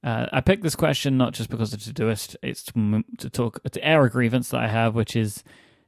[0.04, 4.06] Uh, I picked this question not just because of Todoist, it's to, talk to air
[4.06, 5.44] a grievance that I have, which is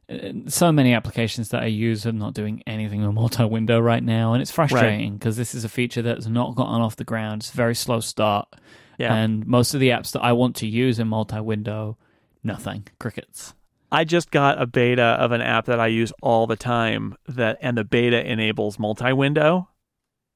[0.10, 4.34] Uh, so many applications that I use are not doing anything with multi-window right now,
[4.34, 7.42] and it's frustrating because this is a feature that's not gotten off the ground.
[7.44, 8.48] It's a very slow start,
[8.98, 9.14] Yeah.
[9.14, 11.98] and most of the apps that I want to use in multi-window,
[12.44, 13.54] nothing, crickets.
[13.92, 17.58] I just got a beta of an app that I use all the time that
[17.62, 19.70] and the beta enables multi-window.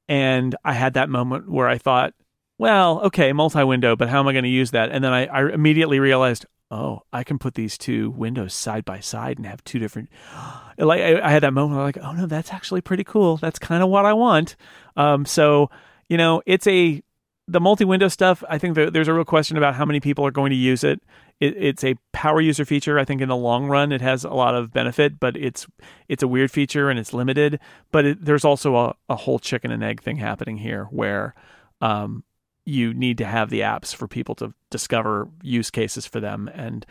[0.08, 2.14] And I had that moment where I thought,
[2.58, 4.90] well, okay, multi-window, but how am I going to use that?
[4.90, 9.00] And then I, I immediately realized, oh, I can put these two windows side by
[9.00, 10.10] side and have two different.
[10.76, 13.36] Like I, I had that moment where like, oh no, that's actually pretty cool.
[13.36, 14.56] That's kind of what I want.
[14.96, 15.70] Um, so
[16.08, 17.00] you know, it's a
[17.46, 18.42] the multi-window stuff.
[18.48, 20.82] I think there, there's a real question about how many people are going to use
[20.82, 21.00] it.
[21.40, 21.54] it.
[21.56, 22.98] It's a power user feature.
[22.98, 25.66] I think in the long run, it has a lot of benefit, but it's
[26.08, 27.60] it's a weird feature and it's limited.
[27.92, 31.34] But it, there's also a, a whole chicken and egg thing happening here, where
[31.80, 32.24] um,
[32.66, 36.86] you need to have the apps for people to discover use cases for them and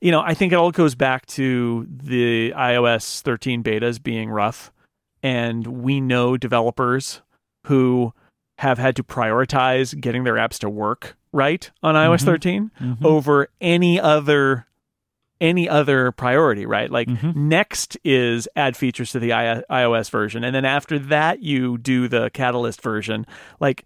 [0.00, 4.72] you know i think it all goes back to the ios 13 betas being rough
[5.22, 7.22] and we know developers
[7.66, 8.12] who
[8.58, 12.24] have had to prioritize getting their apps to work right on ios Mhm.
[12.24, 13.04] 13 Mhm.
[13.04, 14.66] over any other
[15.40, 17.34] any other priority right like Mhm.
[17.34, 22.08] next is add features to the I- ios version and then after that you do
[22.08, 23.24] the catalyst version
[23.58, 23.84] like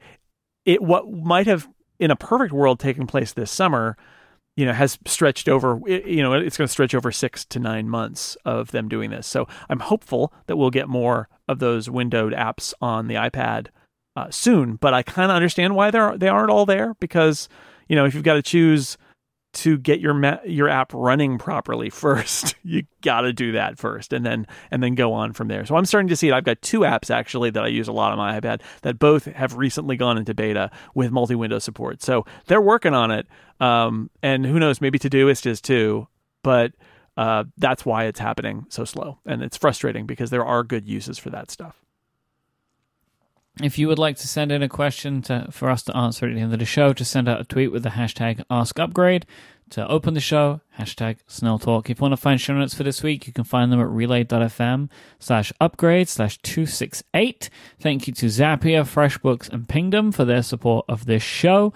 [0.65, 1.69] it what might have
[1.99, 3.97] in a perfect world taken place this summer
[4.57, 7.89] you know has stretched over you know it's going to stretch over 6 to 9
[7.89, 9.27] months of them doing this.
[9.27, 13.69] So i'm hopeful that we'll get more of those windowed apps on the ipad
[14.17, 17.49] uh, soon but i kind of understand why they're they aren't all there because
[17.89, 18.97] you know if you've got to choose
[19.55, 22.55] to get your ma- your app running properly first.
[22.63, 25.65] You got to do that first and then and then go on from there.
[25.65, 26.35] So i'm starting to see it.
[26.35, 29.27] I've got two apps actually that i use a lot on my ipad that both
[29.27, 32.03] have recently gone into beta with multi-window support.
[32.03, 33.27] So they're working on it
[33.61, 36.09] um, and who knows maybe todoist is too
[36.43, 36.73] but
[37.17, 39.19] uh, that's why it's happening so slow.
[39.25, 41.81] And it's frustrating because there are good uses for that stuff
[43.63, 46.35] If you would like to send in a question to, for us to answer at
[46.35, 49.23] the end of the show, just send out a tweet with the hashtag AskUpgrade
[49.71, 51.89] to open the show, hashtag Snell Talk.
[51.89, 53.89] If you want to find show notes for this week, you can find them at
[53.89, 54.89] relay.fm
[55.21, 57.49] slash upgrade slash 268.
[57.79, 61.73] Thank you to Zapier, FreshBooks, and Pingdom for their support of this show.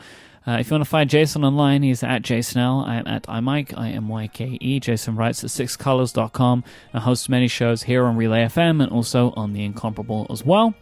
[0.48, 2.86] Uh, if you want to find Jason online, he's at jsnell.
[2.86, 4.80] I am at imyke, I-M-Y-K-E.
[4.80, 9.52] Jason writes at sixcolors.com and hosts many shows here on Relay FM and also on
[9.52, 10.74] The Incomparable as well.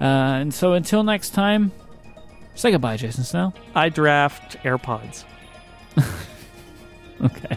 [0.00, 1.72] Uh, and so until next time,
[2.54, 3.54] say goodbye, Jason Snell.
[3.74, 5.24] i draft airpods
[7.24, 7.56] Okay.